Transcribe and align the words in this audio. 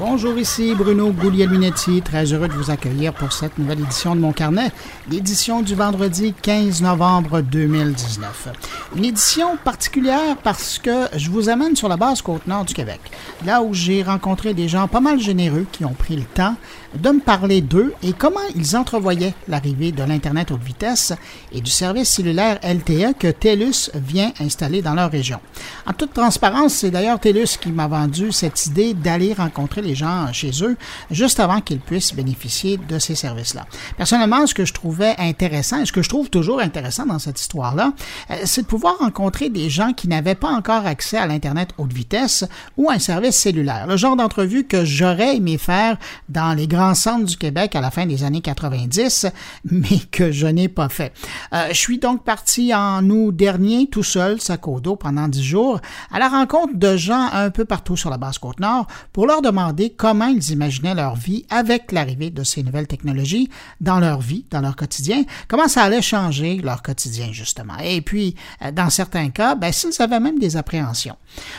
Bonjour, 0.00 0.38
ici 0.38 0.74
Bruno 0.74 1.10
Guglielminetti, 1.12 2.00
très 2.00 2.32
heureux 2.32 2.48
de 2.48 2.54
vous 2.54 2.70
accueillir 2.70 3.12
pour 3.12 3.34
cette 3.34 3.58
nouvelle 3.58 3.80
édition 3.80 4.16
de 4.16 4.20
mon 4.20 4.32
carnet, 4.32 4.72
l'édition 5.10 5.60
du 5.60 5.74
vendredi 5.74 6.32
15 6.40 6.80
novembre 6.80 7.42
2019. 7.42 8.48
Une 8.96 9.04
édition 9.04 9.58
particulière 9.58 10.38
parce 10.42 10.78
que 10.78 11.06
je 11.14 11.28
vous 11.28 11.50
amène 11.50 11.76
sur 11.76 11.86
la 11.86 11.98
base 11.98 12.22
côte-nord 12.22 12.64
du 12.64 12.72
Québec, 12.72 12.98
là 13.44 13.60
où 13.60 13.74
j'ai 13.74 14.02
rencontré 14.02 14.54
des 14.54 14.68
gens 14.68 14.88
pas 14.88 15.00
mal 15.00 15.20
généreux 15.20 15.66
qui 15.70 15.84
ont 15.84 15.92
pris 15.92 16.16
le 16.16 16.24
temps 16.24 16.56
de 16.94 17.10
me 17.10 17.20
parler 17.20 17.60
d'eux 17.60 17.94
et 18.02 18.12
comment 18.12 18.40
ils 18.56 18.76
entrevoyaient 18.76 19.34
l'arrivée 19.48 19.92
de 19.92 20.02
l'Internet 20.02 20.50
haute 20.50 20.62
vitesse 20.62 21.12
et 21.52 21.60
du 21.60 21.70
service 21.70 22.10
cellulaire 22.10 22.58
LTE 22.62 23.16
que 23.18 23.28
TELUS 23.28 23.90
vient 23.94 24.32
installer 24.40 24.82
dans 24.82 24.94
leur 24.94 25.10
région. 25.10 25.40
En 25.86 25.92
toute 25.92 26.12
transparence, 26.12 26.74
c'est 26.74 26.90
d'ailleurs 26.90 27.20
TELUS 27.20 27.58
qui 27.60 27.70
m'a 27.70 27.86
vendu 27.86 28.32
cette 28.32 28.66
idée 28.66 28.94
d'aller 28.94 29.34
rencontrer 29.34 29.82
les 29.82 29.94
gens 29.94 30.32
chez 30.32 30.50
eux 30.62 30.76
juste 31.10 31.40
avant 31.40 31.60
qu'ils 31.60 31.80
puissent 31.80 32.14
bénéficier 32.14 32.76
de 32.76 32.98
ces 32.98 33.14
services-là. 33.14 33.66
Personnellement, 33.96 34.46
ce 34.46 34.54
que 34.54 34.64
je 34.64 34.72
trouvais 34.72 35.14
intéressant 35.18 35.80
et 35.80 35.86
ce 35.86 35.92
que 35.92 36.02
je 36.02 36.08
trouve 36.08 36.30
toujours 36.30 36.60
intéressant 36.60 37.06
dans 37.06 37.18
cette 37.18 37.40
histoire-là, 37.40 37.92
euh, 38.30 38.34
c'est 38.44 38.62
de 38.62 38.66
pouvoir 38.66 38.98
rencontrer 38.98 39.48
des 39.48 39.70
gens 39.70 39.92
qui 39.92 40.08
n'avaient 40.08 40.34
pas 40.34 40.50
encore 40.50 40.86
accès 40.86 41.16
à 41.16 41.26
l'Internet 41.26 41.70
haute 41.78 41.92
vitesse 41.92 42.44
ou 42.76 42.90
à 42.90 42.94
un 42.94 42.98
service 42.98 43.36
cellulaire. 43.36 43.86
Le 43.86 43.96
genre 43.96 44.16
d'entrevue 44.16 44.64
que 44.64 44.84
j'aurais 44.84 45.36
aimé 45.36 45.58
faire 45.58 45.96
dans 46.28 46.54
les 46.54 46.66
grands 46.66 46.79
centre 46.94 47.24
du 47.24 47.36
Québec 47.36 47.76
à 47.76 47.80
la 47.80 47.90
fin 47.90 48.06
des 48.06 48.24
années 48.24 48.40
90, 48.40 49.26
mais 49.64 49.98
que 50.10 50.32
je 50.32 50.46
n'ai 50.46 50.68
pas 50.68 50.88
fait. 50.88 51.12
Euh, 51.52 51.68
je 51.70 51.76
suis 51.76 51.98
donc 51.98 52.24
parti 52.24 52.74
en 52.74 53.08
août 53.08 53.34
dernier, 53.34 53.88
tout 53.88 54.02
seul, 54.02 54.40
sac 54.40 54.66
au 54.68 54.80
dos, 54.80 54.96
pendant 54.96 55.28
dix 55.28 55.44
jours, 55.44 55.80
à 56.12 56.18
la 56.18 56.28
rencontre 56.28 56.74
de 56.76 56.96
gens 56.96 57.28
un 57.32 57.50
peu 57.50 57.64
partout 57.64 57.96
sur 57.96 58.10
la 58.10 58.18
basse 58.18 58.38
côte 58.38 58.60
nord 58.60 58.86
pour 59.12 59.26
leur 59.26 59.42
demander 59.42 59.90
comment 59.90 60.26
ils 60.26 60.50
imaginaient 60.50 60.94
leur 60.94 61.16
vie 61.16 61.44
avec 61.50 61.92
l'arrivée 61.92 62.30
de 62.30 62.42
ces 62.44 62.62
nouvelles 62.62 62.86
technologies 62.86 63.48
dans 63.80 64.00
leur 64.00 64.20
vie, 64.20 64.44
dans 64.50 64.60
leur 64.60 64.76
quotidien, 64.76 65.24
comment 65.48 65.68
ça 65.68 65.82
allait 65.82 66.02
changer 66.02 66.56
leur 66.56 66.82
quotidien, 66.82 67.32
justement. 67.32 67.76
Et 67.82 68.00
puis, 68.00 68.34
euh, 68.62 68.70
dans 68.70 68.90
certains 68.90 69.30
cas, 69.30 69.54
ben, 69.54 69.72
s'ils 69.72 70.00
avaient 70.00 70.20
même 70.20 70.38
des 70.38 70.56
appréhensions. 70.56 71.16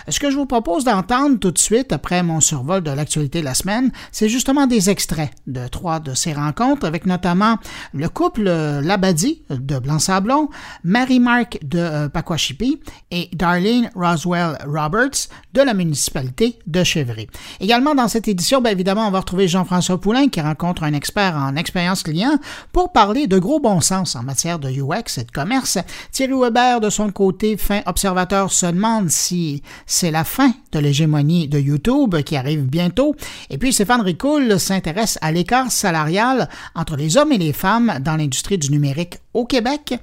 Ce 0.08 0.20
que 0.20 0.32
je 0.32 0.36
vous 0.36 0.46
propose 0.46 0.84
d'entendre 0.84 1.38
tout 1.40 1.52
de 1.52 1.58
suite 1.58 1.94
après 1.94 2.24
mon 2.24 2.42
survol 2.42 2.82
de 2.82 2.92
l'actualité 2.92 3.40
de 3.40 3.46
la 3.46 3.54
semaine, 3.54 3.92
c'est 4.12 4.30
justement 4.30 4.68
des 4.68 4.90
extraits 4.90 5.11
de 5.48 5.68
trois 5.68 6.00
de 6.00 6.14
ces 6.14 6.34
rencontres, 6.34 6.86
avec 6.86 7.06
notamment 7.06 7.58
le 7.94 8.10
couple 8.10 8.44
Labadie 8.44 9.44
de 9.50 9.80
Blanc-Sablon, 9.80 10.50
Mary-Marc 10.84 11.60
de 11.64 11.80
euh, 11.80 12.10
Paquachipi 12.10 12.80
et 13.12 13.30
Darlene 13.34 13.90
Roswell 13.96 14.58
Roberts 14.66 15.28
de 15.54 15.62
la 15.62 15.74
municipalité 15.74 16.60
de 16.68 16.84
Chevry. 16.84 17.28
Également 17.60 17.96
dans 17.96 18.08
cette 18.08 18.28
édition, 18.28 18.62
bien 18.62 18.72
évidemment, 18.72 19.08
on 19.08 19.12
va 19.12 19.20
retrouver 19.20 19.48
Jean-François 19.48 20.00
Poulain 20.00 20.28
qui 20.30 20.42
rencontre 20.42 20.84
un 20.84 20.94
expert 20.94 21.36
en 21.36 21.56
expérience 21.56 22.04
client 22.04 22.38
pour 22.72 22.92
parler 22.92 23.28
de 23.28 23.38
gros 23.38 23.60
bon 23.60 23.82
sens 23.82 24.16
en 24.16 24.24
matière 24.24 24.60
de 24.60 24.70
UX 24.70 25.18
et 25.18 25.24
de 25.24 25.32
commerce. 25.32 25.78
Thierry 26.12 26.34
Weber, 26.34 26.80
de 26.80 26.90
son 26.90 27.12
côté, 27.12 27.58
fin 27.58 27.82
observateur, 27.86 28.52
se 28.52 28.66
demande 28.66 29.10
si 29.10 29.64
c'est 29.86 30.12
la 30.12 30.24
fin 30.24 30.54
de 30.72 30.80
l'hégémonie 30.80 31.48
de 31.48 31.60
YouTube 31.60 32.22
qui 32.22 32.38
arrive 32.38 32.64
bientôt. 32.64 33.16
Et 33.50 33.58
puis 33.58 33.74
Stéphane 33.74 34.02
Ricoul 34.02 34.60
s'intéresse 34.60 35.01
à 35.22 35.32
l'écart 35.32 35.72
salarial 35.72 36.50
entre 36.76 36.96
les 36.96 37.18
hommes 37.18 37.32
et 37.32 37.38
les 37.38 37.54
femmes 37.54 38.00
dans 38.02 38.16
l'industrie 38.16 38.58
du 38.58 38.72
numérique 38.72 39.18
au 39.34 39.46
Québec 39.46 39.96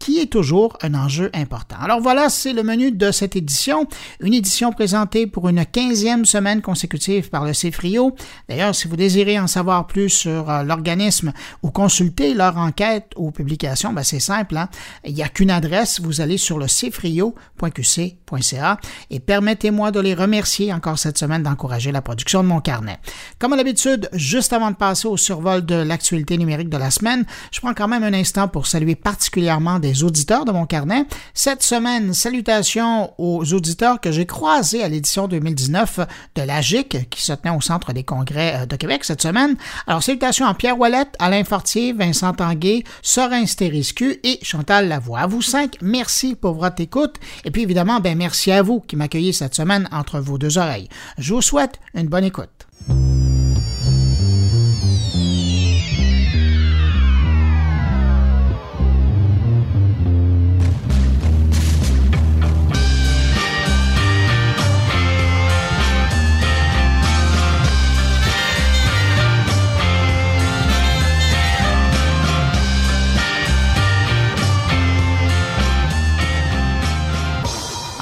qui 0.00 0.18
est 0.18 0.26
toujours 0.26 0.76
un 0.82 0.94
enjeu 0.94 1.30
important. 1.34 1.76
Alors 1.80 2.00
voilà, 2.00 2.28
c'est 2.30 2.54
le 2.54 2.64
menu 2.64 2.90
de 2.90 3.12
cette 3.12 3.36
édition, 3.36 3.86
une 4.20 4.34
édition 4.34 4.72
présentée 4.72 5.28
pour 5.28 5.48
une 5.48 5.64
quinzième 5.66 6.24
semaine 6.24 6.62
consécutive 6.62 7.28
par 7.28 7.44
le 7.44 7.52
CFRIO. 7.52 8.16
D'ailleurs, 8.48 8.74
si 8.74 8.88
vous 8.88 8.96
désirez 8.96 9.38
en 9.38 9.46
savoir 9.46 9.86
plus 9.86 10.08
sur 10.08 10.50
euh, 10.50 10.62
l'organisme 10.62 11.34
ou 11.62 11.70
consulter 11.70 12.32
leur 12.32 12.56
enquête 12.56 13.12
ou 13.16 13.30
publication, 13.30 13.92
ben 13.92 14.02
c'est 14.02 14.20
simple, 14.20 14.56
hein? 14.56 14.70
il 15.04 15.12
n'y 15.14 15.22
a 15.22 15.28
qu'une 15.28 15.50
adresse, 15.50 16.00
vous 16.00 16.22
allez 16.22 16.38
sur 16.38 16.58
le 16.58 16.64
cfrio.qc.ca 16.66 18.80
et 19.10 19.20
permettez-moi 19.20 19.90
de 19.90 20.00
les 20.00 20.14
remercier 20.14 20.72
encore 20.72 20.98
cette 20.98 21.18
semaine 21.18 21.42
d'encourager 21.42 21.92
la 21.92 22.00
production 22.00 22.42
de 22.42 22.48
mon 22.48 22.62
carnet. 22.62 22.98
Comme 23.38 23.52
à 23.52 23.56
l'habitude, 23.56 24.08
juste 24.14 24.54
avant 24.54 24.70
de 24.70 24.76
passer 24.76 25.08
au 25.08 25.18
survol 25.18 25.66
de 25.66 25.74
l'actualité 25.74 26.38
numérique 26.38 26.70
de 26.70 26.78
la 26.78 26.90
semaine, 26.90 27.26
je 27.52 27.60
prends 27.60 27.74
quand 27.74 27.88
même 27.88 28.04
un 28.04 28.14
instant 28.14 28.48
pour 28.48 28.66
saluer 28.70 28.94
particulièrement 28.94 29.78
des 29.78 30.04
auditeurs 30.04 30.44
de 30.44 30.52
mon 30.52 30.66
carnet. 30.66 31.04
Cette 31.34 31.62
semaine, 31.62 32.14
salutations 32.14 33.12
aux 33.18 33.52
auditeurs 33.52 34.00
que 34.00 34.12
j'ai 34.12 34.26
croisés 34.26 34.82
à 34.82 34.88
l'édition 34.88 35.28
2019 35.28 36.00
de 36.36 36.42
l'AGIC 36.42 37.10
qui 37.10 37.22
se 37.22 37.32
tenait 37.32 37.54
au 37.54 37.60
Centre 37.60 37.92
des 37.92 38.04
congrès 38.04 38.62
euh, 38.62 38.66
de 38.66 38.76
Québec 38.76 39.04
cette 39.04 39.22
semaine. 39.22 39.56
Alors, 39.86 40.02
salutations 40.02 40.46
à 40.46 40.54
Pierre 40.54 40.78
Ouellette, 40.78 41.14
Alain 41.18 41.44
Fortier, 41.44 41.92
Vincent 41.92 42.32
Tanguay, 42.32 42.84
Sorin 43.02 43.46
Stériscu 43.46 44.20
et 44.22 44.38
Chantal 44.42 44.88
Lavoie. 44.88 45.20
À 45.20 45.26
vous 45.26 45.42
cinq, 45.42 45.76
merci 45.82 46.34
pour 46.34 46.54
votre 46.54 46.80
écoute. 46.80 47.16
Et 47.44 47.50
puis, 47.50 47.62
évidemment, 47.62 48.00
ben, 48.00 48.16
merci 48.16 48.52
à 48.52 48.62
vous 48.62 48.80
qui 48.80 48.96
m'accueillez 48.96 49.32
cette 49.32 49.54
semaine 49.54 49.88
entre 49.92 50.20
vos 50.20 50.38
deux 50.38 50.58
oreilles. 50.58 50.88
Je 51.18 51.34
vous 51.34 51.42
souhaite 51.42 51.80
une 51.94 52.08
bonne 52.08 52.24
écoute. 52.24 52.66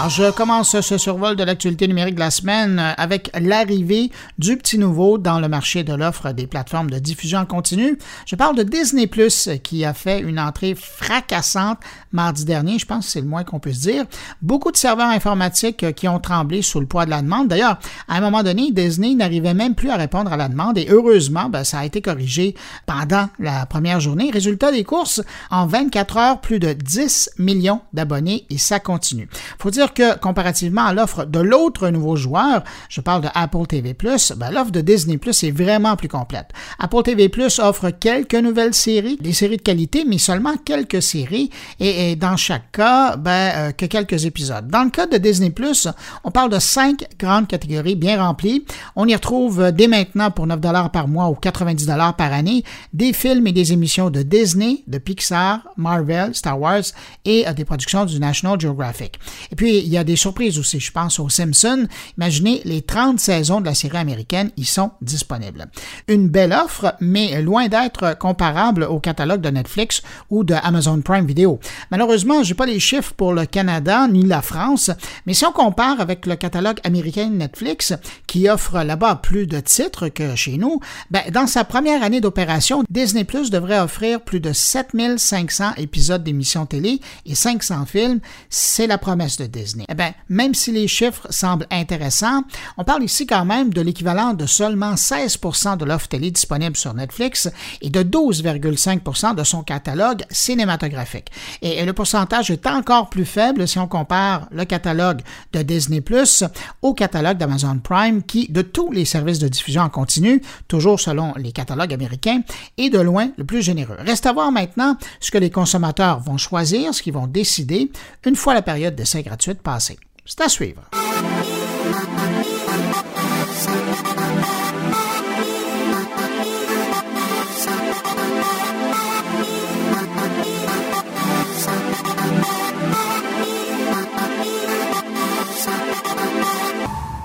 Je 0.09 0.31
commence 0.31 0.81
ce 0.81 0.97
survol 0.97 1.37
de 1.37 1.45
l'actualité 1.45 1.87
numérique 1.87 2.15
de 2.15 2.21
la 2.21 2.31
semaine 2.31 2.79
euh, 2.79 2.93
avec 2.97 3.31
l'arrivée 3.39 4.11
du 4.39 4.57
petit 4.57 4.79
nouveau 4.79 5.19
dans 5.19 5.39
le 5.39 5.49
marché 5.49 5.85
de 5.85 5.93
l'offre 5.93 6.33
des 6.33 6.47
plateformes 6.47 6.89
de 6.89 6.99
diffusion 6.99 7.41
en 7.41 7.45
continu. 7.45 7.99
Je 8.25 8.35
parle 8.35 8.57
de 8.57 8.63
Disney 8.63 9.07
Plus 9.07 9.51
qui 9.63 9.85
a 9.85 9.93
fait 9.93 10.21
une 10.21 10.41
entrée 10.41 10.75
fracassante 10.75 11.79
mardi 12.13 12.47
dernier, 12.47 12.79
je 12.79 12.87
pense 12.87 13.07
que 13.07 13.13
c'est 13.13 13.21
le 13.21 13.27
moins 13.27 13.45
qu'on 13.45 13.59
puisse 13.59 13.81
dire. 13.81 14.07
Beaucoup 14.41 14.73
de 14.73 14.79
serveurs 14.79 15.11
informatiques 15.11 15.83
euh, 15.83 15.93
qui 15.93 16.09
ont 16.09 16.21
tremblé 16.21 16.63
sous 16.63 16.81
le 16.81 16.87
poids 16.87 17.05
de 17.05 17.11
la 17.11 17.21
demande. 17.21 17.49
D'ailleurs, 17.49 17.79
à 18.09 18.17
un 18.17 18.21
moment 18.23 18.43
donné, 18.43 18.71
Disney 18.73 19.15
n'arrivait 19.15 19.53
même 19.53 19.75
plus 19.75 19.91
à 19.91 19.97
répondre 19.97 20.33
à 20.33 20.39
la 20.39 20.49
demande 20.49 20.79
et 20.79 20.87
heureusement, 20.89 21.51
ben, 21.51 21.65
ça 21.65 21.81
a 21.81 21.85
été 21.85 22.01
corrigé 22.01 22.55
pendant 22.87 23.29
la 23.39 23.67
première 23.67 24.01
journée. 24.01 24.31
Résultat 24.31 24.73
des 24.73 24.85
courses, 24.85 25.21
en 25.51 25.67
24 25.67 26.17
heures, 26.17 26.41
plus 26.41 26.61
de 26.61 26.73
10 26.73 27.33
millions 27.39 27.83
d'abonnés 27.93 28.47
et 28.49 28.57
ça 28.57 28.81
continue. 28.81 29.29
Faut 29.59 29.71
dire 29.71 29.93
comparativement 30.21 30.87
à 30.87 30.93
l'offre 30.93 31.25
de 31.25 31.41
l'autre 31.41 31.89
nouveau 31.91 32.17
joueur, 32.17 32.63
je 32.89 33.01
parle 33.01 33.23
de 33.23 33.29
Apple 33.35 33.67
TV+, 33.67 33.95
ben, 34.37 34.51
l'offre 34.51 34.71
de 34.71 34.81
Disney 34.81 35.19
Plus 35.19 35.43
est 35.45 35.51
vraiment 35.51 35.97
plus 35.97 36.09
complète. 36.09 36.51
Apple 36.79 37.03
TV 37.03 37.29
Plus 37.29 37.59
offre 37.59 37.91
quelques 37.91 38.35
nouvelles 38.35 38.75
séries, 38.75 39.17
des 39.21 39.33
séries 39.33 39.57
de 39.57 39.63
qualité, 39.63 40.05
mais 40.07 40.19
seulement 40.19 40.57
quelques 40.57 41.03
séries, 41.03 41.51
et, 41.81 42.17
dans 42.17 42.37
chaque 42.37 42.73
cas, 42.73 43.17
ben, 43.17 43.53
euh, 43.57 43.73
que 43.73 43.87
quelques 43.87 44.25
épisodes. 44.25 44.69
Dans 44.69 44.85
le 44.85 44.91
cas 44.91 45.07
de 45.07 45.19
Disney 45.19 45.51
Plus, 45.51 45.89
on 46.25 46.31
parle 46.31 46.51
de 46.51 46.59
cinq 46.59 47.07
grandes 47.19 47.49
catégories 47.49 47.97
bien 47.97 48.23
remplies. 48.23 48.65
On 48.97 49.07
y 49.07 49.15
retrouve 49.15 49.61
euh, 49.61 49.71
dès 49.71 49.89
maintenant 49.89 50.31
pour 50.31 50.47
9 50.47 50.61
dollars 50.61 50.91
par 50.91 51.09
mois 51.09 51.29
ou 51.29 51.35
90 51.35 51.87
dollars 51.87 52.17
par 52.17 52.33
année 52.33 52.65
des 52.93 53.13
films 53.13 53.47
et 53.47 53.53
des 53.53 53.73
émissions 53.73 54.11
de 54.11 54.23
Disney, 54.23 54.83
de 54.87 54.99
Pixar, 54.99 55.61
Marvel, 55.77 56.35
Star 56.35 56.61
Wars 56.61 56.83
et 57.25 57.47
euh, 57.47 57.53
des 57.53 57.65
productions 57.65 58.05
du 58.05 58.19
National 58.19 58.61
Geographic. 58.61 59.19
Et 59.51 59.57
puis 59.57 59.88
il 59.89 59.95
y 59.95 59.99
a 59.99 60.05
des 60.05 60.17
surprises 60.17 60.59
aussi. 60.59 60.81
Je 60.81 60.93
pense 60.93 61.19
aux 61.19 61.31
Simpsons. 61.31 61.89
Imaginez, 62.19 62.61
les 62.67 62.83
30 62.83 63.19
saisons 63.19 63.63
de 63.63 63.67
la 63.67 63.75
série 63.75 63.97
américaine, 63.97 64.51
ils 64.59 64.67
sont 64.67 64.91
disponibles. 65.01 65.67
Une 66.09 66.29
belle 66.29 66.53
offre, 66.53 66.95
mais 67.01 67.41
loin 67.41 67.69
d'être 67.69 68.19
comparable 68.19 68.83
au 68.83 69.01
catalogue 69.01 69.41
de 69.41 69.49
Netflix 69.49 70.03
ou 70.29 70.45
de 70.45 70.53
Amazon 70.53 71.01
Prime 71.01 71.25
Video. 71.25 71.59
Malheureusement, 71.91 72.43
j'ai 72.43 72.53
pas 72.53 72.67
les 72.67 72.81
chiffres 72.81 73.15
pour 73.15 73.33
le 73.33 73.47
Canada 73.47 74.07
ni 74.09 74.25
la 74.25 74.43
France, 74.43 74.91
mais 75.25 75.33
si 75.33 75.47
on 75.47 75.53
compare 75.53 76.03
avec 76.03 76.27
le 76.27 76.37
catalogue 76.37 76.81
américain 76.85 77.31
Netflix, 77.31 77.95
qui 78.27 78.51
offre 78.51 78.83
là-bas 78.83 79.17
plus 79.17 79.47
de 79.47 79.59
titres 79.61 80.09
que 80.09 80.37
chez 80.37 80.59
nous, 80.59 80.81
ben, 81.11 81.23
dans 81.33 81.47
sa 81.47 81.65
première 81.65 82.03
année 82.03 82.21
d'opération, 82.21 82.85
Disney 82.91 83.25
Plus 83.25 83.49
devrait 83.49 83.81
offrir 83.81 84.21
plus 84.21 84.41
de 84.41 84.53
7500 84.53 85.77
épisodes 85.79 86.23
d'émissions 86.23 86.67
télé 86.67 87.01
et 87.25 87.35
500 87.35 87.87
films. 87.87 88.21
C'est 88.51 88.87
la 88.87 88.99
promesse 88.99 89.39
de 89.39 89.47
Disney. 89.47 89.68
Eh 89.89 89.95
bien, 89.95 90.13
même 90.29 90.55
si 90.55 90.73
les 90.73 90.89
chiffres 90.89 91.27
semblent 91.31 91.67
intéressants, 91.71 92.43
on 92.77 92.85
parle 92.85 93.03
ici 93.03 93.27
quand 93.27 93.45
même 93.45 93.73
de 93.73 93.81
l'équivalent 93.81 94.35
de 94.35 94.47
seulement 94.47 94.95
16% 94.95 95.77
de 95.77 95.85
l'offre 95.85 96.09
télé 96.09 96.31
disponible 96.31 96.77
sur 96.77 96.95
Netflix 96.95 97.49
et 97.81 97.91
de 97.91 98.03
12,5% 98.03 99.35
de 99.35 99.45
son 99.45 99.63
catalogue 99.63 100.25
cinématographique. 100.31 101.31
Et 101.63 101.85
le 101.85 101.93
pourcentage 101.93 102.51
est 102.51 102.67
encore 102.67 103.11
plus 103.11 103.25
faible 103.25 103.67
si 103.67 103.79
on 103.79 103.89
compare 103.89 104.49
le 104.51 104.65
catalogue 104.65 105.21
de 105.53 105.63
Disney 105.63 106.01
Plus 106.01 106.45
au 106.83 106.95
catalogue 106.95 107.39
d'Amazon 107.39 107.79
Prime 107.79 108.23
qui, 108.23 108.49
de 108.49 108.63
tous 108.63 108.91
les 108.93 109.05
services 109.05 109.39
de 109.39 109.49
diffusion 109.49 109.83
en 109.83 109.89
continu, 109.89 110.43
toujours 110.69 111.01
selon 111.01 111.33
les 111.37 111.53
catalogues 111.53 111.93
américains, 111.93 112.43
est 112.77 112.91
de 112.91 112.99
loin 112.99 113.31
le 113.37 113.45
plus 113.45 113.63
généreux. 113.63 113.97
Reste 113.99 114.27
à 114.27 114.33
voir 114.33 114.53
maintenant 114.53 114.97
ce 115.21 115.31
que 115.31 115.39
les 115.39 115.51
consommateurs 115.51 116.21
vont 116.21 116.39
choisir, 116.39 116.95
ce 116.95 117.03
qu'ils 117.03 117.13
vont 117.13 117.27
décider 117.27 117.91
une 118.29 118.37
fois 118.37 118.53
la 118.53 118.63
période 118.63 118.95
d'essai 118.95 119.23
gratuite 119.23 119.58
passée. 119.59 119.99
C'est 120.25 120.41
à 120.41 120.49
suivre. 120.49 120.83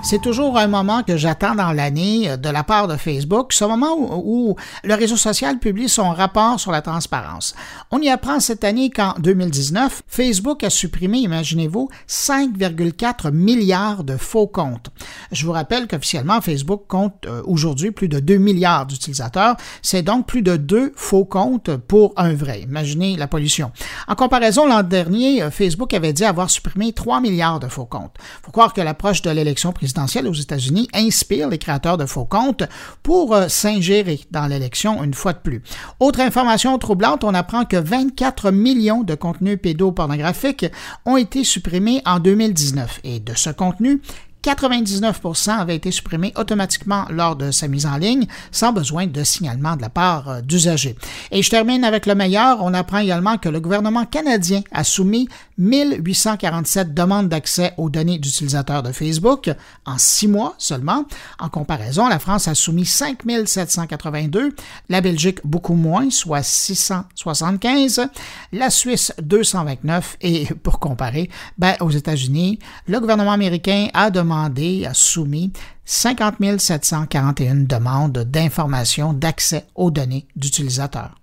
C'est 0.04 0.20
toujours 0.20 0.58
un 0.58 0.66
moment 0.66 1.02
que 1.02 1.16
j'attends 1.16 1.54
dans 1.54 1.72
l'année 1.72 2.28
euh, 2.28 2.36
de 2.36 2.50
la 2.50 2.62
part 2.62 2.88
de 2.88 2.96
Facebook, 2.96 3.54
ce 3.54 3.64
moment 3.64 3.96
où, 3.98 4.54
le 4.82 4.94
réseau 4.94 5.16
social 5.16 5.58
publie 5.58 5.88
son 5.88 6.10
rapport 6.10 6.60
sur 6.60 6.70
la 6.70 6.82
transparence. 6.82 7.54
On 7.90 7.98
y 8.02 8.10
apprend 8.10 8.38
cette 8.38 8.64
année 8.64 8.90
qu'en 8.90 9.14
2019, 9.18 10.02
Facebook 10.06 10.62
a 10.62 10.68
supprimé, 10.68 11.18
imaginez-vous, 11.20 11.88
5,4 12.06 13.30
milliards 13.30 14.04
de 14.04 14.18
faux 14.18 14.46
comptes. 14.46 14.90
Je 15.32 15.46
vous 15.46 15.52
rappelle 15.52 15.88
qu'officiellement, 15.88 16.42
Facebook 16.42 16.82
compte 16.86 17.24
euh, 17.24 17.40
aujourd'hui 17.46 17.90
plus 17.90 18.08
de 18.08 18.20
2 18.20 18.36
milliards 18.36 18.84
d'utilisateurs. 18.84 19.56
C'est 19.80 20.02
donc 20.02 20.26
plus 20.26 20.42
de 20.42 20.56
deux 20.56 20.92
faux 20.96 21.24
comptes 21.24 21.74
pour 21.76 22.12
un 22.18 22.34
vrai. 22.34 22.60
Imaginez 22.60 23.16
la 23.16 23.26
pollution. 23.26 23.72
En 24.06 24.16
comparaison, 24.16 24.66
l'an 24.66 24.82
dernier, 24.82 25.42
euh, 25.42 25.50
Facebook 25.50 25.94
avait 25.94 26.12
dit 26.12 26.26
avoir 26.26 26.50
supprimé 26.50 26.92
3 26.92 27.22
milliards 27.22 27.58
de 27.58 27.68
faux 27.68 27.86
comptes. 27.86 28.16
Faut 28.42 28.52
croire 28.52 28.74
que 28.74 28.82
l'approche 28.82 29.22
de 29.22 29.30
l'élection 29.30 29.72
présidentielle 29.72 29.93
aux 29.98 30.32
États-Unis 30.32 30.88
inspire 30.94 31.48
les 31.48 31.58
créateurs 31.58 31.96
de 31.96 32.06
faux 32.06 32.24
comptes 32.24 32.64
pour 33.02 33.34
euh, 33.34 33.48
s'ingérer 33.48 34.20
dans 34.30 34.46
l'élection 34.46 35.02
une 35.02 35.14
fois 35.14 35.32
de 35.32 35.38
plus. 35.38 35.62
Autre 36.00 36.20
information 36.20 36.76
troublante, 36.78 37.24
on 37.24 37.34
apprend 37.34 37.64
que 37.64 37.76
24 37.76 38.50
millions 38.50 39.02
de 39.02 39.14
contenus 39.14 39.58
pédopornographiques 39.60 40.66
ont 41.04 41.16
été 41.16 41.44
supprimés 41.44 42.02
en 42.04 42.18
2019 42.18 43.00
et 43.04 43.20
de 43.20 43.34
ce 43.34 43.50
contenu, 43.50 44.00
99% 44.44 45.58
avaient 45.58 45.76
été 45.76 45.90
supprimés 45.90 46.34
automatiquement 46.36 47.06
lors 47.08 47.34
de 47.34 47.50
sa 47.50 47.66
mise 47.66 47.86
en 47.86 47.96
ligne, 47.96 48.26
sans 48.52 48.72
besoin 48.72 49.06
de 49.06 49.24
signalement 49.24 49.74
de 49.74 49.80
la 49.80 49.88
part 49.88 50.28
euh, 50.28 50.40
d'usagers. 50.42 50.96
Et 51.30 51.42
je 51.42 51.48
termine 51.48 51.82
avec 51.82 52.04
le 52.04 52.14
meilleur. 52.14 52.62
On 52.62 52.74
apprend 52.74 52.98
également 52.98 53.38
que 53.38 53.48
le 53.48 53.60
gouvernement 53.60 54.04
canadien 54.04 54.60
a 54.70 54.84
soumis 54.84 55.28
1847 55.56 56.92
demandes 56.92 57.28
d'accès 57.28 57.72
aux 57.78 57.88
données 57.88 58.18
d'utilisateurs 58.18 58.82
de 58.82 58.92
Facebook 58.92 59.50
en 59.86 59.96
six 59.96 60.28
mois 60.28 60.54
seulement. 60.58 61.06
En 61.38 61.48
comparaison, 61.48 62.08
la 62.08 62.18
France 62.18 62.46
a 62.46 62.54
soumis 62.54 62.84
5782, 62.84 64.54
la 64.90 65.00
Belgique 65.00 65.38
beaucoup 65.44 65.74
moins, 65.74 66.10
soit 66.10 66.42
675, 66.42 68.08
la 68.52 68.68
Suisse 68.68 69.12
229 69.22 70.18
et 70.20 70.46
pour 70.62 70.80
comparer, 70.80 71.30
ben, 71.56 71.76
aux 71.80 71.90
États-Unis, 71.90 72.58
le 72.86 73.00
gouvernement 73.00 73.32
américain 73.32 73.88
a 73.94 74.10
demandé 74.10 74.33
a 74.34 74.94
soumis 74.94 75.52
50 75.84 76.36
741 76.58 77.66
demandes 77.66 78.18
d'information 78.18 79.12
d'accès 79.12 79.66
aux 79.74 79.90
données 79.90 80.26
d'utilisateurs. 80.36 81.14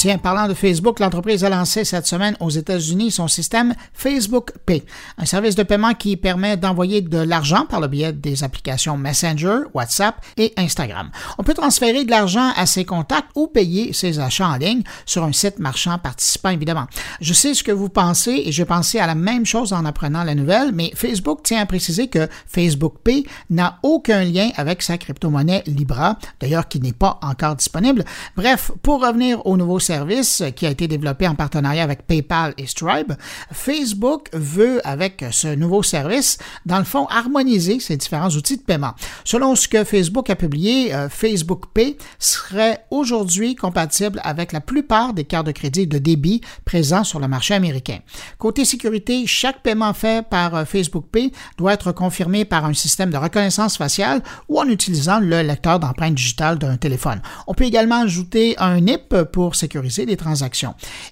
Tiens, 0.00 0.16
parlant 0.16 0.48
de 0.48 0.54
Facebook, 0.54 0.98
l'entreprise 0.98 1.44
a 1.44 1.50
lancé 1.50 1.84
cette 1.84 2.06
semaine 2.06 2.34
aux 2.40 2.48
États-Unis 2.48 3.10
son 3.10 3.28
système 3.28 3.74
Facebook 3.92 4.52
Pay, 4.64 4.82
un 5.18 5.26
service 5.26 5.56
de 5.56 5.62
paiement 5.62 5.92
qui 5.92 6.16
permet 6.16 6.56
d'envoyer 6.56 7.02
de 7.02 7.18
l'argent 7.18 7.66
par 7.66 7.82
le 7.82 7.86
biais 7.86 8.14
des 8.14 8.42
applications 8.42 8.96
Messenger, 8.96 9.58
WhatsApp 9.74 10.14
et 10.38 10.54
Instagram. 10.56 11.10
On 11.36 11.42
peut 11.42 11.52
transférer 11.52 12.06
de 12.06 12.10
l'argent 12.10 12.50
à 12.56 12.64
ses 12.64 12.86
contacts 12.86 13.28
ou 13.34 13.46
payer 13.46 13.92
ses 13.92 14.20
achats 14.20 14.48
en 14.48 14.56
ligne 14.56 14.84
sur 15.04 15.22
un 15.22 15.34
site 15.34 15.58
marchand 15.58 15.98
participant, 15.98 16.48
évidemment. 16.48 16.86
Je 17.20 17.34
sais 17.34 17.52
ce 17.52 17.62
que 17.62 17.70
vous 17.70 17.90
pensez 17.90 18.44
et 18.46 18.52
j'ai 18.52 18.64
pensé 18.64 19.00
à 19.00 19.06
la 19.06 19.14
même 19.14 19.44
chose 19.44 19.74
en 19.74 19.84
apprenant 19.84 20.24
la 20.24 20.34
nouvelle, 20.34 20.72
mais 20.72 20.92
Facebook 20.94 21.42
tient 21.42 21.60
à 21.60 21.66
préciser 21.66 22.08
que 22.08 22.26
Facebook 22.46 22.94
Pay 23.04 23.26
n'a 23.50 23.78
aucun 23.82 24.24
lien 24.24 24.48
avec 24.56 24.80
sa 24.80 24.96
crypto-monnaie 24.96 25.62
Libra, 25.66 26.16
d'ailleurs 26.40 26.68
qui 26.68 26.80
n'est 26.80 26.94
pas 26.94 27.18
encore 27.20 27.56
disponible. 27.56 28.02
Bref, 28.34 28.72
pour 28.80 29.02
revenir 29.06 29.44
au 29.46 29.58
nouveau 29.58 29.78
service 29.90 30.44
qui 30.54 30.66
a 30.66 30.70
été 30.70 30.86
développé 30.86 31.26
en 31.26 31.34
partenariat 31.34 31.82
avec 31.82 32.06
PayPal 32.06 32.54
et 32.58 32.68
Stripe, 32.68 33.12
Facebook 33.50 34.28
veut, 34.32 34.80
avec 34.86 35.24
ce 35.32 35.48
nouveau 35.48 35.82
service, 35.82 36.38
dans 36.64 36.78
le 36.78 36.84
fond, 36.84 37.06
harmoniser 37.06 37.80
ces 37.80 37.96
différents 37.96 38.28
outils 38.28 38.56
de 38.56 38.62
paiement. 38.62 38.94
Selon 39.24 39.56
ce 39.56 39.66
que 39.66 39.82
Facebook 39.82 40.30
a 40.30 40.36
publié, 40.36 40.94
euh, 40.94 41.08
Facebook 41.08 41.64
Pay 41.74 41.96
serait 42.20 42.86
aujourd'hui 42.92 43.56
compatible 43.56 44.20
avec 44.22 44.52
la 44.52 44.60
plupart 44.60 45.12
des 45.12 45.24
cartes 45.24 45.48
de 45.48 45.52
crédit 45.52 45.88
de 45.88 45.98
débit 45.98 46.40
présents 46.64 47.02
sur 47.02 47.18
le 47.18 47.26
marché 47.26 47.54
américain. 47.54 47.98
Côté 48.38 48.64
sécurité, 48.64 49.26
chaque 49.26 49.60
paiement 49.60 49.92
fait 49.92 50.24
par 50.24 50.54
euh, 50.54 50.64
Facebook 50.64 51.06
Pay 51.10 51.32
doit 51.58 51.72
être 51.72 51.90
confirmé 51.90 52.44
par 52.44 52.64
un 52.64 52.74
système 52.74 53.10
de 53.10 53.16
reconnaissance 53.16 53.76
faciale 53.76 54.22
ou 54.48 54.60
en 54.60 54.68
utilisant 54.68 55.18
le 55.18 55.42
lecteur 55.42 55.80
d'empreintes 55.80 56.14
digitales 56.14 56.60
d'un 56.60 56.76
téléphone. 56.76 57.20
On 57.48 57.54
peut 57.54 57.64
également 57.64 58.02
ajouter 58.02 58.54
un 58.58 58.80
NIP 58.80 59.24
pour 59.32 59.56
sécuriser 59.56 59.79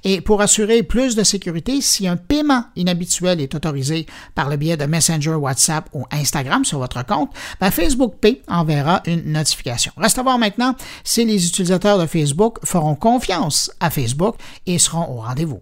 Et 0.05 0.21
pour 0.21 0.41
assurer 0.41 0.83
plus 0.83 1.17
de 1.17 1.25
sécurité, 1.25 1.81
si 1.81 2.07
un 2.07 2.17
paiement 2.17 2.65
inhabituel 2.77 3.41
est 3.41 3.55
autorisé 3.55 4.07
par 4.35 4.49
le 4.49 4.57
biais 4.57 4.77
de 4.77 4.85
Messenger, 4.85 5.35
WhatsApp 5.35 5.89
ou 5.93 6.05
Instagram 6.11 6.65
sur 6.65 6.79
votre 6.79 7.05
compte, 7.05 7.31
ben, 7.61 7.71
Facebook 7.71 8.15
Pay 8.21 8.43
enverra 8.49 9.03
une 9.07 9.33
notification. 9.33 9.93
Reste 9.97 10.19
à 10.19 10.23
voir 10.23 10.39
maintenant 10.39 10.75
si 11.05 11.25
les 11.25 11.47
utilisateurs 11.47 11.99
de 11.99 12.07
Facebook 12.07 12.59
feront 12.65 12.95
confiance 12.95 13.71
à 13.81 13.91
Facebook 13.91 14.37
et 14.67 14.79
seront 14.79 15.09
au 15.11 15.21
rendez-vous. 15.21 15.61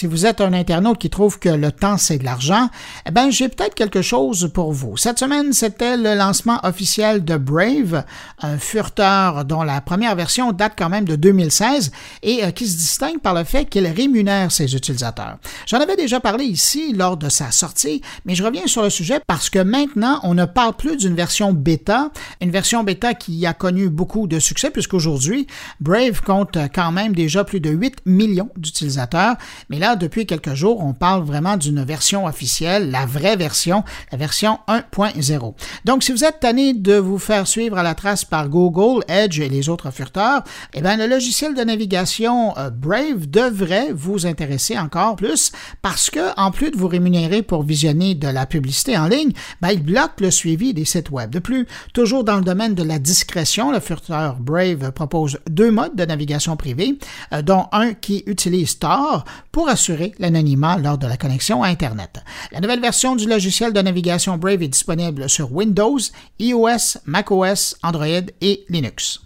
Si 0.00 0.06
vous 0.06 0.24
êtes 0.24 0.40
un 0.40 0.54
internaute 0.54 0.96
qui 0.96 1.10
trouve 1.10 1.38
que 1.38 1.50
le 1.50 1.72
temps 1.72 1.98
c'est 1.98 2.16
de 2.16 2.24
l'argent, 2.24 2.70
eh 3.06 3.10
ben 3.10 3.30
j'ai 3.30 3.50
peut-être 3.50 3.74
quelque 3.74 4.00
chose 4.00 4.50
pour 4.54 4.72
vous. 4.72 4.96
Cette 4.96 5.18
semaine, 5.18 5.52
c'était 5.52 5.98
le 5.98 6.14
lancement 6.14 6.58
officiel 6.62 7.22
de 7.22 7.36
Brave, 7.36 8.04
un 8.40 8.56
furteur 8.56 9.44
dont 9.44 9.62
la 9.62 9.82
première 9.82 10.16
version 10.16 10.52
date 10.52 10.72
quand 10.78 10.88
même 10.88 11.04
de 11.04 11.16
2016 11.16 11.92
et 12.22 12.44
euh, 12.44 12.50
qui 12.50 12.66
se 12.66 12.78
distingue 12.78 13.20
par 13.20 13.34
le 13.34 13.44
fait 13.44 13.66
qu'il 13.66 13.86
rémunère 13.86 14.50
ses 14.50 14.74
utilisateurs. 14.74 15.36
J'en 15.66 15.80
avais 15.80 15.96
déjà 15.96 16.18
parlé 16.18 16.44
ici 16.44 16.94
lors 16.94 17.18
de 17.18 17.28
sa 17.28 17.50
sortie, 17.50 18.00
mais 18.24 18.34
je 18.34 18.42
reviens 18.42 18.68
sur 18.68 18.82
le 18.82 18.88
sujet 18.88 19.20
parce 19.26 19.50
que 19.50 19.58
maintenant, 19.58 20.20
on 20.22 20.32
ne 20.32 20.46
parle 20.46 20.76
plus 20.76 20.96
d'une 20.96 21.14
version 21.14 21.52
bêta, 21.52 22.10
une 22.40 22.50
version 22.50 22.84
bêta 22.84 23.12
qui 23.12 23.44
a 23.44 23.52
connu 23.52 23.90
beaucoup 23.90 24.26
de 24.26 24.38
succès 24.38 24.70
puisqu'aujourd'hui, 24.70 25.46
Brave 25.78 26.22
compte 26.22 26.56
quand 26.74 26.90
même 26.90 27.14
déjà 27.14 27.44
plus 27.44 27.60
de 27.60 27.68
8 27.68 27.96
millions 28.06 28.48
d'utilisateurs, 28.56 29.36
mais 29.68 29.78
là 29.78 29.89
depuis 29.96 30.26
quelques 30.26 30.54
jours, 30.54 30.82
on 30.82 30.92
parle 30.92 31.22
vraiment 31.22 31.56
d'une 31.56 31.82
version 31.84 32.26
officielle, 32.26 32.90
la 32.90 33.06
vraie 33.06 33.36
version, 33.36 33.84
la 34.12 34.18
version 34.18 34.58
1.0. 34.68 35.54
Donc, 35.84 36.02
si 36.02 36.12
vous 36.12 36.24
êtes 36.24 36.40
tanné 36.40 36.74
de 36.74 36.94
vous 36.94 37.18
faire 37.18 37.46
suivre 37.46 37.78
à 37.78 37.82
la 37.82 37.94
trace 37.94 38.24
par 38.24 38.48
Google, 38.48 39.04
Edge 39.08 39.40
et 39.40 39.48
les 39.48 39.68
autres 39.68 39.90
furteurs, 39.90 40.42
eh 40.74 40.80
bien, 40.80 40.96
le 40.96 41.06
logiciel 41.06 41.54
de 41.54 41.62
navigation 41.62 42.56
euh, 42.58 42.70
Brave 42.70 43.28
devrait 43.28 43.92
vous 43.92 44.26
intéresser 44.26 44.78
encore 44.78 45.16
plus 45.16 45.52
parce 45.82 46.10
que, 46.10 46.38
en 46.38 46.50
plus 46.50 46.70
de 46.70 46.76
vous 46.76 46.88
rémunérer 46.88 47.42
pour 47.42 47.62
visionner 47.62 48.14
de 48.14 48.28
la 48.28 48.46
publicité 48.46 48.96
en 48.96 49.08
ligne, 49.08 49.32
ben, 49.60 49.70
il 49.70 49.82
bloque 49.82 50.20
le 50.20 50.30
suivi 50.30 50.74
des 50.74 50.84
sites 50.84 51.10
web. 51.10 51.30
De 51.30 51.38
plus, 51.38 51.66
toujours 51.94 52.24
dans 52.24 52.36
le 52.36 52.44
domaine 52.44 52.74
de 52.74 52.82
la 52.82 52.98
discrétion, 52.98 53.72
le 53.72 53.80
furteur 53.80 54.36
Brave 54.36 54.92
propose 54.92 55.38
deux 55.48 55.70
modes 55.70 55.96
de 55.96 56.04
navigation 56.04 56.56
privée, 56.56 56.98
euh, 57.32 57.42
dont 57.42 57.66
un 57.72 57.94
qui 57.94 58.22
utilise 58.26 58.78
Tor 58.78 59.24
pour 59.52 59.68
assurer 59.68 59.79
l'anonymat 60.18 60.78
lors 60.78 60.98
de 60.98 61.06
la 61.06 61.16
connexion 61.16 61.62
à 61.62 61.68
Internet. 61.68 62.22
La 62.52 62.60
nouvelle 62.60 62.80
version 62.80 63.16
du 63.16 63.26
logiciel 63.26 63.72
de 63.72 63.80
navigation 63.80 64.36
Brave 64.36 64.62
est 64.62 64.68
disponible 64.68 65.28
sur 65.28 65.52
Windows, 65.52 65.98
iOS, 66.38 66.98
macOS, 67.06 67.76
Android 67.82 68.06
et 68.40 68.64
Linux. 68.68 69.20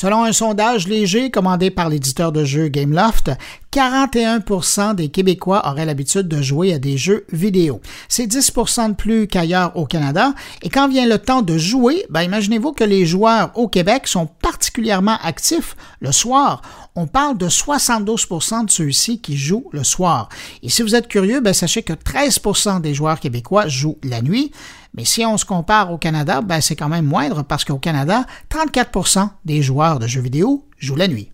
Selon 0.00 0.24
un 0.24 0.32
sondage 0.32 0.88
léger 0.88 1.30
commandé 1.30 1.70
par 1.70 1.90
l'éditeur 1.90 2.32
de 2.32 2.42
jeux 2.42 2.68
Gameloft, 2.68 3.32
41% 3.70 4.94
des 4.94 5.10
Québécois 5.10 5.68
auraient 5.68 5.84
l'habitude 5.84 6.26
de 6.26 6.40
jouer 6.40 6.72
à 6.72 6.78
des 6.78 6.96
jeux 6.96 7.26
vidéo. 7.30 7.82
C'est 8.08 8.24
10% 8.24 8.88
de 8.88 8.94
plus 8.94 9.26
qu'ailleurs 9.26 9.76
au 9.76 9.84
Canada. 9.84 10.32
Et 10.62 10.70
quand 10.70 10.88
vient 10.88 11.06
le 11.06 11.18
temps 11.18 11.42
de 11.42 11.58
jouer, 11.58 12.06
ben 12.08 12.22
imaginez-vous 12.22 12.72
que 12.72 12.82
les 12.82 13.04
joueurs 13.04 13.50
au 13.56 13.68
Québec 13.68 14.08
sont 14.08 14.24
particulièrement 14.24 15.18
actifs 15.22 15.76
le 16.00 16.12
soir. 16.12 16.62
On 16.96 17.06
parle 17.06 17.36
de 17.36 17.48
72% 17.48 18.64
de 18.64 18.70
ceux-ci 18.70 19.20
qui 19.20 19.36
jouent 19.36 19.68
le 19.70 19.84
soir. 19.84 20.30
Et 20.62 20.70
si 20.70 20.80
vous 20.80 20.94
êtes 20.94 21.08
curieux, 21.08 21.40
ben 21.40 21.52
sachez 21.52 21.82
que 21.82 21.92
13% 21.92 22.80
des 22.80 22.94
joueurs 22.94 23.20
québécois 23.20 23.68
jouent 23.68 23.98
la 24.02 24.22
nuit. 24.22 24.50
Mais 24.94 25.04
si 25.04 25.24
on 25.24 25.36
se 25.36 25.44
compare 25.44 25.92
au 25.92 25.98
Canada, 25.98 26.40
ben 26.40 26.60
c'est 26.60 26.76
quand 26.76 26.88
même 26.88 27.06
moindre 27.06 27.42
parce 27.42 27.64
qu'au 27.64 27.78
Canada, 27.78 28.24
34% 28.50 29.28
des 29.44 29.62
joueurs 29.62 29.98
de 29.98 30.06
jeux 30.06 30.20
vidéo 30.20 30.64
jouent 30.78 30.96
la 30.96 31.08
nuit. 31.08 31.30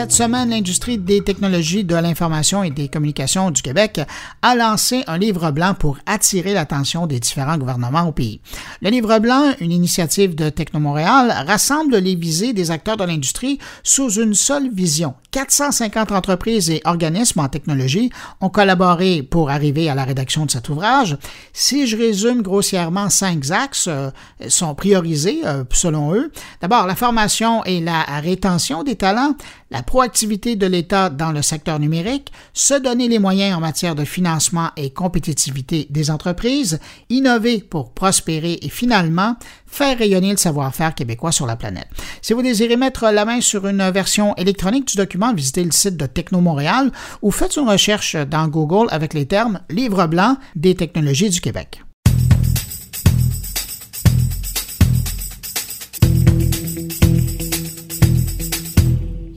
Cette 0.00 0.12
semaine, 0.12 0.48
l'industrie 0.48 0.96
des 0.96 1.22
technologies 1.22 1.84
de 1.84 1.94
l'information 1.94 2.64
et 2.64 2.70
des 2.70 2.88
communications 2.88 3.50
du 3.50 3.60
Québec 3.60 4.00
a 4.40 4.54
lancé 4.54 5.04
un 5.06 5.18
livre 5.18 5.50
blanc 5.50 5.74
pour 5.74 5.98
attirer 6.06 6.54
l'attention 6.54 7.06
des 7.06 7.20
différents 7.20 7.58
gouvernements 7.58 8.08
au 8.08 8.12
pays. 8.12 8.40
Le 8.80 8.88
livre 8.88 9.18
blanc, 9.18 9.52
une 9.60 9.72
initiative 9.72 10.34
de 10.34 10.48
Techno 10.48 10.80
Montréal, 10.80 11.44
rassemble 11.46 11.98
les 11.98 12.14
visées 12.14 12.54
des 12.54 12.70
acteurs 12.70 12.96
de 12.96 13.04
l'industrie 13.04 13.58
sous 13.82 14.12
une 14.12 14.32
seule 14.32 14.70
vision. 14.72 15.16
450 15.32 16.12
entreprises 16.12 16.70
et 16.70 16.80
organismes 16.86 17.40
en 17.40 17.48
technologie 17.48 18.10
ont 18.40 18.48
collaboré 18.48 19.22
pour 19.22 19.50
arriver 19.50 19.90
à 19.90 19.94
la 19.94 20.04
rédaction 20.04 20.46
de 20.46 20.50
cet 20.50 20.70
ouvrage. 20.70 21.18
Si 21.52 21.86
je 21.86 21.98
résume 21.98 22.40
grossièrement, 22.40 23.10
cinq 23.10 23.50
axes 23.50 23.86
euh, 23.88 24.10
sont 24.48 24.74
priorisés 24.74 25.42
euh, 25.44 25.62
selon 25.70 26.14
eux. 26.14 26.32
D'abord, 26.62 26.86
la 26.86 26.96
formation 26.96 27.62
et 27.64 27.80
la 27.80 28.02
rétention 28.20 28.82
des 28.82 28.96
talents, 28.96 29.34
la 29.70 29.82
proactivité 29.90 30.54
de 30.54 30.68
l'État 30.68 31.10
dans 31.10 31.32
le 31.32 31.42
secteur 31.42 31.80
numérique, 31.80 32.30
se 32.52 32.74
donner 32.74 33.08
les 33.08 33.18
moyens 33.18 33.56
en 33.56 33.60
matière 33.60 33.96
de 33.96 34.04
financement 34.04 34.70
et 34.76 34.90
compétitivité 34.90 35.88
des 35.90 36.12
entreprises, 36.12 36.78
innover 37.08 37.58
pour 37.58 37.90
prospérer 37.90 38.60
et 38.62 38.68
finalement 38.68 39.34
faire 39.66 39.98
rayonner 39.98 40.30
le 40.30 40.36
savoir-faire 40.36 40.94
québécois 40.94 41.32
sur 41.32 41.44
la 41.44 41.56
planète. 41.56 41.88
Si 42.22 42.34
vous 42.34 42.42
désirez 42.42 42.76
mettre 42.76 43.10
la 43.10 43.24
main 43.24 43.40
sur 43.40 43.66
une 43.66 43.90
version 43.90 44.36
électronique 44.36 44.86
du 44.86 44.96
document, 44.96 45.34
visitez 45.34 45.64
le 45.64 45.72
site 45.72 45.96
de 45.96 46.06
Techno 46.06 46.40
Montréal 46.40 46.92
ou 47.20 47.32
faites 47.32 47.56
une 47.56 47.68
recherche 47.68 48.14
dans 48.14 48.46
Google 48.46 48.86
avec 48.92 49.12
les 49.12 49.26
termes 49.26 49.58
Livre 49.70 50.06
blanc 50.06 50.36
des 50.54 50.76
technologies 50.76 51.30
du 51.30 51.40
Québec. 51.40 51.82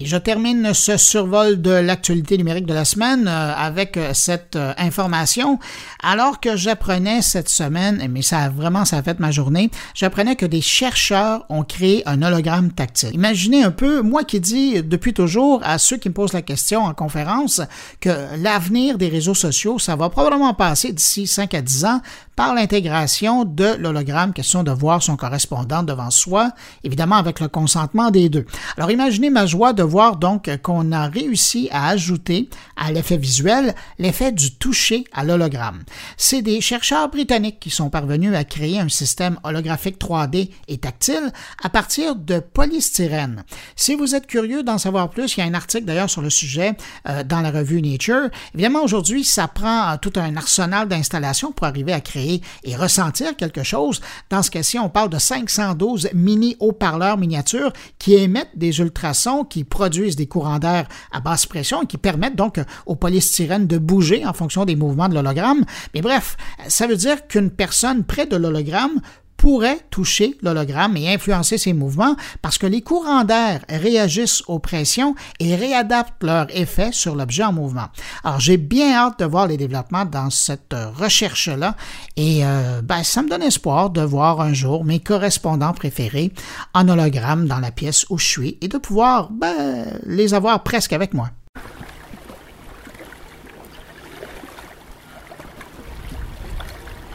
Je 0.06 0.18
termine 0.18 0.74
ce 0.74 0.98
survol 0.98 1.62
de 1.62 1.72
l'actualité 1.72 2.38
numérique 2.38 2.66
de 2.66 2.74
la 2.74 2.86
semaine 2.86 3.28
euh, 3.28 3.54
avec 3.56 3.98
euh, 3.98 4.12
cette 4.14 4.56
euh, 4.56 4.74
information. 4.78 5.60
Alors 6.02 6.40
que 6.40 6.56
j'apprenais 6.56 7.22
cette 7.22 7.50
semaine, 7.50 8.06
mais 8.10 8.22
ça 8.22 8.40
a 8.40 8.50
vraiment 8.50 8.86
ça 8.86 8.98
a 8.98 9.04
fait 9.04 9.20
ma 9.20 9.32
journée, 9.32 9.70
j'apprenais 9.94 10.36
que 10.36 10.46
des 10.46 10.62
chercheurs 10.62 11.46
ont 11.50 11.64
créé 11.64 12.08
un 12.08 12.22
hologramme 12.22 12.72
tactile. 12.72 13.12
Imaginez 13.14 13.64
un 13.64 13.72
peu, 13.72 14.02
moi 14.02 14.24
qui 14.24 14.40
dis 14.40 14.82
depuis 14.84 15.14
toujours 15.14 15.62
à 15.64 15.78
ceux 15.78 15.98
qui 15.98 16.10
me 16.10 16.14
posent 16.14 16.34
la 16.34 16.42
question 16.42 16.84
en 16.84 16.94
conférence 16.94 17.62
que 18.00 18.10
l'avenir 18.38 18.98
des 18.98 19.10
réseaux 19.10 19.34
sociaux, 19.34 19.80
ça 19.80 19.96
va 19.96 20.10
probablement 20.10 20.54
passer 20.54 20.92
d'ici 20.92 21.28
5 21.28 21.54
à 21.54 21.62
10 21.62 21.86
ans 21.86 22.02
par 22.36 22.56
l'intégration 22.56 23.46
de 23.46 23.76
l'hologramme, 23.78 24.34
question 24.34 24.64
de 24.64 24.72
voir 24.72 25.04
son 25.04 25.16
correspondant 25.16 25.84
devant 25.84 26.10
soi, 26.10 26.52
évidemment 26.84 27.16
avec 27.16 27.40
le 27.40 27.48
consentement 27.48 28.10
des 28.10 28.30
deux. 28.30 28.46
Alors 28.78 28.92
imaginez 28.92 29.30
ma 29.30 29.46
joie 29.46 29.74
de 29.74 29.84
voir 29.94 30.18
donc 30.18 30.50
qu'on 30.64 30.92
a 30.92 31.08
réussi 31.08 31.70
à 31.72 31.90
ajouter 31.90 32.50
à 32.76 32.92
l'effet 32.92 33.16
visuel 33.16 33.76
l'effet 34.00 34.32
du 34.32 34.56
toucher 34.56 35.04
à 35.14 35.24
l'hologramme. 35.24 35.84
C'est 36.18 36.42
des 36.42 36.62
chercheurs 36.62 37.10
britanniques 37.10 37.60
qui 37.60 37.70
sont 37.70 37.92
parvenus 37.92 38.36
à 38.36 38.44
créer 38.44 38.80
un 38.80 38.90
système 38.90 39.38
holographique 39.44 40.00
3D 40.00 40.50
et 40.68 40.80
tactile 40.80 41.32
à 41.62 41.70
partir 41.70 42.16
de 42.16 42.40
polystyrène. 42.40 43.44
Si 43.76 43.94
vous 43.94 44.16
êtes 44.16 44.26
curieux 44.26 44.64
d'en 44.64 44.80
savoir 44.80 45.12
plus, 45.12 45.38
il 45.38 45.42
y 45.42 45.44
a 45.44 45.46
un 45.46 45.54
article 45.54 45.86
d'ailleurs 45.86 46.10
sur 46.10 46.24
le 46.24 46.32
sujet 46.32 46.74
euh, 47.08 47.24
dans 47.24 47.42
la 47.42 47.52
revue 47.52 47.80
Nature. 47.80 48.30
Évidemment, 48.56 48.82
aujourd'hui, 48.82 49.24
ça 49.24 49.48
prend 49.48 49.96
tout 49.98 50.14
un 50.16 50.36
arsenal 50.36 50.88
d'installations 50.88 51.52
pour 51.52 51.68
arriver 51.68 51.94
à 51.94 52.02
créer 52.02 52.42
et 52.64 52.76
ressentir 52.76 53.36
quelque 53.36 53.62
chose. 53.62 54.02
Dans 54.32 54.42
ce 54.42 54.50
cas-ci, 54.50 54.80
on 54.80 54.90
parle 54.90 55.12
de 55.12 55.20
512 55.20 56.10
mini 56.16 56.56
haut-parleurs 56.60 57.20
miniatures 57.20 57.74
qui 58.00 58.16
émettent 58.16 58.58
des 58.58 58.80
ultrasons, 58.80 59.44
qui 59.44 59.64
produisent 59.64 59.83
des 59.90 60.28
courants 60.28 60.60
d'air 60.60 60.88
à 61.12 61.20
basse 61.20 61.46
pression 61.46 61.84
et 61.84 61.86
qui 61.86 61.98
permettent 61.98 62.36
donc 62.36 62.60
au 62.86 62.96
polystyrène 62.96 63.68
de 63.68 63.78
bouger 63.78 64.26
en 64.26 64.34
fonction 64.34 64.66
des 64.66 64.76
mouvements 64.76 65.10
de 65.10 65.14
l'hologramme. 65.14 65.66
Mais 65.94 66.02
bref, 66.02 66.38
ça 66.68 66.88
veut 66.88 66.96
dire 66.96 67.28
qu'une 67.28 67.50
personne 67.50 68.04
près 68.04 68.26
de 68.26 68.36
l'hologramme 68.36 69.02
pourrait 69.44 69.82
toucher 69.90 70.38
l'hologramme 70.42 70.96
et 70.96 71.14
influencer 71.14 71.58
ses 71.58 71.74
mouvements 71.74 72.16
parce 72.42 72.58
que 72.58 72.66
les 72.66 72.82
courants 72.82 73.26
d'air 73.26 73.66
réagissent 73.68 74.42
aux 74.48 74.60
pressions 74.60 75.16
et 75.42 75.58
réadaptent 75.58 76.24
leur 76.24 76.48
effet 76.56 76.94
sur 76.94 77.14
l'objet 77.14 77.44
en 77.44 77.52
mouvement. 77.52 77.88
Alors 78.24 78.40
j'ai 78.40 78.56
bien 78.56 78.94
hâte 78.94 79.20
de 79.20 79.26
voir 79.26 79.48
les 79.48 79.58
développements 79.58 80.06
dans 80.06 80.30
cette 80.30 80.74
recherche-là 80.96 81.76
et 82.16 82.46
euh, 82.46 82.82
ben, 82.82 83.04
ça 83.04 83.22
me 83.22 83.28
donne 83.28 83.44
espoir 83.44 83.90
de 83.90 84.00
voir 84.00 84.40
un 84.40 84.54
jour 84.54 84.86
mes 84.86 85.02
correspondants 85.02 85.74
préférés 85.74 86.32
en 86.74 86.88
hologramme 86.88 87.46
dans 87.46 87.60
la 87.60 87.72
pièce 87.72 88.06
où 88.10 88.18
je 88.18 88.26
suis 88.26 88.58
et 88.62 88.70
de 88.70 88.78
pouvoir 88.78 89.30
ben, 89.30 90.00
les 90.06 90.34
avoir 90.34 90.64
presque 90.64 90.94
avec 90.94 91.14
moi. 91.14 91.32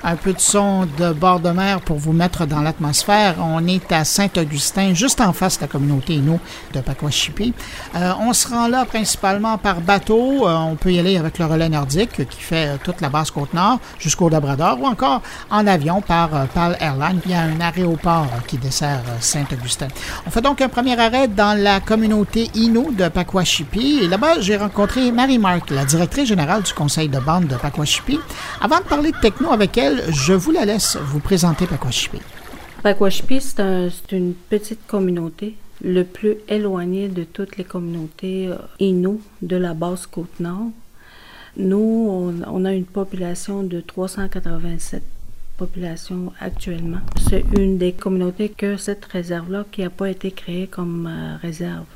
Un 0.02 0.16
peu 0.16 0.32
de 0.32 0.40
son 0.40 0.86
de 0.98 1.12
bord 1.12 1.40
de 1.40 1.50
mer 1.50 1.80
pour 1.80 1.98
vous 1.98 2.12
mettre 2.12 2.46
dans 2.46 2.60
l'atmosphère. 2.60 3.36
On 3.40 3.66
est 3.66 3.90
à 3.92 4.04
Saint-Augustin, 4.04 4.94
juste 4.94 5.20
en 5.20 5.32
face 5.32 5.56
de 5.56 5.62
la 5.62 5.68
communauté 5.68 6.16
nous 6.16 6.40
de 6.72 6.80
Pacoachipi. 6.80 7.52
Euh, 7.96 8.12
on 8.20 8.32
se 8.32 8.48
rend 8.48 8.68
là 8.68 8.84
principalement 8.84 9.58
par 9.58 9.80
bateau. 9.80 10.46
Euh, 10.46 10.56
on 10.56 10.76
peut 10.76 10.92
y 10.92 10.98
aller 10.98 11.16
avec 11.16 11.38
le 11.38 11.46
relais 11.46 11.68
nordique 11.68 12.28
qui 12.28 12.40
fait 12.40 12.68
euh, 12.68 12.76
toute 12.82 13.00
la 13.00 13.08
basse 13.08 13.30
côte 13.30 13.54
nord 13.54 13.78
jusqu'au 13.98 14.28
Labrador 14.28 14.78
ou 14.80 14.86
encore 14.86 15.22
en 15.50 15.66
avion 15.66 16.00
par 16.00 16.30
PAL 16.48 16.76
Airlines. 16.80 17.20
Il 17.24 17.30
y 17.32 17.34
a 17.34 17.42
un 17.42 17.60
aéroport 17.60 18.28
qui 18.46 18.58
dessert 18.58 19.02
Saint-Augustin. 19.20 19.88
On 20.26 20.30
fait 20.30 20.40
donc 20.40 20.60
un 20.60 20.68
premier 20.68 20.98
arrêt 20.98 21.28
dans 21.28 21.58
la 21.58 21.80
communauté 21.80 22.50
Innu 22.54 22.94
de 22.94 23.08
Pacoachipi. 23.08 24.00
Et 24.02 24.08
là-bas, 24.08 24.40
j'ai 24.40 24.56
rencontré 24.56 25.10
Marie 25.12 25.38
Mark, 25.38 25.70
la 25.70 25.84
directrice 25.84 26.28
générale 26.28 26.62
du 26.62 26.72
conseil 26.72 27.08
de 27.08 27.18
bande 27.18 27.46
de 27.46 27.56
Pacoachipi. 27.56 28.18
Avant 28.60 28.78
de 28.78 28.84
parler 28.84 29.12
de 29.12 29.18
techno 29.20 29.52
avec 29.52 29.76
elle, 29.78 29.87
je 30.10 30.32
vous 30.32 30.50
la 30.50 30.64
laisse 30.64 30.96
vous 30.96 31.20
présenter 31.20 31.66
Pakwashipi. 31.66 32.18
Pakwashipi, 32.82 33.40
c'est 33.40 34.12
une 34.12 34.34
petite 34.34 34.86
communauté, 34.86 35.56
le 35.82 36.04
plus 36.04 36.36
éloignée 36.48 37.08
de 37.08 37.24
toutes 37.24 37.56
les 37.56 37.64
communautés 37.64 38.48
euh, 38.48 39.16
de 39.42 39.56
la 39.56 39.74
basse 39.74 40.06
côte 40.06 40.40
nord. 40.40 40.70
Nous, 41.56 42.32
on, 42.46 42.64
a 42.64 42.72
une 42.72 42.84
population 42.84 43.62
de 43.62 43.80
387 43.80 45.02
population 45.56 46.32
actuellement. 46.38 47.00
C'est 47.28 47.44
une 47.58 47.78
des 47.78 47.92
communautés 47.92 48.48
que 48.48 48.76
cette 48.76 49.04
réserve-là 49.06 49.64
qui 49.72 49.82
n'a 49.82 49.90
pas 49.90 50.08
été 50.08 50.30
créée 50.30 50.68
comme 50.68 51.08
euh, 51.08 51.36
réserve. 51.42 51.86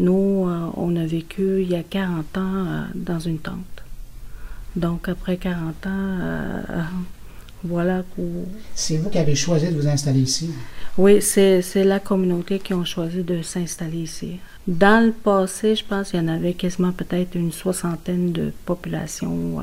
Nous, 0.00 0.48
euh, 0.48 0.68
on 0.76 0.96
a 0.96 1.06
vécu 1.06 1.62
il 1.62 1.70
y 1.70 1.76
a 1.76 1.84
40 1.84 2.38
ans 2.38 2.84
dans 2.96 3.20
une 3.20 3.38
tente. 3.38 3.81
Donc 4.76 5.08
après 5.08 5.36
40 5.36 5.86
ans, 5.86 6.18
voilà. 7.64 8.02
C'est 8.74 8.96
vous 8.96 9.10
qui 9.10 9.18
avez 9.18 9.34
choisi 9.34 9.68
de 9.68 9.74
vous 9.74 9.86
installer 9.86 10.20
ici? 10.20 10.50
Oui, 10.98 11.22
c'est 11.22 11.84
la 11.84 12.00
communauté 12.00 12.58
qui 12.58 12.72
a 12.72 12.84
choisi 12.84 13.22
de 13.22 13.42
s'installer 13.42 13.98
ici. 13.98 14.38
Dans 14.66 15.04
le 15.04 15.12
passé, 15.12 15.74
je 15.74 15.84
pense 15.84 16.10
qu'il 16.10 16.20
y 16.20 16.22
en 16.22 16.28
avait 16.28 16.54
quasiment 16.54 16.92
peut-être 16.92 17.34
une 17.34 17.52
soixantaine 17.52 18.32
de 18.32 18.52
populations 18.64 19.60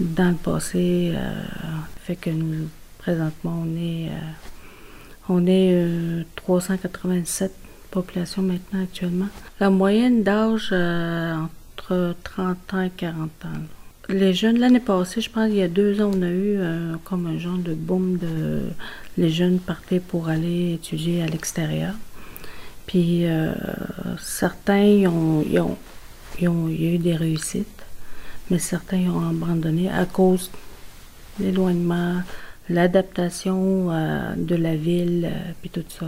dans 0.00 0.30
le 0.30 0.36
passé. 0.36 1.12
Euh, 1.14 1.42
fait 2.02 2.16
que 2.16 2.30
nous, 2.30 2.68
présentement, 2.98 3.64
on 3.66 3.76
est, 3.76 4.08
euh, 4.08 5.28
on 5.28 5.46
est 5.46 6.24
387 6.36 7.50
euh, 7.50 7.54
populations 7.90 8.42
maintenant 8.42 8.82
actuellement. 8.82 9.28
La 9.58 9.70
moyenne 9.70 10.22
d'âge 10.22 10.72
entre 10.72 12.14
30 12.24 12.74
ans 12.74 12.80
et 12.80 12.90
40 12.90 13.30
ans. 13.44 13.48
Les 14.10 14.34
jeunes, 14.34 14.58
l'année 14.58 14.80
passée, 14.80 15.20
je 15.20 15.30
pense, 15.30 15.48
il 15.48 15.56
y 15.56 15.62
a 15.62 15.68
deux 15.68 16.00
ans, 16.00 16.10
on 16.14 16.22
a 16.22 16.30
eu 16.30 16.58
comme 17.04 17.26
un 17.26 17.38
genre 17.38 17.58
de 17.58 17.74
boom 17.74 18.18
de. 18.18 18.62
Les 19.16 19.30
jeunes 19.30 19.58
partaient 19.58 20.00
pour 20.00 20.28
aller 20.28 20.74
étudier 20.74 21.22
à 21.22 21.26
l'extérieur. 21.26 21.94
Puis 22.86 23.24
certains, 24.18 25.06
ont, 25.06 25.40
ont, 25.40 25.76
ils 26.40 26.48
ont, 26.48 26.68
y 26.68 26.88
a 26.88 26.90
eu 26.90 26.98
des 26.98 27.14
réussites 27.14 27.80
mais 28.50 28.58
certains 28.58 29.08
ont 29.10 29.28
abandonné 29.28 29.88
à 29.88 30.04
cause 30.04 30.50
de 31.38 31.44
l'éloignement, 31.44 32.22
l'adaptation 32.68 33.90
euh, 33.90 34.34
de 34.36 34.56
la 34.56 34.76
ville, 34.76 35.30
euh, 35.32 35.52
puis 35.60 35.70
tout 35.70 35.84
ça. 35.88 36.06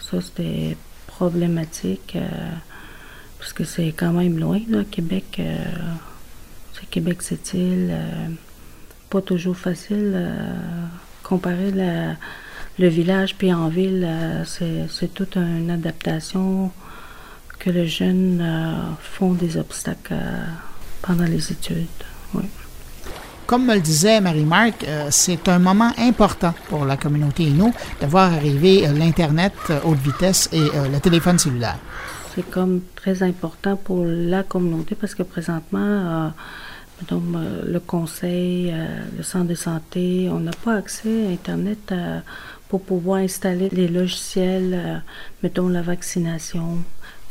Ça, 0.00 0.20
c'était 0.20 0.76
problématique, 1.06 2.14
euh, 2.16 2.28
parce 3.38 3.52
que 3.52 3.64
c'est 3.64 3.92
quand 3.96 4.12
même 4.12 4.38
loin, 4.38 4.60
là, 4.68 4.82
Québec. 4.90 5.40
Québec, 6.94 7.22
cette 7.22 7.54
île. 7.54 7.92
pas 9.10 9.20
toujours 9.20 9.56
facile. 9.56 10.16
comparer 11.24 11.72
le 12.78 12.88
village 12.88 13.34
puis 13.36 13.52
en 13.52 13.68
ville, 13.68 14.08
c'est 14.46 15.12
toute 15.12 15.36
une 15.36 15.70
adaptation 15.70 16.70
que 17.58 17.70
les 17.70 17.88
jeunes 17.88 18.44
font 19.00 19.32
des 19.32 19.56
obstacles 19.56 20.14
pendant 21.02 21.24
les 21.24 21.50
études. 21.50 22.04
Comme 23.46 23.66
me 23.66 23.74
le 23.74 23.80
disait 23.80 24.22
Marie-Marc, 24.22 24.84
euh, 24.84 25.08
c'est 25.10 25.48
un 25.48 25.58
moment 25.58 25.92
important 25.98 26.54
pour 26.70 26.86
la 26.86 26.96
communauté 26.96 27.42
Inno 27.42 27.72
de 28.00 28.06
voir 28.06 28.32
arriver 28.32 28.88
euh, 28.88 28.92
l'Internet 28.92 29.52
euh, 29.68 29.80
haute 29.84 29.98
vitesse 29.98 30.48
et 30.52 30.64
le 30.90 30.98
téléphone 30.98 31.38
cellulaire. 31.38 31.78
C'est 32.34 32.48
comme 32.50 32.80
très 32.96 33.22
important 33.22 33.76
pour 33.76 34.04
la 34.06 34.44
communauté 34.44 34.94
parce 34.94 35.14
que 35.14 35.22
présentement, 35.22 36.32
le 37.10 37.78
conseil, 37.78 38.74
le 39.16 39.22
centre 39.22 39.48
de 39.48 39.54
santé, 39.54 40.28
on 40.30 40.40
n'a 40.40 40.52
pas 40.64 40.76
accès 40.76 41.26
à 41.26 41.30
Internet 41.30 41.92
pour 42.68 42.82
pouvoir 42.82 43.18
installer 43.18 43.68
les 43.70 43.88
logiciels, 43.88 45.02
mettons 45.42 45.68
la 45.68 45.82
vaccination, 45.82 46.78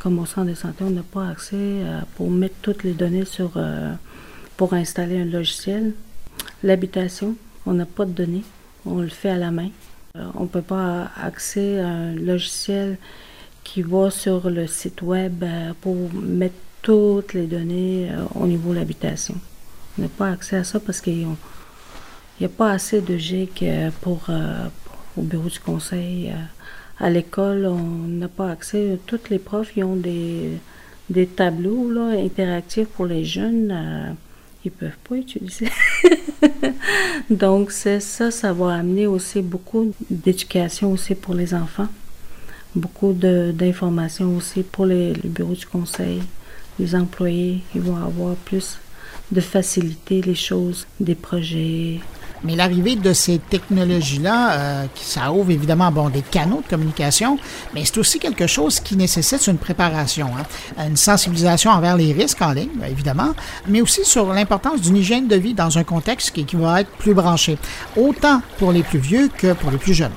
comme 0.04 0.20
au 0.20 0.26
centre 0.26 0.50
de 0.50 0.54
santé, 0.54 0.84
on 0.84 0.90
n'a 0.90 1.02
pas 1.02 1.30
accès 1.30 1.56
euh, 1.56 2.02
pour 2.16 2.30
mettre 2.30 2.56
toutes 2.62 2.84
les 2.84 2.92
données 2.92 3.24
sur 3.24 3.54
euh, 3.56 3.94
pour 4.58 4.74
installer 4.74 5.22
un 5.22 5.26
logiciel. 5.26 5.94
L'habitation, 6.62 7.36
on 7.66 7.74
n'a 7.74 7.86
pas 7.86 8.04
de 8.04 8.12
données, 8.12 8.44
on 8.86 9.00
le 9.00 9.08
fait 9.08 9.30
à 9.30 9.38
la 9.38 9.50
main. 9.50 9.70
Euh, 10.18 10.26
on 10.36 10.44
ne 10.44 10.48
peut 10.48 10.62
pas 10.62 11.10
accéder 11.16 11.80
à 11.80 11.88
un 11.88 12.16
logiciel 12.16 12.98
qui 13.64 13.82
va 13.82 14.12
sur 14.12 14.50
le 14.50 14.68
site 14.68 15.02
web 15.02 15.46
pour 15.80 15.96
mettre 16.14 16.56
toutes 16.82 17.34
les 17.34 17.48
données 17.48 18.12
au 18.36 18.46
niveau 18.46 18.72
de 18.72 18.80
l'habitation. 18.80 19.36
N'a 19.98 20.08
pas 20.08 20.30
accès 20.30 20.58
à 20.58 20.64
ça 20.64 20.80
parce 20.80 21.02
qu'il 21.02 21.28
n'y 22.40 22.46
a 22.46 22.50
pas 22.50 22.72
assez 22.72 23.02
de 23.02 23.16
GIG 23.16 23.92
pour, 24.02 24.28
au 25.18 25.22
bureau 25.22 25.50
du 25.50 25.60
conseil 25.60 26.34
à 27.00 27.10
l'école, 27.10 27.66
on 27.66 28.08
n'a 28.08 28.28
pas 28.28 28.50
accès. 28.52 28.98
Tous 29.06 29.30
les 29.30 29.40
profs, 29.40 29.76
ils 29.76 29.84
ont 29.84 29.96
des, 29.96 30.52
des 31.10 31.28
tableaux 31.28 31.92
là, 31.92 32.18
interactifs 32.18 32.88
pour 32.88 33.06
les 33.06 33.26
jeunes. 33.26 33.72
Euh, 33.72 34.12
ils 34.66 34.72
ne 34.72 34.78
peuvent 34.78 34.98
pas 35.10 35.16
utiliser. 35.16 35.70
Donc, 37.30 37.72
c'est 37.72 38.00
ça, 38.00 38.32
ça 38.32 38.54
va 38.54 38.76
amener 38.76 39.08
aussi 39.08 39.42
beaucoup 39.42 39.94
d'éducation 40.10 40.94
aussi 40.94 41.16
pour 41.16 41.34
les 41.34 41.54
enfants. 41.54 41.90
Beaucoup 42.76 43.14
d'informations 43.14 44.38
aussi 44.38 44.64
pour 44.64 44.86
les, 44.86 45.14
les 45.14 45.30
bureaux 45.30 45.54
du 45.54 45.66
conseil. 45.66 46.22
Les 46.80 46.96
employés, 46.96 47.62
ils 47.76 47.82
vont 47.82 47.98
avoir 47.98 48.36
plus 48.36 48.80
de 49.34 49.42
faciliter 49.42 50.22
les 50.22 50.36
choses, 50.36 50.88
des 51.00 51.16
projets, 51.16 52.00
mais 52.44 52.56
l'arrivée 52.56 52.96
de 52.96 53.14
ces 53.14 53.40
technologies-là, 53.40 54.54
euh, 54.54 54.86
ça 54.96 55.32
ouvre 55.32 55.52
évidemment 55.52 55.92
bon, 55.92 56.10
des 56.10 56.22
canaux 56.22 56.62
de 56.62 56.68
communication, 56.68 57.40
mais 57.74 57.86
c'est 57.86 57.98
aussi 57.98 58.20
quelque 58.20 58.48
chose 58.48 58.80
qui 58.82 58.98
nécessite 58.98 59.48
une 59.48 59.58
préparation, 59.58 60.28
hein. 60.38 60.86
une 60.86 60.98
sensibilisation 60.98 61.72
envers 61.72 61.96
les 61.96 62.12
risques 62.12 62.42
en 62.42 62.52
ligne, 62.52 62.70
évidemment, 62.90 63.34
mais 63.68 63.82
aussi 63.82 64.04
sur 64.04 64.34
l'importance 64.34 64.82
d'une 64.82 64.98
hygiène 64.98 65.28
de 65.28 65.38
vie 65.38 65.54
dans 65.54 65.78
un 65.78 65.84
contexte 65.84 66.32
qui, 66.32 66.56
va 66.56 66.82
être 66.82 66.92
plus 66.92 67.14
branché, 67.14 67.58
autant 67.96 68.42
pour 68.58 68.72
les 68.72 68.84
plus 68.84 69.00
vieux 69.00 69.30
que 69.36 69.54
pour 69.54 69.72
les 69.72 69.78
plus 69.78 69.94
jeunes. 69.94 70.12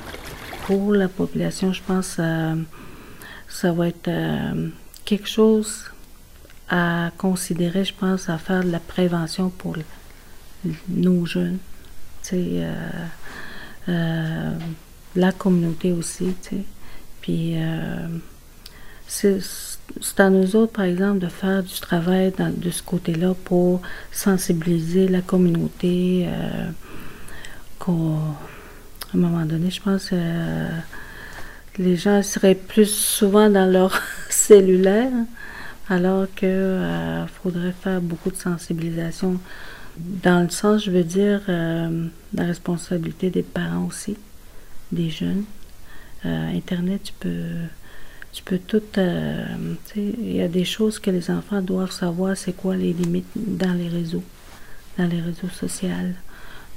Pour 0.65 0.93
la 0.93 1.07
population, 1.07 1.71
je 1.71 1.81
pense 1.81 2.15
que 2.15 2.21
euh, 2.21 2.55
ça 3.47 3.71
va 3.71 3.87
être 3.87 4.09
euh, 4.09 4.67
quelque 5.05 5.27
chose 5.27 5.85
à 6.69 7.11
considérer, 7.17 7.83
je 7.85 7.93
pense, 7.93 8.29
à 8.29 8.37
faire 8.37 8.63
de 8.63 8.71
la 8.71 8.79
prévention 8.79 9.49
pour 9.49 9.75
nos 10.89 11.25
jeunes. 11.25 11.59
Euh, 12.33 12.73
euh, 13.89 14.51
la 15.15 15.31
communauté 15.31 15.91
aussi, 15.91 16.35
Puis 17.21 17.53
euh, 17.55 18.07
c'est 19.07 19.39
à 20.17 20.29
nous 20.29 20.55
autres, 20.55 20.73
par 20.73 20.85
exemple, 20.85 21.19
de 21.19 21.27
faire 21.27 21.63
du 21.63 21.79
travail 21.79 22.33
de 22.37 22.69
ce 22.69 22.83
côté-là 22.83 23.33
pour 23.45 23.81
sensibiliser 24.11 25.07
la 25.07 25.21
communauté. 25.21 26.27
à 26.27 27.87
un 27.87 29.17
moment 29.17 29.45
donné, 29.45 29.71
je 29.71 29.81
pense 29.81 30.11
les 31.77 31.95
gens 31.95 32.21
seraient 32.23 32.55
plus 32.55 32.89
souvent 32.89 33.49
dans 33.49 33.71
leur 33.71 34.01
cellulaire, 34.29 35.11
alors 35.89 36.27
qu'il 36.35 37.27
faudrait 37.41 37.71
faire 37.71 38.01
beaucoup 38.01 38.31
de 38.31 38.35
sensibilisation 38.35 39.39
dans 39.97 40.43
le 40.43 40.49
sens, 40.49 40.85
je 40.85 40.91
veux 40.91 41.03
dire, 41.03 41.41
euh, 41.49 42.07
la 42.33 42.43
responsabilité 42.45 43.29
des 43.29 43.43
parents 43.43 43.85
aussi, 43.85 44.15
des 44.91 45.09
jeunes. 45.09 45.43
Euh, 46.25 46.55
Internet, 46.55 47.01
tu 47.03 47.13
peux, 47.19 47.45
tu 48.31 48.43
peux 48.43 48.59
tout. 48.59 48.81
Euh, 48.97 49.45
il 49.95 50.35
y 50.35 50.41
a 50.41 50.47
des 50.47 50.65
choses 50.65 50.99
que 50.99 51.09
les 51.09 51.31
enfants 51.31 51.61
doivent 51.61 51.91
savoir, 51.91 52.37
c'est 52.37 52.55
quoi 52.55 52.75
les 52.75 52.93
limites 52.93 53.27
dans 53.35 53.73
les 53.73 53.87
réseaux, 53.87 54.23
dans 54.97 55.07
les 55.07 55.21
réseaux 55.21 55.49
sociaux, 55.51 55.89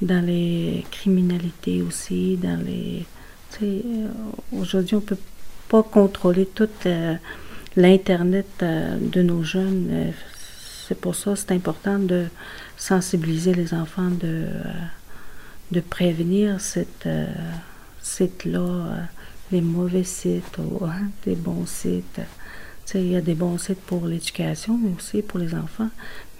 dans 0.01 0.25
les 0.25 0.85
criminalités 0.90 1.83
aussi, 1.83 2.37
dans 2.37 2.61
les. 2.64 3.05
Aujourd'hui, 4.53 4.94
on 4.94 5.01
peut 5.01 5.18
pas 5.68 5.83
contrôler 5.83 6.46
toute 6.46 6.87
l'Internet 7.77 8.47
de 8.61 9.23
nos 9.23 9.43
jeunes. 9.43 10.13
C'est 10.87 10.99
pour 11.01 11.15
ça 11.15 11.37
c'est 11.37 11.53
important 11.53 11.99
de 11.99 12.27
sensibiliser 12.81 13.55
les 13.55 13.75
enfants 13.75 14.11
de, 14.11 14.47
euh, 14.49 14.65
de 15.71 15.81
prévenir 15.81 16.61
cette, 16.61 17.07
euh, 17.07 17.27
euh, 18.21 18.97
les 19.53 19.61
mauvais 19.61 20.03
sites, 20.03 20.59
ou, 20.59 20.85
hein, 20.85 21.11
des 21.25 21.37
bons 21.37 21.67
sites. 21.67 22.21
Il 22.95 23.07
y 23.07 23.15
a 23.15 23.21
des 23.21 23.35
bons 23.35 23.59
sites 23.59 23.81
pour 23.83 24.07
l'éducation, 24.07 24.81
aussi 24.97 25.23
pour 25.23 25.39
les 25.39 25.55
enfants, 25.55 25.91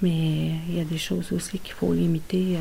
mais 0.03 0.53
il 0.69 0.79
y 0.79 0.81
a 0.81 0.85
des 0.85 0.99
choses 0.99 1.31
aussi 1.31 1.61
qu'il 1.61 1.75
faut 1.75 1.93
limiter 1.95 2.57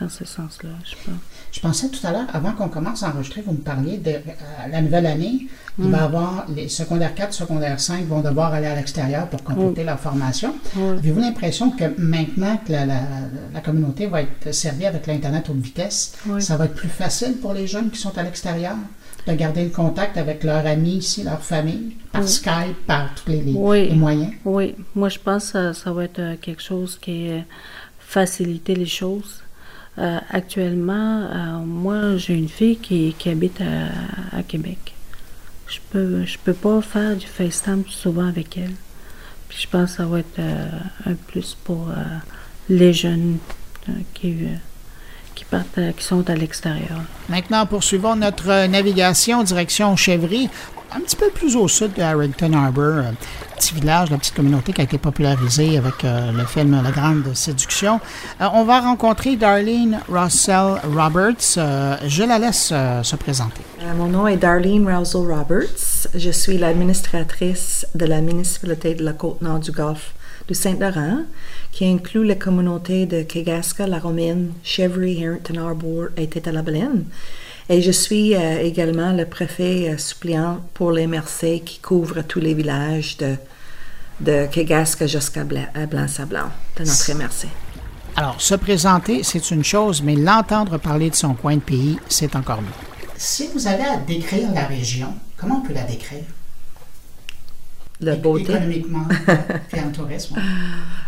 dans 0.00 0.08
ce 0.08 0.24
sens-là, 0.24 0.70
je 0.84 0.94
pense. 1.04 1.20
Je 1.52 1.60
pensais 1.60 1.88
tout 1.88 2.04
à 2.04 2.10
l'heure, 2.10 2.26
avant 2.32 2.52
qu'on 2.52 2.68
commence 2.68 3.04
à 3.04 3.10
enregistrer, 3.10 3.40
vous 3.40 3.52
me 3.52 3.58
parliez 3.58 3.96
de 3.98 4.14
la 4.70 4.82
nouvelle 4.82 5.06
année. 5.06 5.46
Il 5.78 5.88
va 5.88 5.98
y 5.98 6.00
mm. 6.00 6.04
avoir 6.04 6.46
les 6.54 6.68
secondaires 6.68 7.14
4, 7.14 7.32
secondaires 7.32 7.78
5 7.78 8.06
vont 8.06 8.20
devoir 8.20 8.52
aller 8.52 8.66
à 8.66 8.74
l'extérieur 8.74 9.28
pour 9.28 9.44
compléter 9.44 9.84
mm. 9.84 9.86
leur 9.86 10.00
formation. 10.00 10.54
Avez-vous 10.76 11.20
l'impression 11.20 11.70
que 11.70 11.84
maintenant 11.96 12.58
que 12.66 12.72
la, 12.72 13.60
communauté 13.64 14.06
va 14.08 14.22
être 14.22 14.52
servie 14.52 14.86
avec 14.86 15.06
l'Internet 15.06 15.48
haute 15.48 15.58
vitesse, 15.58 16.14
ça 16.40 16.56
va 16.56 16.64
être 16.64 16.74
plus 16.74 16.88
facile 16.88 17.36
pour 17.36 17.52
les 17.52 17.68
jeunes 17.68 17.90
qui 17.90 18.00
sont 18.00 18.16
à 18.18 18.24
l'extérieur 18.24 18.74
de 19.26 19.32
garder 19.32 19.64
le 19.64 19.70
contact 19.70 20.18
avec 20.18 20.42
leurs 20.44 20.66
amis 20.66 20.96
ici, 20.96 21.22
leur 21.22 21.40
famille, 21.40 21.96
par 22.12 22.28
Skype, 22.28 22.84
par 22.86 23.14
tous 23.14 23.30
les, 23.30 23.42
moyens? 23.94 24.32
Oui, 24.44 24.74
moi 24.94 25.08
je 25.08 25.18
pense 25.18 25.52
que 25.52 25.72
ça, 25.72 25.92
va 25.92 26.04
être 26.04 26.18
euh, 26.18 26.36
quelque 26.38 26.62
chose 26.62 26.98
qui 27.00 27.28
est 27.28 27.44
faciliter 27.98 28.74
les 28.74 28.86
choses 28.86 29.43
Euh, 29.98 30.18
actuellement, 30.30 31.62
moi, 31.64 32.16
j'ai 32.16 32.34
une 32.34 32.48
fille 32.48 32.76
qui, 32.76 33.14
habite 33.28 33.60
à, 33.60 34.42
Québec. 34.42 34.94
Je 35.68 35.78
peux, 35.90 36.24
je 36.24 36.36
peux 36.38 36.52
pas 36.52 36.80
faire 36.82 37.16
du 37.16 37.26
FaceTime 37.26 37.84
souvent 37.88 38.26
avec 38.26 38.58
elle. 38.58 38.74
Puis 39.48 39.58
je 39.62 39.68
pense 39.68 39.92
que 39.92 39.96
ça 39.98 40.06
va 40.06 40.20
être 40.20 40.40
un 41.06 41.14
plus 41.14 41.56
pour 41.64 41.88
les 42.68 42.92
jeunes 42.92 43.38
qui 44.14 44.34
qui, 45.34 45.44
partent, 45.44 45.80
qui 45.96 46.04
sont 46.04 46.28
à 46.28 46.34
l'extérieur. 46.34 47.00
Maintenant, 47.28 47.66
poursuivons 47.66 48.16
notre 48.16 48.66
navigation 48.66 49.42
direction 49.42 49.96
Chevry 49.96 50.48
un 50.94 51.00
petit 51.00 51.16
peu 51.16 51.30
plus 51.30 51.56
au 51.56 51.66
sud 51.66 51.92
de 51.94 52.02
Harrington 52.02 52.52
Harbour, 52.52 52.98
un 52.98 53.14
petit 53.56 53.74
village, 53.74 54.10
la 54.10 54.18
petite 54.18 54.34
communauté 54.34 54.72
qui 54.72 54.80
a 54.80 54.84
été 54.84 54.96
popularisée 54.96 55.76
avec 55.76 56.04
euh, 56.04 56.30
le 56.30 56.44
film 56.44 56.80
La 56.82 56.90
Grande 56.92 57.34
Séduction. 57.34 58.00
Euh, 58.40 58.46
on 58.54 58.64
va 58.64 58.80
rencontrer 58.80 59.36
Darlene 59.36 60.00
Russell 60.08 60.80
Roberts. 60.94 61.56
Euh, 61.56 61.96
je 62.06 62.22
la 62.22 62.38
laisse 62.38 62.68
se 62.68 63.16
présenter. 63.16 63.62
mon 63.96 64.06
nom 64.06 64.28
est 64.28 64.36
Darlene 64.36 64.86
Russell 64.86 65.22
Roberts. 65.22 66.08
Je 66.14 66.30
suis 66.30 66.58
l'administratrice 66.58 67.86
de 67.94 68.06
la 68.06 68.20
municipalité 68.20 68.94
de 68.94 69.04
la 69.04 69.12
Côte-Nord 69.12 69.58
du 69.58 69.72
Golfe 69.72 70.14
du 70.48 70.54
Saint-Laurent, 70.54 71.22
qui 71.72 71.86
inclut 71.86 72.24
les 72.24 72.38
communautés 72.38 73.06
de 73.06 73.22
Kegaska, 73.22 73.86
La 73.86 73.98
Romaine, 73.98 74.52
Chevry, 74.62 75.24
Harrington 75.24 75.56
Harbour 75.56 76.06
et 76.16 76.26
Tétalabelaine. 76.28 77.04
Et 77.68 77.80
je 77.80 77.90
suis 77.90 78.34
euh, 78.34 78.60
également 78.62 79.12
le 79.12 79.24
préfet 79.24 79.88
euh, 79.88 79.96
suppléant 79.96 80.60
pour 80.74 80.92
les 80.92 81.06
MRC 81.06 81.62
qui 81.64 81.78
couvre 81.80 82.20
tous 82.22 82.40
les 82.40 82.52
villages 82.52 83.16
de, 83.16 83.36
de 84.20 84.46
Kegaska 84.50 85.06
jusqu'à 85.06 85.44
Blanc-Sablon, 85.44 86.50
de 86.76 86.84
notre 86.84 87.14
MRC. 87.14 87.48
Alors, 88.16 88.40
se 88.40 88.54
présenter, 88.54 89.22
c'est 89.24 89.50
une 89.50 89.64
chose, 89.64 90.02
mais 90.02 90.14
l'entendre 90.14 90.78
parler 90.78 91.10
de 91.10 91.16
son 91.16 91.34
coin 91.34 91.56
de 91.56 91.60
pays, 91.60 91.98
c'est 92.08 92.36
encore 92.36 92.62
mieux. 92.62 92.68
Si 93.16 93.48
vous 93.52 93.66
avez 93.66 93.84
à 93.84 93.96
décrire 93.96 94.52
la 94.52 94.66
région, 94.66 95.14
comment 95.36 95.62
on 95.64 95.66
peut 95.66 95.72
la 95.72 95.82
décrire? 95.84 96.24
La 98.00 98.16
beauté. 98.16 98.52
Économiquement, 98.52 99.06
puis 99.68 99.80
en 99.80 99.90
tourisme. 99.92 100.36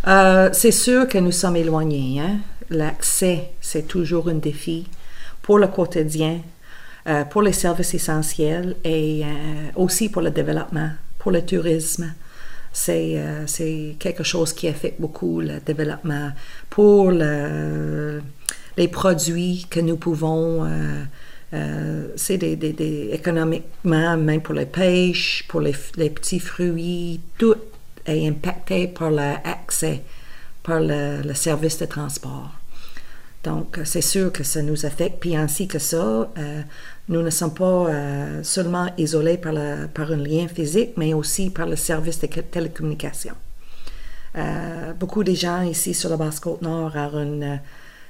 Euh, 0.06 0.50
c'est 0.52 0.70
sûr 0.70 1.08
que 1.08 1.18
nous 1.18 1.32
sommes 1.32 1.56
éloignés. 1.56 2.20
Hein? 2.20 2.38
L'accès, 2.70 3.50
c'est 3.60 3.88
toujours 3.88 4.28
un 4.28 4.34
défi 4.34 4.86
pour 5.42 5.58
le 5.58 5.66
quotidien, 5.66 6.40
euh, 7.08 7.24
pour 7.24 7.42
les 7.42 7.52
services 7.52 7.94
essentiels 7.94 8.76
et 8.84 9.24
euh, 9.24 9.26
aussi 9.74 10.08
pour 10.08 10.22
le 10.22 10.30
développement, 10.30 10.90
pour 11.18 11.32
le 11.32 11.42
tourisme. 11.42 12.12
C'est 12.72 13.96
quelque 13.98 14.22
chose 14.22 14.52
qui 14.52 14.68
affecte 14.68 15.00
beaucoup 15.00 15.40
le 15.40 15.60
développement 15.64 16.30
pour 16.68 17.10
le, 17.10 18.20
les 18.76 18.88
produits 18.88 19.66
que 19.70 19.80
nous 19.80 19.96
pouvons. 19.96 20.68
C'est 22.16 22.38
des, 22.38 22.56
des, 22.56 23.10
économiquement, 23.12 24.16
même 24.16 24.40
pour 24.40 24.54
les 24.54 24.66
pêches, 24.66 25.44
pour 25.48 25.60
les, 25.60 25.72
petits 25.72 26.40
fruits, 26.40 27.20
tout 27.38 27.56
est 28.04 28.28
impacté 28.28 28.88
par 28.88 29.10
l'accès, 29.10 30.02
par 30.62 30.80
le, 30.80 31.32
service 31.34 31.78
de 31.78 31.86
transport. 31.86 32.50
Donc, 33.44 33.78
c'est 33.84 34.00
sûr 34.00 34.32
que 34.32 34.42
ça 34.42 34.60
nous 34.60 34.86
affecte. 34.86 35.20
Puis 35.20 35.36
ainsi 35.36 35.68
que 35.68 35.78
ça, 35.78 35.96
euh, 36.36 36.62
nous 37.08 37.22
ne 37.22 37.30
sommes 37.30 37.54
pas 37.54 37.86
euh, 37.86 38.42
seulement 38.42 38.88
isolés 38.98 39.38
par, 39.38 39.54
par 39.94 40.10
un 40.10 40.16
lien 40.16 40.48
physique, 40.48 40.94
mais 40.96 41.14
aussi 41.14 41.50
par 41.50 41.66
le 41.66 41.76
service 41.76 42.18
de 42.18 42.26
télécommunication. 42.26 43.34
Euh, 44.36 44.92
beaucoup 44.94 45.24
de 45.24 45.32
gens 45.32 45.62
ici 45.62 45.94
sur 45.94 46.10
la 46.10 46.16
Basse-Côte-Nord, 46.16 46.92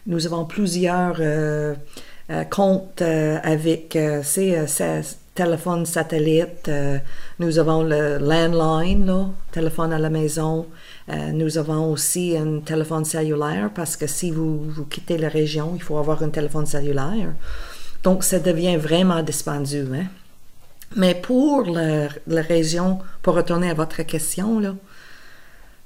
nous 0.06 0.26
avons 0.26 0.44
plusieurs 0.44 1.20
comptes 2.50 3.02
avec 3.02 3.98
ces 4.22 4.66
téléphones 5.36 5.86
satellites. 5.86 6.70
nous 7.38 7.58
avons 7.58 7.82
le 7.82 8.18
landline, 8.18 9.32
téléphone 9.52 9.92
à 9.92 9.98
la 9.98 10.10
maison. 10.10 10.66
Euh, 11.08 11.30
nous 11.30 11.56
avons 11.56 11.92
aussi 11.92 12.36
un 12.36 12.60
téléphone 12.60 13.04
cellulaire 13.04 13.70
parce 13.72 13.96
que 13.96 14.08
si 14.08 14.32
vous, 14.32 14.86
quittez 14.90 15.18
la 15.18 15.28
région, 15.28 15.72
il 15.76 15.82
faut 15.82 15.98
avoir 15.98 16.22
un 16.22 16.30
téléphone 16.30 16.66
cellulaire. 16.66 17.32
Donc, 18.02 18.24
ça 18.24 18.40
devient 18.40 18.76
vraiment 18.76 19.22
dispendieux. 19.22 19.88
Hein? 19.94 20.06
Mais 20.96 21.14
pour 21.14 21.66
la, 21.66 22.08
région, 22.42 22.98
pour 23.22 23.34
retourner 23.34 23.70
à 23.70 23.74
votre 23.74 24.02
question, 24.02 24.58
là, 24.58 24.74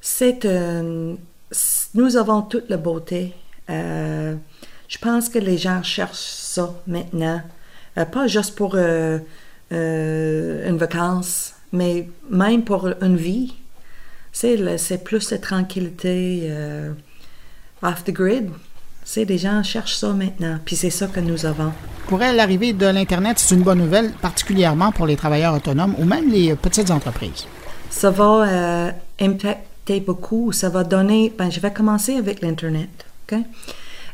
c'est 0.00 0.46
nous 1.94 2.16
avons 2.16 2.42
toute 2.42 2.70
la 2.70 2.76
beauté. 2.76 3.34
Euh, 3.68 4.36
je 4.90 4.98
pense 4.98 5.30
que 5.30 5.38
les 5.38 5.56
gens 5.56 5.82
cherchent 5.82 6.18
ça 6.18 6.74
maintenant, 6.86 7.40
euh, 7.96 8.04
pas 8.04 8.26
juste 8.26 8.54
pour 8.54 8.76
une 8.76 9.22
vacance, 10.76 11.54
mais 11.72 12.10
même 12.28 12.64
pour 12.64 12.90
une 13.00 13.16
vie 13.16 13.54
c'est 14.32 15.04
plus 15.04 15.28
de 15.28 15.36
tranquillité 15.36 16.42
euh, 16.44 16.92
off 17.82 18.04
the 18.04 18.10
grid. 18.10 18.50
C'est 19.04 19.24
des 19.24 19.38
gens 19.38 19.62
cherchent 19.62 19.96
ça 19.96 20.12
maintenant, 20.12 20.58
puis 20.64 20.76
c'est 20.76 20.90
ça 20.90 21.06
que 21.06 21.20
nous 21.20 21.44
avons. 21.46 21.72
Pour 22.06 22.22
elle, 22.22 22.36
l'arrivée 22.36 22.72
de 22.72 22.86
l'Internet, 22.86 23.38
c'est 23.38 23.54
une 23.54 23.62
bonne 23.62 23.78
nouvelle, 23.78 24.12
particulièrement 24.12 24.92
pour 24.92 25.06
les 25.06 25.16
travailleurs 25.16 25.54
autonomes 25.54 25.94
ou 25.98 26.04
même 26.04 26.30
les 26.30 26.54
petites 26.54 26.90
entreprises. 26.90 27.46
Ça 27.88 28.10
va 28.10 28.46
euh, 28.46 28.90
impacter 29.20 30.00
beaucoup. 30.00 30.52
Ça 30.52 30.68
va 30.68 30.84
donner. 30.84 31.32
Ben, 31.36 31.50
je 31.50 31.58
vais 31.58 31.72
commencer 31.72 32.16
avec 32.16 32.40
l'Internet. 32.40 32.88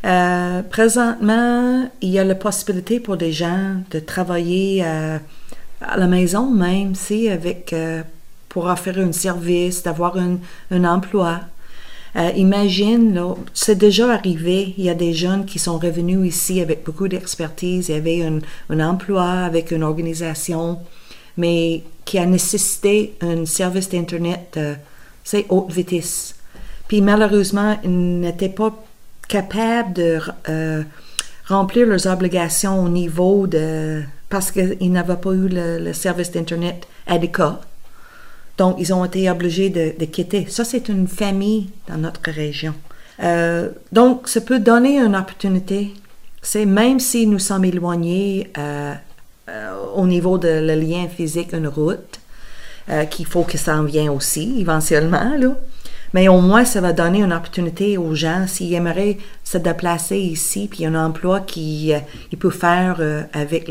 Euh, 0.06 0.62
présentement, 0.62 1.90
il 2.00 2.10
y 2.10 2.18
a 2.18 2.24
la 2.24 2.36
possibilité 2.36 3.00
pour 3.00 3.16
des 3.16 3.32
gens 3.32 3.76
de 3.90 3.98
travailler 3.98 4.84
à 4.84 5.20
la 5.96 6.06
maison 6.06 6.48
même, 6.50 6.94
si 6.94 7.28
avec 7.28 7.74
pour 8.56 8.64
offrir 8.64 8.98
un 9.00 9.12
service, 9.12 9.82
d'avoir 9.82 10.16
un, 10.16 10.38
un 10.70 10.84
emploi. 10.84 11.40
Euh, 12.16 12.30
imagine, 12.36 13.20
c'est 13.52 13.76
déjà 13.76 14.10
arrivé, 14.14 14.72
il 14.78 14.84
y 14.84 14.88
a 14.88 14.94
des 14.94 15.12
jeunes 15.12 15.44
qui 15.44 15.58
sont 15.58 15.78
revenus 15.78 16.26
ici 16.26 16.62
avec 16.62 16.82
beaucoup 16.82 17.06
d'expertise, 17.06 17.90
il 17.90 17.94
y 17.94 17.98
avait 17.98 18.22
un, 18.24 18.38
un, 18.70 18.80
emploi 18.80 19.28
avec 19.28 19.72
une 19.72 19.82
organisation, 19.82 20.78
mais 21.36 21.82
qui 22.06 22.18
a 22.18 22.24
nécessité 22.24 23.14
un 23.20 23.44
service 23.44 23.90
d'Internet, 23.90 24.54
euh, 24.56 24.74
c'est 25.22 25.44
haute 25.50 25.70
vitesse. 25.70 26.34
Puis 26.88 27.02
malheureusement, 27.02 27.78
ils 27.84 28.20
n'étaient 28.20 28.48
pas 28.48 28.85
capables 29.28 29.92
de 29.92 30.18
euh, 30.48 30.82
remplir 31.46 31.86
leurs 31.86 32.06
obligations 32.06 32.82
au 32.82 32.88
niveau 32.88 33.46
de... 33.46 34.02
parce 34.28 34.50
qu'ils 34.50 34.92
n'avaient 34.92 35.16
pas 35.16 35.32
eu 35.32 35.48
le, 35.50 35.92
service 35.92 36.30
d'Internet 36.30 36.86
adéquat. 37.06 37.60
Donc, 38.58 38.76
ils 38.78 38.92
ont 38.92 39.04
été 39.04 39.28
obligés 39.30 39.68
de, 39.68 40.04
quitter. 40.06 40.46
Ça, 40.48 40.64
c'est 40.64 40.88
une 40.88 41.06
famille 41.06 41.68
dans 41.88 41.98
notre 41.98 42.30
région. 42.30 42.74
Euh, 43.22 43.68
donc, 43.92 44.28
ça 44.28 44.40
peut 44.40 44.58
donner 44.58 44.98
une 44.98 45.14
opportunité. 45.14 45.92
C'est 46.40 46.64
même 46.64 47.00
si 47.00 47.26
nous 47.26 47.38
sommes 47.38 47.64
éloignés 47.64 48.50
euh, 48.56 48.94
au 49.94 50.06
niveau 50.06 50.38
de 50.38 50.48
le 50.48 50.74
lien 50.74 51.06
physique, 51.08 51.52
une 51.52 51.68
route, 51.68 52.20
qu'il 53.10 53.26
faut 53.26 53.42
que 53.42 53.58
ça 53.58 53.76
en 53.76 53.82
vienne 53.82 54.10
aussi, 54.10 54.60
éventuellement, 54.60 55.36
là. 55.36 55.56
Mais 56.14 56.28
au 56.28 56.40
moins, 56.40 56.64
ça 56.64 56.80
va 56.80 56.92
donner 56.92 57.22
une 57.22 57.32
opportunité 57.32 57.98
aux 57.98 58.14
gens 58.14 58.46
s'ils 58.46 58.74
aimeraient 58.74 59.18
se 59.44 59.58
déplacer 59.58 60.18
ici, 60.18 60.68
puis 60.70 60.86
un 60.86 60.94
emploi 60.94 61.40
qu'ils 61.40 62.02
peuvent 62.38 62.52
faire 62.52 63.00
avec 63.32 63.70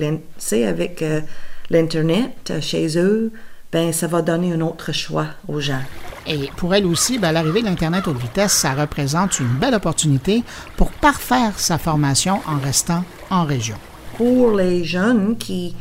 l'Internet 1.70 2.54
chez 2.62 2.98
eux, 2.98 3.32
ben 3.72 3.92
ça 3.92 4.08
va 4.08 4.22
donner 4.22 4.54
un 4.54 4.62
autre 4.62 4.94
choix 4.94 5.28
aux 5.48 5.60
gens. 5.60 5.82
Et 6.28 6.50
pour 6.58 6.74
elle 6.74 6.86
aussi, 6.86 7.20
ben, 7.20 7.32
l'arrivée 7.32 7.62
de 7.62 7.66
l'Internet 7.68 8.08
haute 8.08 8.18
vitesse, 8.18 8.54
ça 8.54 8.74
représente 8.74 9.40
une 9.40 9.54
belle 9.60 9.76
opportunité 9.76 10.44
pour 10.76 10.92
parfaire 10.92 11.60
sa 11.60 11.78
formation 11.78 12.40
en 12.48 12.58
restant 12.58 13.04
en 13.30 13.44
région. 13.44 13.76
Pour 14.18 14.56
les 14.56 14.84
jeunes 14.84 15.38
qui, 15.38 15.76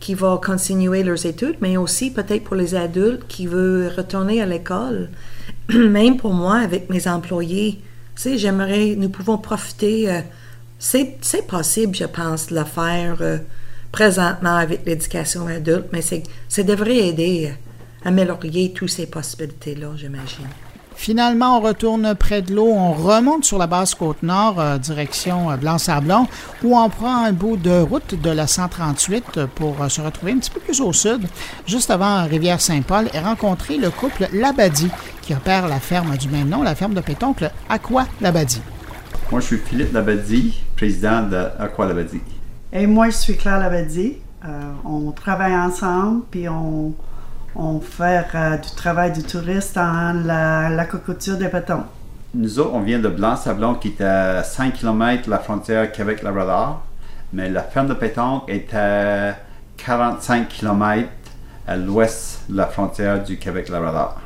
qui 0.00 0.14
vont 0.14 0.36
continuer 0.36 1.02
leurs 1.02 1.26
études, 1.26 1.56
mais 1.60 1.76
aussi 1.76 2.10
peut-être 2.10 2.44
pour 2.44 2.56
les 2.56 2.74
adultes 2.74 3.26
qui 3.26 3.46
veulent 3.46 3.92
retourner 3.96 4.42
à 4.42 4.46
l'école. 4.46 5.08
Même 5.74 6.16
pour 6.16 6.32
moi, 6.32 6.56
avec 6.56 6.90
mes 6.90 7.06
employés, 7.08 7.80
tu 8.16 8.22
sais, 8.22 8.38
j'aimerais, 8.38 8.94
nous 8.96 9.08
pouvons 9.08 9.38
profiter. 9.38 10.10
Euh, 10.10 10.20
c'est 10.78 11.46
possible, 11.46 11.94
je 11.94 12.04
pense, 12.04 12.48
de 12.48 12.56
le 12.56 12.64
faire. 12.64 13.16
Euh, 13.20 13.38
présentement 13.94 14.56
avec 14.56 14.84
l'éducation 14.84 15.46
adulte, 15.46 15.86
mais 15.92 16.02
ça 16.02 16.62
devrait 16.64 16.96
aider 16.96 17.52
à 18.04 18.08
améliorer 18.08 18.72
toutes 18.74 18.90
ces 18.90 19.06
possibilités-là, 19.06 19.92
j'imagine. 19.96 20.48
Finalement, 20.96 21.58
on 21.58 21.60
retourne 21.60 22.14
près 22.14 22.42
de 22.42 22.54
l'eau, 22.54 22.70
on 22.72 22.92
remonte 22.92 23.44
sur 23.44 23.58
la 23.58 23.66
basse 23.66 23.94
côte 23.94 24.22
nord, 24.22 24.58
euh, 24.58 24.78
direction 24.78 25.50
euh, 25.50 25.56
Blanc-Sablon, 25.56 26.26
où 26.62 26.76
on 26.76 26.88
prend 26.88 27.24
un 27.24 27.32
bout 27.32 27.56
de 27.56 27.80
route 27.80 28.20
de 28.20 28.30
la 28.30 28.46
138 28.46 29.46
pour 29.54 29.82
euh, 29.82 29.88
se 29.88 30.00
retrouver 30.00 30.32
un 30.32 30.38
petit 30.38 30.50
peu 30.50 30.60
plus 30.60 30.80
au 30.80 30.92
sud, 30.92 31.26
juste 31.66 31.90
avant 31.90 32.24
Rivière-Saint-Paul, 32.26 33.08
et 33.12 33.18
rencontrer 33.18 33.76
le 33.76 33.90
couple 33.90 34.28
Labadie, 34.32 34.90
qui 35.22 35.34
opère 35.34 35.68
la 35.68 35.80
ferme 35.80 36.16
du 36.16 36.28
même 36.28 36.48
nom, 36.48 36.62
la 36.62 36.74
ferme 36.74 36.94
de 36.94 37.00
Pétoncle, 37.00 37.50
Aqua 37.68 38.06
Labadie. 38.20 38.62
Moi, 39.30 39.40
je 39.40 39.46
suis 39.46 39.58
Philippe 39.58 39.92
Labadie, 39.92 40.62
président 40.76 41.22
d'Aqua 41.22 41.86
Labadie. 41.86 42.20
Et 42.72 42.86
moi, 42.86 43.06
je 43.06 43.16
suis 43.16 43.36
Claire 43.36 43.58
Labadie. 43.58 44.18
Euh, 44.44 44.48
on 44.84 45.10
travaille 45.12 45.54
ensemble, 45.54 46.22
puis 46.30 46.48
on, 46.48 46.92
on 47.56 47.80
fait 47.80 48.26
euh, 48.34 48.56
du 48.56 48.70
travail 48.74 49.12
du 49.12 49.22
touriste 49.22 49.76
dans 49.76 50.24
l'aquaculture 50.76 51.36
des 51.36 51.48
bâtons. 51.48 51.84
Nous 52.34 52.58
autres, 52.58 52.74
on 52.74 52.80
vient 52.80 52.98
de 52.98 53.08
Blanc-Sablon, 53.08 53.74
qui 53.74 53.88
est 53.88 54.00
à 54.00 54.42
5 54.42 54.74
km 54.74 55.26
de 55.26 55.30
la 55.30 55.38
frontière 55.38 55.92
Québec-Labrador. 55.92 56.82
Mais 57.32 57.48
la 57.48 57.62
ferme 57.62 57.88
de 57.88 57.94
pétanque 57.94 58.44
est 58.48 58.74
à 58.74 59.36
45 59.76 60.48
km 60.48 61.08
à 61.66 61.76
l'ouest 61.76 62.42
de 62.48 62.56
la 62.56 62.66
frontière 62.66 63.22
du 63.22 63.38
Québec-Labrador, 63.38 64.20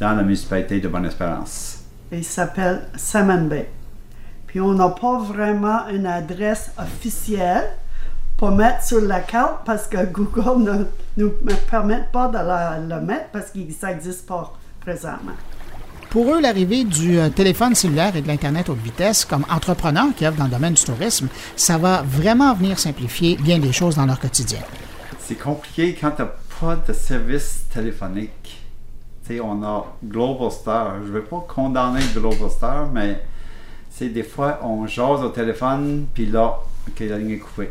dans 0.00 0.14
la 0.14 0.22
municipalité 0.22 0.80
de 0.80 0.88
Bonne-Espérance. 0.88 1.84
Il 2.10 2.24
s'appelle 2.24 2.82
Salmon 2.96 3.44
Bay. 3.44 3.70
Puis 4.46 4.60
on 4.60 4.72
n'a 4.72 4.88
pas 4.88 5.18
vraiment 5.18 5.88
une 5.88 6.06
adresse 6.06 6.72
officielle 6.78 7.68
pour 8.38 8.52
mettre 8.52 8.84
sur 8.84 9.00
la 9.00 9.20
carte 9.20 9.66
parce 9.66 9.88
que 9.88 10.06
Google 10.06 10.62
ne 10.62 10.84
nous 11.22 11.32
permet 11.70 12.04
pas 12.10 12.28
de 12.28 12.34
la, 12.34 12.78
le 12.78 13.04
mettre 13.04 13.26
parce 13.32 13.50
que 13.50 13.58
ça 13.78 13.88
n'existe 13.88 14.26
pas 14.26 14.54
présentement. 14.80 15.32
Pour 16.08 16.32
eux, 16.32 16.40
l'arrivée 16.40 16.84
du 16.84 17.18
euh, 17.18 17.28
téléphone 17.28 17.74
cellulaire 17.74 18.16
et 18.16 18.22
de 18.22 18.28
l'Internet 18.28 18.70
haute 18.70 18.78
vitesse, 18.78 19.26
comme 19.26 19.44
entrepreneurs 19.50 20.14
qui 20.16 20.24
œuvrent 20.24 20.38
dans 20.38 20.44
le 20.44 20.50
domaine 20.50 20.72
du 20.72 20.82
tourisme, 20.82 21.28
ça 21.56 21.76
va 21.76 22.02
vraiment 22.02 22.54
venir 22.54 22.78
simplifier 22.78 23.36
bien 23.36 23.58
des 23.58 23.72
choses 23.72 23.96
dans 23.96 24.06
leur 24.06 24.20
quotidien. 24.20 24.60
C'est 25.18 25.34
compliqué 25.34 25.98
quand 26.00 26.12
tu 26.12 26.22
n'as 26.22 26.28
pas 26.60 26.76
de 26.76 26.92
service 26.92 27.64
téléphonique. 27.74 28.62
Tu 29.26 29.34
sais, 29.34 29.40
on 29.40 29.62
a 29.64 29.84
Global 30.02 30.50
Star. 30.50 30.94
Je 31.02 31.08
ne 31.08 31.18
vais 31.18 31.26
pas 31.26 31.44
condamner 31.46 32.00
Global 32.14 32.50
Star, 32.50 32.88
mais 32.90 33.20
c'est 33.90 34.08
des 34.08 34.22
fois, 34.22 34.60
on 34.62 34.86
jase 34.86 35.22
au 35.22 35.30
téléphone, 35.30 36.06
puis 36.14 36.26
là, 36.26 36.60
OK, 36.86 37.00
la 37.00 37.18
ligne 37.18 37.32
est 37.32 37.38
coupée. 37.38 37.70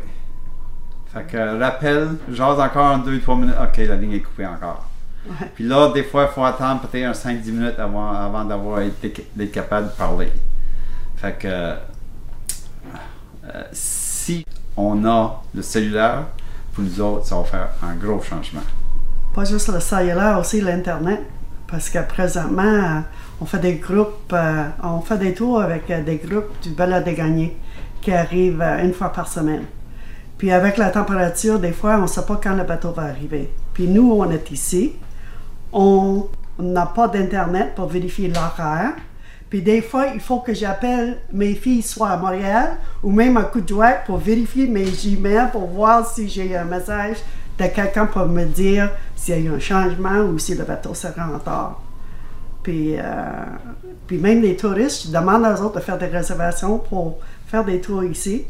Fait 1.18 1.24
que 1.32 1.58
rappel, 1.58 2.10
jase 2.30 2.60
encore 2.60 2.98
2-3 2.98 3.40
minutes, 3.40 3.54
OK, 3.60 3.76
la 3.78 3.96
ligne 3.96 4.12
est 4.12 4.20
coupée 4.20 4.46
encore. 4.46 4.86
Puis 5.54 5.64
là, 5.64 5.90
des 5.92 6.04
fois, 6.04 6.28
il 6.30 6.34
faut 6.34 6.44
attendre 6.44 6.82
peut-être 6.82 7.06
un 7.06 7.12
5-10 7.12 7.50
minutes 7.50 7.78
avant, 7.78 8.12
avant 8.12 8.44
d'avoir 8.44 8.80
été 8.82 9.12
d'être 9.34 9.52
capable 9.52 9.88
de 9.88 9.92
parler. 9.92 10.32
Fait 11.16 11.36
que 11.36 11.48
euh, 11.48 11.76
si 13.72 14.46
on 14.76 15.04
a 15.04 15.42
le 15.54 15.62
cellulaire, 15.62 16.26
pour 16.72 16.84
nous 16.84 17.00
autres, 17.00 17.26
ça 17.26 17.36
va 17.36 17.44
faire 17.44 17.68
un 17.82 17.94
gros 17.94 18.22
changement. 18.22 18.62
Pas 19.34 19.44
juste 19.44 19.68
le 19.72 19.80
cellulaire, 19.80 20.38
aussi 20.38 20.60
l'Internet. 20.60 21.20
Parce 21.66 21.90
que 21.90 21.98
présentement, 21.98 23.02
on 23.40 23.44
fait 23.44 23.58
des 23.58 23.74
groupes, 23.74 24.32
euh, 24.32 24.68
on 24.82 25.00
fait 25.00 25.18
des 25.18 25.34
tours 25.34 25.60
avec 25.60 25.90
euh, 25.90 26.02
des 26.02 26.16
groupes 26.16 26.60
du 26.62 26.70
balade 26.70 27.04
des 27.04 27.14
gagnés 27.14 27.56
qui 28.00 28.12
arrivent 28.12 28.62
une 28.62 28.94
fois 28.94 29.12
par 29.12 29.28
semaine. 29.28 29.64
Puis 30.38 30.52
avec 30.52 30.76
la 30.76 30.90
température, 30.90 31.58
des 31.58 31.72
fois, 31.72 31.96
on 31.98 32.02
ne 32.02 32.06
sait 32.06 32.24
pas 32.24 32.40
quand 32.42 32.54
le 32.54 32.64
bateau 32.64 32.92
va 32.92 33.02
arriver. 33.02 33.50
Puis 33.74 33.88
nous, 33.88 34.12
on 34.12 34.30
est 34.30 34.50
ici 34.50 34.94
on 35.72 36.28
n'a 36.58 36.86
pas 36.86 37.08
d'Internet 37.08 37.74
pour 37.74 37.86
vérifier 37.86 38.28
l'horaire. 38.28 38.92
Puis 39.50 39.62
des 39.62 39.80
fois, 39.80 40.08
il 40.14 40.20
faut 40.20 40.40
que 40.40 40.52
j'appelle 40.52 41.18
mes 41.32 41.54
filles 41.54 41.82
soit 41.82 42.10
à 42.10 42.16
Montréal 42.16 42.76
ou 43.02 43.10
même 43.10 43.36
à 43.36 43.44
Coudouac 43.44 44.04
pour 44.04 44.18
vérifier 44.18 44.66
mes 44.66 44.84
Gmail 44.84 45.50
pour 45.52 45.66
voir 45.66 46.06
si 46.06 46.28
j'ai 46.28 46.54
un 46.56 46.64
message 46.64 47.16
de 47.58 47.66
quelqu'un 47.66 48.06
pour 48.06 48.26
me 48.26 48.44
dire 48.44 48.90
s'il 49.16 49.34
y 49.34 49.38
a 49.38 49.40
eu 49.40 49.54
un 49.54 49.58
changement 49.58 50.20
ou 50.20 50.38
si 50.38 50.54
le 50.54 50.64
bateau 50.64 50.94
sera 50.94 51.28
en 51.28 51.34
retard. 51.34 51.80
Puis, 52.62 52.96
euh, 52.98 53.02
puis 54.06 54.18
même 54.18 54.42
les 54.42 54.54
touristes, 54.54 55.06
je 55.06 55.12
demande 55.12 55.42
aux 55.44 55.62
autres 55.62 55.76
de 55.76 55.80
faire 55.80 55.96
des 55.96 56.06
réservations 56.06 56.78
pour 56.78 57.18
faire 57.46 57.64
des 57.64 57.80
tours 57.80 58.04
ici. 58.04 58.44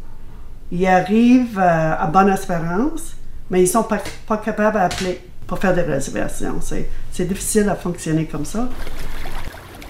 Ils 0.70 0.86
arrivent 0.86 1.58
euh, 1.58 1.94
à 1.98 2.06
Bonne 2.06 2.28
Espérance, 2.28 3.14
mais 3.50 3.60
ils 3.60 3.64
ne 3.64 3.68
sont 3.68 3.84
pas, 3.84 4.00
pas 4.26 4.38
capables 4.38 4.78
d'appeler 4.78 5.20
pour 5.46 5.58
faire 5.58 5.74
des 5.74 5.82
réservations. 5.82 6.60
C'est 6.60 7.24
difficile 7.24 7.68
à 7.68 7.74
fonctionner 7.74 8.26
comme 8.26 8.44
ça. 8.44 8.68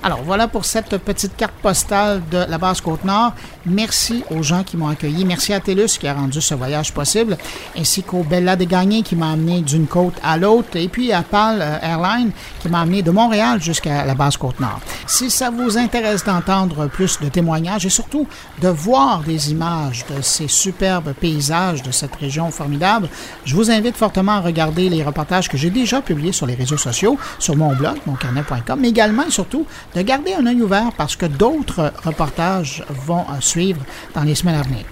Alors 0.03 0.23
voilà 0.23 0.47
pour 0.47 0.65
cette 0.65 0.97
petite 0.99 1.37
carte 1.37 1.55
postale 1.61 2.23
de 2.31 2.45
la 2.49 2.57
base 2.57 2.81
Côte-Nord. 2.81 3.35
Merci 3.69 4.25
aux 4.31 4.43
gens 4.43 4.63
qui 4.65 4.77
m'ont 4.77 4.89
accueilli. 4.89 5.25
Merci 5.25 5.53
à 5.53 5.61
TELUS 5.61 5.99
qui 5.99 6.07
a 6.07 6.15
rendu 6.15 6.41
ce 6.41 6.55
voyage 6.55 6.93
possible, 6.93 7.37
ainsi 7.77 8.03
qu'au 8.03 8.23
Bella 8.23 8.57
des 8.57 8.67
Gagnés 8.67 9.03
qui 9.03 9.17
m'a 9.17 9.33
amené 9.33 9.61
d'une 9.61 9.87
côte 9.87 10.15
à 10.23 10.37
l'autre, 10.37 10.77
et 10.77 10.89
puis 10.89 11.13
à 11.13 11.23
PAL 11.23 11.61
euh, 11.61 11.79
Airline 11.83 12.31
qui 12.61 12.69
m'a 12.69 12.81
amené 12.81 13.03
de 13.03 13.11
Montréal 13.11 13.63
jusqu'à 13.63 14.05
la 14.05 14.15
base 14.15 14.37
Côte-Nord. 14.37 14.81
Si 15.07 15.31
ça 15.31 15.51
vous 15.51 15.79
intéresse 15.79 16.25
d'entendre 16.25 16.87
plus 16.89 17.21
de 17.21 17.29
témoignages 17.29 17.87
et 17.87 17.91
surtout 17.91 18.27
de 18.61 18.69
voir 18.69 19.21
des 19.21 19.51
images 19.51 20.05
de 20.07 20.23
ces 20.23 20.49
superbes 20.49 21.13
paysages 21.13 21.83
de 21.83 21.91
cette 21.91 22.17
région 22.17 22.51
formidable, 22.51 23.09
je 23.45 23.55
vous 23.55 23.71
invite 23.71 23.97
fortement 23.97 24.33
à 24.33 24.41
regarder 24.41 24.89
les 24.89 25.03
reportages 25.03 25.49
que 25.49 25.57
j'ai 25.57 25.71
déjà 25.71 26.01
publiés 26.01 26.33
sur 26.33 26.47
les 26.47 26.55
réseaux 26.55 26.77
sociaux, 26.77 27.19
sur 27.39 27.57
mon 27.57 27.75
blog, 27.75 27.97
moncarnet.com, 28.07 28.79
mais 28.81 28.89
également 28.89 29.25
et 29.27 29.31
surtout 29.31 29.67
de 29.95 30.03
garder 30.03 30.35
un 30.35 30.47
œil 30.47 30.63
ouvert 30.63 30.93
parce 30.97 31.17
que 31.17 31.27
d'autres 31.27 31.93
reportages 32.05 32.85
vont 32.89 33.23
euh, 33.31 33.41
suivre 33.59 33.83
dans 34.15 34.23
les 34.23 34.35
semaines 34.35 34.55
à 34.55 34.63
venir. 34.63 34.85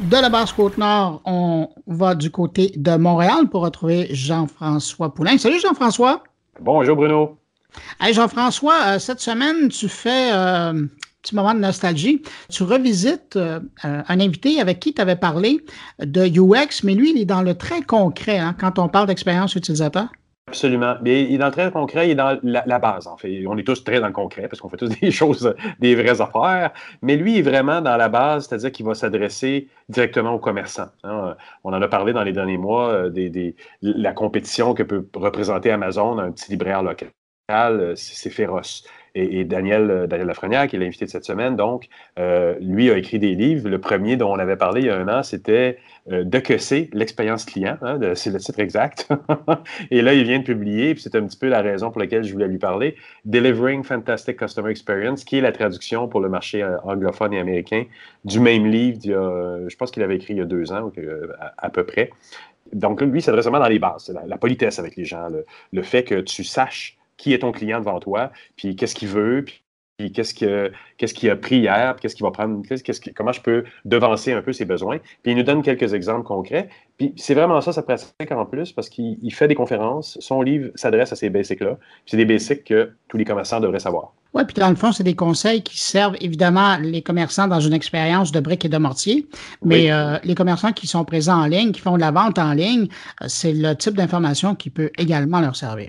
De 0.00 0.16
la 0.16 0.28
basse 0.28 0.52
Côte-Nord, 0.52 1.22
on 1.24 1.70
va 1.86 2.14
du 2.14 2.30
côté 2.30 2.72
de 2.76 2.96
Montréal 2.96 3.48
pour 3.50 3.62
retrouver 3.62 4.08
Jean-François 4.10 5.14
Poulain. 5.14 5.38
Salut 5.38 5.58
Jean-François. 5.58 6.22
Bonjour 6.60 6.94
Bruno. 6.96 7.38
Hey 8.00 8.12
Jean-François, 8.12 8.78
euh, 8.86 8.98
cette 8.98 9.20
semaine, 9.20 9.68
tu 9.68 9.88
fais 9.88 10.30
euh, 10.32 10.72
un 10.72 10.86
petit 11.22 11.34
moment 11.34 11.54
de 11.54 11.60
nostalgie. 11.60 12.22
Tu 12.50 12.62
revisites 12.62 13.38
un 13.82 14.20
invité 14.20 14.60
avec 14.60 14.80
qui 14.80 14.92
tu 14.92 15.00
avais 15.00 15.16
parlé 15.16 15.64
de 15.98 16.26
UX, 16.26 16.84
mais 16.84 16.94
lui, 16.94 17.12
il 17.12 17.18
est 17.18 17.24
dans 17.24 17.42
le 17.42 17.54
très 17.54 17.80
concret 17.80 18.38
hein, 18.38 18.54
quand 18.58 18.78
on 18.78 18.88
parle 18.88 19.06
d'expérience 19.06 19.54
utilisateur. 19.54 20.08
Absolument. 20.48 20.96
Mais 21.02 21.24
il 21.24 21.34
est 21.34 21.38
dans 21.38 21.46
le 21.46 21.52
très 21.52 21.72
concret, 21.72 22.06
il 22.06 22.12
est 22.12 22.14
dans 22.14 22.38
la, 22.44 22.78
base, 22.78 23.08
en 23.08 23.16
fait. 23.16 23.44
On 23.48 23.56
est 23.58 23.64
tous 23.64 23.82
très 23.82 23.98
dans 23.98 24.06
le 24.06 24.12
concret 24.12 24.46
parce 24.48 24.60
qu'on 24.60 24.68
fait 24.68 24.76
tous 24.76 24.88
des 25.00 25.10
choses, 25.10 25.54
des 25.80 25.96
vraies 25.96 26.20
affaires. 26.20 26.72
Mais 27.02 27.16
lui 27.16 27.38
est 27.38 27.42
vraiment 27.42 27.80
dans 27.80 27.96
la 27.96 28.08
base, 28.08 28.46
c'est-à-dire 28.46 28.70
qu'il 28.70 28.86
va 28.86 28.94
s'adresser 28.94 29.68
directement 29.88 30.32
aux 30.32 30.38
commerçants. 30.38 30.90
Hein. 31.02 31.36
On 31.64 31.72
en 31.72 31.82
a 31.82 31.88
parlé 31.88 32.12
dans 32.12 32.22
les 32.22 32.32
derniers 32.32 32.58
mois, 32.58 32.90
euh, 32.90 33.52
la 33.82 34.12
compétition 34.12 34.72
que 34.74 34.84
peut 34.84 35.08
représenter 35.14 35.72
Amazon, 35.72 36.18
un 36.18 36.30
petit 36.30 36.52
libraire 36.52 36.84
local, 36.84 37.10
euh, 37.50 37.94
c'est 37.96 38.30
féroce. 38.30 38.84
Et, 39.18 39.44
Daniel, 39.44 39.90
euh, 39.90 40.06
Daniel 40.06 40.26
Lafrenière, 40.26 40.66
qui 40.68 40.76
est 40.76 40.78
l'invité 40.78 41.06
de 41.06 41.10
cette 41.10 41.24
semaine, 41.24 41.56
donc, 41.56 41.88
lui 42.60 42.90
a 42.90 42.98
écrit 42.98 43.18
des 43.18 43.34
livres. 43.34 43.68
Le 43.68 43.78
premier 43.78 44.16
dont 44.16 44.32
on 44.32 44.38
avait 44.38 44.56
parlé 44.56 44.82
il 44.82 44.86
y 44.86 44.90
a 44.90 44.96
un 44.96 45.08
an, 45.08 45.22
c'était 45.22 45.78
euh, 46.12 46.22
de 46.22 46.38
que 46.38 46.56
c'est 46.56 46.88
l'expérience 46.92 47.44
client, 47.44 47.78
hein, 47.82 47.98
c'est 48.14 48.30
le 48.30 48.38
titre 48.38 48.60
exact. 48.60 49.08
et 49.90 50.02
là, 50.02 50.14
il 50.14 50.22
vient 50.22 50.38
de 50.38 50.44
publier, 50.44 50.94
puis 50.94 51.02
c'est 51.02 51.16
un 51.16 51.26
petit 51.26 51.36
peu 51.36 51.48
la 51.48 51.62
raison 51.62 51.90
pour 51.90 52.00
laquelle 52.00 52.22
je 52.22 52.32
voulais 52.32 52.46
lui 52.46 52.58
parler, 52.58 52.94
Delivering 53.24 53.82
Fantastic 53.82 54.36
Customer 54.36 54.70
Experience, 54.70 55.24
qui 55.24 55.38
est 55.38 55.40
la 55.40 55.50
traduction 55.50 56.06
pour 56.06 56.20
le 56.20 56.28
marché 56.28 56.62
euh, 56.62 56.78
anglophone 56.82 57.32
et 57.34 57.40
américain 57.40 57.84
du 58.24 58.38
même 58.38 58.66
livre, 58.66 58.98
je 59.02 59.76
pense 59.76 59.90
qu'il 59.90 60.02
avait 60.02 60.16
écrit 60.16 60.34
il 60.34 60.38
y 60.38 60.40
a 60.40 60.44
deux 60.44 60.72
ans, 60.72 60.92
à, 61.58 61.70
peu 61.70 61.84
près. 61.84 62.10
Donc, 62.72 63.00
lui, 63.00 63.22
c'est 63.22 63.30
vraiment 63.30 63.58
dans 63.58 63.68
les 63.68 63.78
bases, 63.78 64.12
la, 64.26 64.36
politesse 64.36 64.78
avec 64.78 64.96
les 64.96 65.04
gens, 65.04 65.28
le, 65.72 65.82
fait 65.82 66.02
que 66.02 66.20
tu 66.20 66.44
saches 66.44 66.95
qui 67.16 67.32
est 67.32 67.40
ton 67.40 67.52
client 67.52 67.80
devant 67.80 68.00
toi, 68.00 68.30
puis 68.56 68.76
qu'est-ce 68.76 68.94
qu'il 68.94 69.08
veut, 69.08 69.44
puis 69.44 69.62
puis 69.98 70.12
qu'est-ce 70.12 70.34
qu'il 70.34 71.30
a 71.30 71.36
pris 71.36 71.56
hier, 71.56 71.96
qu'est-ce 71.96 72.14
qu'il 72.14 72.24
va 72.24 72.30
prendre, 72.30 72.62
comment 73.14 73.32
je 73.32 73.40
peux 73.40 73.64
devancer 73.86 74.32
un 74.32 74.42
peu 74.42 74.52
ses 74.52 74.66
besoins. 74.66 74.98
Puis 75.22 75.32
il 75.32 75.36
nous 75.36 75.42
donne 75.42 75.62
quelques 75.62 75.94
exemples 75.94 76.24
concrets. 76.24 76.68
Puis 76.98 77.14
c'est 77.16 77.32
vraiment 77.32 77.62
ça, 77.62 77.72
sa 77.72 77.82
pratique 77.82 78.30
en 78.30 78.44
plus, 78.44 78.72
parce 78.72 78.90
qu'il 78.90 79.32
fait 79.32 79.48
des 79.48 79.54
conférences. 79.54 80.18
Son 80.20 80.42
livre 80.42 80.70
s'adresse 80.74 81.12
à 81.12 81.16
ces 81.16 81.30
basics-là. 81.30 81.78
C'est 82.04 82.18
des 82.18 82.26
basics 82.26 82.64
que 82.64 82.92
tous 83.08 83.16
les 83.16 83.24
commerçants 83.24 83.58
devraient 83.58 83.78
savoir. 83.78 84.12
Oui, 84.34 84.42
puis 84.44 84.56
dans 84.60 84.68
le 84.68 84.76
fond, 84.76 84.92
c'est 84.92 85.02
des 85.02 85.14
conseils 85.14 85.62
qui 85.62 85.80
servent 85.80 86.16
évidemment 86.20 86.76
les 86.76 87.00
commerçants 87.00 87.48
dans 87.48 87.60
une 87.60 87.72
expérience 87.72 88.32
de 88.32 88.40
briques 88.40 88.66
et 88.66 88.68
de 88.68 88.76
mortier, 88.76 89.26
mais 89.64 89.90
euh, 89.90 90.18
les 90.24 90.34
commerçants 90.34 90.72
qui 90.72 90.86
sont 90.86 91.06
présents 91.06 91.40
en 91.40 91.46
ligne, 91.46 91.72
qui 91.72 91.80
font 91.80 91.94
de 91.94 92.02
la 92.02 92.10
vente 92.10 92.38
en 92.38 92.52
ligne, 92.52 92.88
euh, 93.22 93.28
c'est 93.28 93.54
le 93.54 93.74
type 93.74 93.94
d'information 93.94 94.54
qui 94.54 94.68
peut 94.68 94.90
également 94.98 95.40
leur 95.40 95.56
servir. 95.56 95.88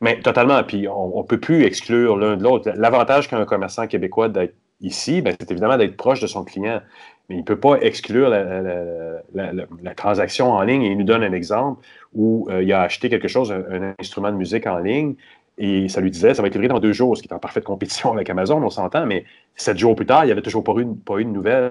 Mais 0.00 0.20
totalement. 0.20 0.62
Puis 0.64 0.88
on 0.88 1.18
ne 1.18 1.26
peut 1.26 1.40
plus 1.40 1.64
exclure 1.64 2.16
l'un 2.16 2.36
de 2.36 2.42
l'autre. 2.42 2.70
L'avantage 2.76 3.28
qu'un 3.28 3.44
commerçant 3.44 3.86
québécois 3.86 4.28
d'être 4.28 4.54
ici, 4.80 5.22
ben, 5.22 5.34
c'est 5.38 5.50
évidemment 5.50 5.76
d'être 5.76 5.96
proche 5.96 6.20
de 6.20 6.26
son 6.26 6.44
client. 6.44 6.80
Mais 7.28 7.36
il 7.36 7.38
ne 7.38 7.44
peut 7.44 7.58
pas 7.58 7.78
exclure 7.80 8.28
la, 8.28 9.94
transaction 9.96 10.52
en 10.52 10.62
ligne. 10.62 10.82
Et 10.82 10.90
il 10.90 10.98
nous 10.98 11.04
donne 11.04 11.22
un 11.22 11.32
exemple 11.32 11.84
où 12.12 12.48
euh, 12.50 12.62
il 12.62 12.72
a 12.72 12.82
acheté 12.82 13.08
quelque 13.08 13.28
chose, 13.28 13.52
un, 13.52 13.94
instrument 13.98 14.30
de 14.30 14.36
musique 14.36 14.66
en 14.66 14.78
ligne, 14.78 15.14
et 15.56 15.88
ça 15.88 16.00
lui 16.00 16.10
disait, 16.10 16.34
ça 16.34 16.42
va 16.42 16.48
être 16.48 16.54
livré 16.54 16.68
dans 16.68 16.80
deux 16.80 16.92
jours, 16.92 17.16
ce 17.16 17.22
qui 17.22 17.28
est 17.28 17.34
en 17.34 17.38
parfaite 17.38 17.64
compétition 17.64 18.12
avec 18.12 18.28
Amazon, 18.28 18.62
on 18.62 18.70
s'entend, 18.70 19.06
mais 19.06 19.24
sept 19.54 19.78
jours 19.78 19.94
plus 19.94 20.06
tard, 20.06 20.24
il 20.24 20.26
n'y 20.26 20.32
avait 20.32 20.42
toujours 20.42 20.64
pas 20.64 20.74
eu, 20.78 20.86
pas 20.96 21.20
une 21.20 21.32
nouvelle. 21.32 21.70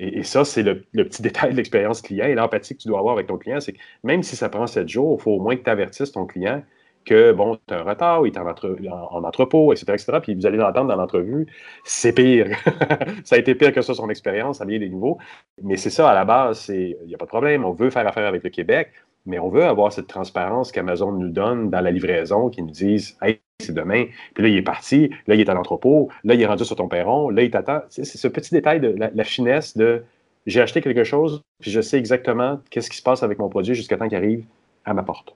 Et, 0.00 0.24
ça, 0.24 0.44
c'est 0.44 0.64
le, 0.64 0.82
petit 0.92 1.22
détail 1.22 1.52
de 1.52 1.56
l'expérience 1.56 2.02
client 2.02 2.26
et 2.26 2.34
l'empathie 2.34 2.76
que 2.76 2.82
tu 2.82 2.88
dois 2.88 2.98
avoir 2.98 3.14
avec 3.14 3.28
ton 3.28 3.38
client. 3.38 3.60
C'est 3.60 3.74
que 3.74 3.78
même 4.02 4.24
si 4.24 4.34
ça 4.34 4.48
prend 4.48 4.66
sept 4.66 4.88
jours, 4.88 5.18
il 5.20 5.22
faut 5.22 5.30
au 5.32 5.40
moins 5.40 5.54
que 5.54 5.62
tu 5.62 5.70
avertisses 5.70 6.10
ton 6.10 6.26
client 6.26 6.62
que, 7.04 7.32
bon, 7.32 7.58
tu 7.66 7.74
as 7.74 7.80
un 7.80 7.82
retard, 7.82 8.26
il 8.26 8.32
est 8.32 8.38
en, 8.38 8.46
en, 8.46 9.24
entrepôt, 9.24 9.72
etc., 9.72 9.92
etc. 9.92 10.18
Puis 10.22 10.34
vous 10.34 10.46
allez 10.46 10.56
l'entendre 10.56 10.88
dans 10.88 10.96
l'entrevue, 10.96 11.46
c'est 11.84 12.12
pire. 12.12 12.48
ça 13.24 13.36
a 13.36 13.38
été 13.38 13.54
pire 13.54 13.72
que 13.72 13.82
ça, 13.82 13.94
son 13.94 14.08
expérience, 14.10 14.58
ça 14.58 14.64
vient 14.64 14.78
des 14.78 14.88
nouveaux. 14.88 15.18
Mais 15.62 15.76
c'est 15.76 15.90
ça, 15.90 16.10
à 16.10 16.14
la 16.14 16.24
base, 16.24 16.68
il 16.68 16.96
n'y 17.06 17.14
a 17.14 17.18
pas 17.18 17.26
de 17.26 17.30
problème. 17.30 17.64
On 17.64 17.72
veut 17.72 17.90
faire 17.90 18.06
affaire 18.06 18.26
avec 18.26 18.42
le 18.42 18.50
Québec, 18.50 18.90
mais 19.26 19.38
on 19.38 19.48
veut 19.48 19.64
avoir 19.64 19.92
cette 19.92 20.06
transparence 20.06 20.72
qu'Amazon 20.72 21.12
nous 21.12 21.30
donne 21.30 21.70
dans 21.70 21.80
la 21.80 21.90
livraison, 21.90 22.50
qui 22.50 22.62
nous 22.62 22.70
disent, 22.70 23.16
hey, 23.22 23.40
c'est 23.60 23.74
demain. 23.74 24.06
Puis 24.34 24.42
là, 24.42 24.48
il 24.48 24.56
est 24.56 24.62
parti, 24.62 25.10
là, 25.26 25.34
il 25.34 25.40
est 25.40 25.48
à 25.48 25.54
l'entrepôt, 25.54 26.10
là, 26.24 26.34
il 26.34 26.42
est 26.42 26.46
rendu 26.46 26.64
sur 26.64 26.76
ton 26.76 26.88
perron, 26.88 27.30
là, 27.30 27.42
il 27.42 27.50
t'attend. 27.50 27.80
C'est 27.88 28.04
ce 28.04 28.28
petit 28.28 28.52
détail 28.52 28.80
de 28.80 28.94
la, 28.98 29.24
finesse 29.24 29.76
de 29.76 30.04
j'ai 30.46 30.60
acheté 30.60 30.82
quelque 30.82 31.04
chose, 31.04 31.42
puis 31.60 31.70
je 31.70 31.80
sais 31.80 31.98
exactement 31.98 32.60
qu'est-ce 32.70 32.90
qui 32.90 32.98
se 32.98 33.02
passe 33.02 33.22
avec 33.22 33.38
mon 33.38 33.48
produit 33.48 33.74
jusqu'à 33.74 33.96
temps 33.96 34.08
qu'il 34.08 34.18
arrive 34.18 34.44
à 34.84 34.92
ma 34.92 35.02
porte. 35.02 35.34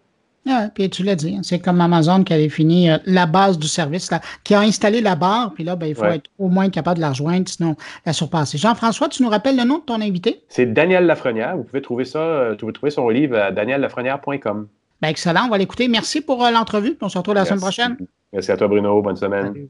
Puis 0.75 0.91
tu 0.91 1.03
l'as 1.03 1.15
dit, 1.15 1.37
hein, 1.37 1.41
c'est 1.43 1.59
comme 1.59 1.81
Amazon 1.81 2.25
qui 2.25 2.33
avait 2.33 2.49
fini 2.49 2.91
euh, 2.91 2.99
la 3.07 3.27
base 3.27 3.59
du 3.59 3.69
service, 3.69 4.11
là, 4.11 4.21
qui 4.45 4.55
a 4.55 4.61
installé 4.61 5.01
la 5.01 5.15
barre, 5.17 5.53
puis 5.55 5.65
là, 5.65 5.77
ben, 5.77 5.87
il 5.87 5.95
faut 5.95 6.05
être 6.05 6.31
au 6.39 6.49
moins 6.49 6.71
capable 6.71 6.97
de 6.97 7.03
la 7.03 7.11
rejoindre, 7.11 7.49
sinon 7.49 7.77
la 8.07 8.13
surpasser. 8.13 8.59
Jean-François, 8.59 9.09
tu 9.09 9.23
nous 9.23 9.29
rappelles 9.29 9.57
le 9.57 9.65
nom 9.65 9.79
de 9.79 9.85
ton 9.85 10.01
invité? 10.01 10.43
C'est 10.49 10.67
Daniel 10.67 11.07
Lafrenière. 11.07 11.57
Vous 11.57 11.65
pouvez 11.65 11.83
trouver 11.83 12.05
ça, 12.05 12.19
euh, 12.19 12.51
vous 12.53 12.57
pouvez 12.57 12.73
trouver 12.73 12.91
son 12.91 13.09
livre 13.09 13.39
à 13.39 13.51
daniellafrenière.com. 13.51 14.69
Ben, 15.01 15.09
excellent, 15.09 15.43
on 15.47 15.51
va 15.51 15.59
l'écouter. 15.59 15.89
Merci 15.89 16.21
pour 16.21 16.45
euh, 16.45 16.51
l'entrevue. 16.51 16.97
On 17.01 17.09
se 17.09 17.19
retrouve 17.19 17.35
la 17.35 17.45
semaine 17.45 17.61
prochaine. 17.61 17.97
Merci 18.33 18.53
à 18.53 18.57
toi, 18.57 18.69
Bruno. 18.69 19.01
Bonne 19.01 19.17
semaine. 19.17 19.69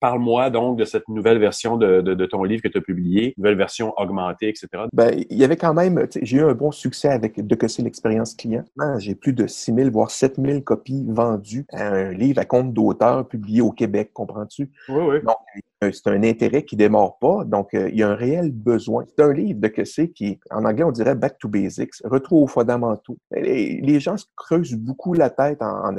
Parle-moi 0.00 0.50
donc 0.50 0.78
de 0.78 0.84
cette 0.84 1.08
nouvelle 1.08 1.38
version 1.38 1.76
de, 1.76 2.00
de, 2.00 2.26
ton 2.26 2.44
livre 2.44 2.62
que 2.62 2.68
tu 2.68 2.78
as 2.78 2.80
publié, 2.80 3.34
nouvelle 3.36 3.56
version 3.56 3.92
augmentée, 3.96 4.48
etc. 4.48 4.68
Ben, 4.92 5.12
il 5.30 5.36
y 5.36 5.44
avait 5.44 5.56
quand 5.56 5.74
même, 5.74 6.06
j'ai 6.22 6.38
eu 6.38 6.42
un 6.42 6.54
bon 6.54 6.70
succès 6.70 7.08
avec 7.08 7.44
De 7.44 7.54
que 7.54 7.68
c'est 7.68 7.82
l'expérience 7.82 8.34
client. 8.34 8.64
J'ai 8.98 9.14
plus 9.14 9.32
de 9.32 9.46
6 9.46 9.74
000, 9.74 9.90
voire 9.90 10.10
7 10.10 10.36
000 10.36 10.60
copies 10.60 11.04
vendues 11.08 11.66
à 11.72 11.88
un 11.88 12.12
livre 12.12 12.38
à 12.38 12.44
compte 12.44 12.72
d'auteur 12.72 13.26
publié 13.26 13.60
au 13.60 13.72
Québec, 13.72 14.10
comprends-tu? 14.12 14.70
Oui, 14.88 15.02
oui. 15.08 15.22
Donc, 15.22 15.36
euh, 15.84 15.92
c'est 15.92 16.08
un 16.08 16.22
intérêt 16.22 16.64
qui 16.64 16.76
démarre 16.76 17.18
pas. 17.18 17.44
Donc, 17.44 17.74
euh, 17.74 17.88
il 17.90 17.98
y 17.98 18.02
a 18.02 18.08
un 18.08 18.14
réel 18.14 18.50
besoin. 18.50 19.04
C'est 19.08 19.22
un 19.22 19.32
livre 19.32 19.60
de 19.60 19.68
que 19.68 19.84
c'est 19.84 20.10
qui, 20.10 20.38
en 20.50 20.64
anglais, 20.64 20.84
on 20.84 20.92
dirait 20.92 21.14
back 21.14 21.38
to 21.38 21.48
basics, 21.48 21.94
retour 22.04 22.42
aux 22.42 22.46
fondamentaux. 22.48 23.16
Les, 23.30 23.80
les 23.80 24.00
gens 24.00 24.16
se 24.16 24.26
creusent 24.36 24.74
beaucoup 24.74 25.14
la 25.14 25.30
tête 25.30 25.62
en, 25.62 25.92
en, 25.92 25.96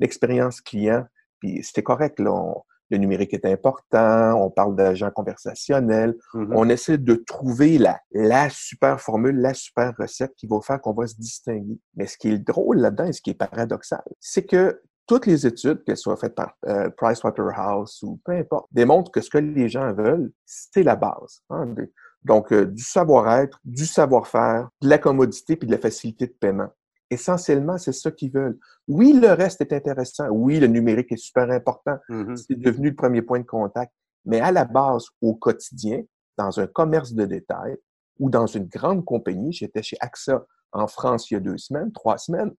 expérience 0.00 0.60
client. 0.60 1.04
Puis 1.40 1.62
c'était 1.62 1.82
correct, 1.82 2.20
là 2.20 2.54
le 2.90 2.98
numérique 2.98 3.34
est 3.34 3.44
important, 3.44 4.34
on 4.34 4.50
parle 4.50 4.76
d'agents 4.76 5.10
conversationnels, 5.10 6.16
mm-hmm. 6.34 6.52
on 6.54 6.68
essaie 6.68 6.98
de 6.98 7.14
trouver 7.14 7.78
la, 7.78 8.00
la 8.12 8.50
super 8.50 9.00
formule, 9.00 9.36
la 9.36 9.54
super 9.54 9.94
recette 9.98 10.34
qui 10.36 10.46
va 10.46 10.60
faire 10.60 10.80
qu'on 10.80 10.92
va 10.92 11.06
se 11.06 11.16
distinguer. 11.16 11.78
Mais 11.96 12.06
ce 12.06 12.18
qui 12.18 12.28
est 12.28 12.38
drôle 12.38 12.78
là-dedans 12.78 13.06
et 13.06 13.12
ce 13.12 13.22
qui 13.22 13.30
est 13.30 13.34
paradoxal, 13.34 14.02
c'est 14.18 14.44
que 14.44 14.80
toutes 15.06 15.26
les 15.26 15.44
études, 15.44 15.82
qu'elles 15.82 15.96
soient 15.96 16.16
faites 16.16 16.36
par 16.36 16.54
euh, 16.68 16.88
Pricewaterhouse 16.96 18.00
ou 18.04 18.20
peu 18.24 18.32
importe, 18.32 18.66
démontrent 18.70 19.10
que 19.10 19.20
ce 19.20 19.28
que 19.28 19.38
les 19.38 19.68
gens 19.68 19.92
veulent, 19.92 20.30
c'est 20.46 20.84
la 20.84 20.94
base. 20.94 21.42
Hein, 21.50 21.74
donc, 22.22 22.52
euh, 22.52 22.66
du 22.66 22.82
savoir-être, 22.82 23.58
du 23.64 23.86
savoir-faire, 23.86 24.68
de 24.82 24.88
la 24.88 24.98
commodité 24.98 25.56
puis 25.56 25.66
de 25.66 25.72
la 25.72 25.80
facilité 25.80 26.26
de 26.26 26.32
paiement. 26.32 26.68
Essentiellement, 27.10 27.76
c'est 27.76 27.92
ça 27.92 28.10
qu'ils 28.10 28.30
veulent. 28.30 28.58
Oui, 28.86 29.12
le 29.12 29.32
reste 29.32 29.60
est 29.60 29.72
intéressant. 29.72 30.28
Oui, 30.28 30.60
le 30.60 30.68
numérique 30.68 31.10
est 31.12 31.16
super 31.16 31.50
important. 31.50 31.98
Mm-hmm. 32.08 32.36
C'est 32.36 32.58
devenu 32.58 32.90
le 32.90 32.94
premier 32.94 33.22
point 33.22 33.40
de 33.40 33.44
contact. 33.44 33.92
Mais 34.24 34.40
à 34.40 34.52
la 34.52 34.64
base, 34.64 35.06
au 35.20 35.34
quotidien, 35.34 36.02
dans 36.38 36.60
un 36.60 36.66
commerce 36.66 37.12
de 37.12 37.24
détail 37.24 37.76
ou 38.18 38.30
dans 38.30 38.46
une 38.46 38.66
grande 38.66 39.04
compagnie, 39.04 39.52
j'étais 39.52 39.82
chez 39.82 39.96
AXA 40.00 40.46
en 40.72 40.86
France 40.86 41.30
il 41.30 41.34
y 41.34 41.36
a 41.36 41.40
deux 41.40 41.58
semaines, 41.58 41.92
trois 41.92 42.18
semaines, 42.18 42.52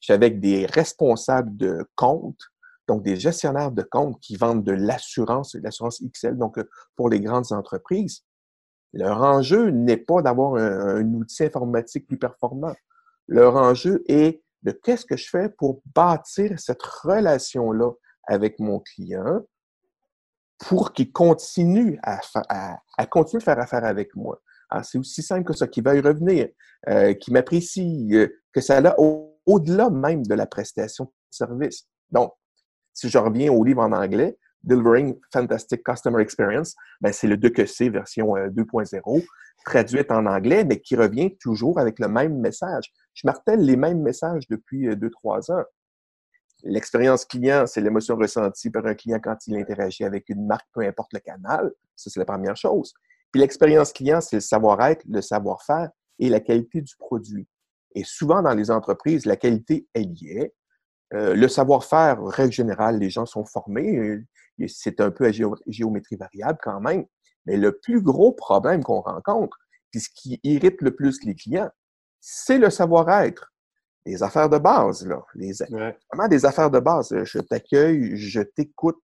j'étais 0.00 0.14
avec 0.14 0.40
des 0.40 0.66
responsables 0.66 1.56
de 1.56 1.86
comptes, 1.96 2.42
donc 2.86 3.02
des 3.02 3.16
gestionnaires 3.16 3.72
de 3.72 3.82
comptes 3.82 4.20
qui 4.20 4.36
vendent 4.36 4.64
de 4.64 4.72
l'assurance, 4.72 5.54
l'assurance 5.54 6.02
XL, 6.02 6.36
donc 6.36 6.58
euh, 6.58 6.68
pour 6.96 7.08
les 7.08 7.20
grandes 7.20 7.52
entreprises. 7.52 8.24
Leur 8.92 9.22
enjeu 9.22 9.70
n'est 9.70 9.96
pas 9.96 10.22
d'avoir 10.22 10.54
un 10.54 11.04
outil 11.14 11.44
informatique 11.44 12.06
plus 12.06 12.18
performant. 12.18 12.74
Leur 13.28 13.56
enjeu 13.56 14.02
est 14.08 14.42
de 14.62 14.72
qu'est-ce 14.72 15.04
que 15.04 15.16
je 15.16 15.28
fais 15.28 15.48
pour 15.48 15.82
bâtir 15.94 16.58
cette 16.58 16.82
relation-là 16.82 17.92
avec 18.26 18.58
mon 18.58 18.80
client 18.80 19.42
pour 20.58 20.92
qu'il 20.92 21.12
continue 21.12 21.98
à, 22.02 22.20
à, 22.96 23.06
continuer 23.06 23.40
de 23.40 23.44
faire 23.44 23.58
affaire 23.58 23.84
avec 23.84 24.14
moi. 24.14 24.40
C'est 24.82 24.98
aussi 24.98 25.22
simple 25.22 25.44
que 25.44 25.52
ça, 25.52 25.68
qu'il 25.68 25.84
veuille 25.84 26.00
revenir, 26.00 26.48
euh, 26.88 27.12
qu'il 27.14 27.32
m'apprécie, 27.32 28.08
euh, 28.12 28.28
que 28.52 28.60
ça 28.60 28.78
a 28.78 28.96
au-delà 29.46 29.90
même 29.90 30.24
de 30.24 30.34
la 30.34 30.46
prestation 30.46 31.04
de 31.04 31.10
service. 31.30 31.86
Donc, 32.10 32.32
si 32.92 33.08
je 33.08 33.18
reviens 33.18 33.52
au 33.52 33.62
livre 33.62 33.82
en 33.82 33.92
anglais, 33.92 34.38
Delivering 34.62 35.18
Fantastic 35.32 35.84
Customer 35.84 36.22
Experience, 36.22 36.74
ben 37.00 37.12
c'est 37.12 37.26
le 37.26 37.36
2 37.36 37.50
que 37.50 37.66
c'est 37.66 37.90
version 37.90 38.34
2.0, 38.34 39.18
euh, 39.18 39.20
traduite 39.66 40.10
en 40.10 40.26
anglais, 40.26 40.64
mais 40.64 40.80
qui 40.80 40.96
revient 40.96 41.36
toujours 41.38 41.78
avec 41.78 41.98
le 41.98 42.08
même 42.08 42.38
message. 42.38 42.92
Je 43.14 43.26
martèle 43.26 43.60
les 43.60 43.76
mêmes 43.76 44.02
messages 44.02 44.46
depuis 44.48 44.88
2-3 44.88 45.50
euh, 45.50 45.54
ans. 45.54 45.64
L'expérience 46.64 47.24
client, 47.24 47.66
c'est 47.66 47.80
l'émotion 47.80 48.16
ressentie 48.16 48.70
par 48.70 48.86
un 48.86 48.94
client 48.94 49.20
quand 49.22 49.36
il 49.46 49.56
interagit 49.56 50.04
avec 50.04 50.28
une 50.28 50.46
marque, 50.46 50.66
peu 50.72 50.80
importe 50.80 51.12
le 51.12 51.20
canal. 51.20 51.72
Ça, 51.94 52.10
c'est 52.10 52.18
la 52.18 52.24
première 52.24 52.56
chose. 52.56 52.94
Puis 53.30 53.40
l'expérience 53.40 53.92
client, 53.92 54.20
c'est 54.20 54.36
le 54.36 54.40
savoir-être, 54.40 55.04
le 55.06 55.20
savoir-faire 55.20 55.90
et 56.18 56.28
la 56.28 56.40
qualité 56.40 56.80
du 56.80 56.96
produit. 56.96 57.46
Et 57.94 58.02
souvent, 58.04 58.42
dans 58.42 58.54
les 58.54 58.70
entreprises, 58.70 59.26
la 59.26 59.36
qualité, 59.36 59.86
est. 59.94 60.54
Euh, 61.12 61.34
le 61.34 61.48
savoir-faire, 61.48 62.22
règle 62.24 62.52
générale, 62.52 62.98
les 62.98 63.10
gens 63.10 63.26
sont 63.26 63.44
formés. 63.44 64.20
C'est 64.66 65.00
un 65.00 65.10
peu 65.10 65.26
à 65.26 65.32
géométrie 65.32 66.16
variable 66.16 66.58
quand 66.62 66.80
même. 66.80 67.04
Mais 67.46 67.56
le 67.56 67.78
plus 67.78 68.00
gros 68.00 68.32
problème 68.32 68.82
qu'on 68.82 69.00
rencontre, 69.00 69.58
puis 69.90 70.00
ce 70.00 70.08
qui 70.08 70.40
irrite 70.42 70.80
le 70.80 70.94
plus 70.94 71.22
les 71.24 71.34
clients, 71.34 71.70
c'est 72.26 72.58
le 72.58 72.70
savoir-être. 72.70 73.52
Les 74.06 74.22
affaires 74.22 74.48
de 74.48 74.58
base, 74.58 75.06
là. 75.06 75.22
Les, 75.34 75.52
Vraiment 75.70 76.28
des 76.28 76.44
affaires 76.44 76.70
de 76.70 76.78
base. 76.78 77.14
Je 77.24 77.38
t'accueille, 77.38 78.16
je 78.16 78.40
t'écoute, 78.40 79.02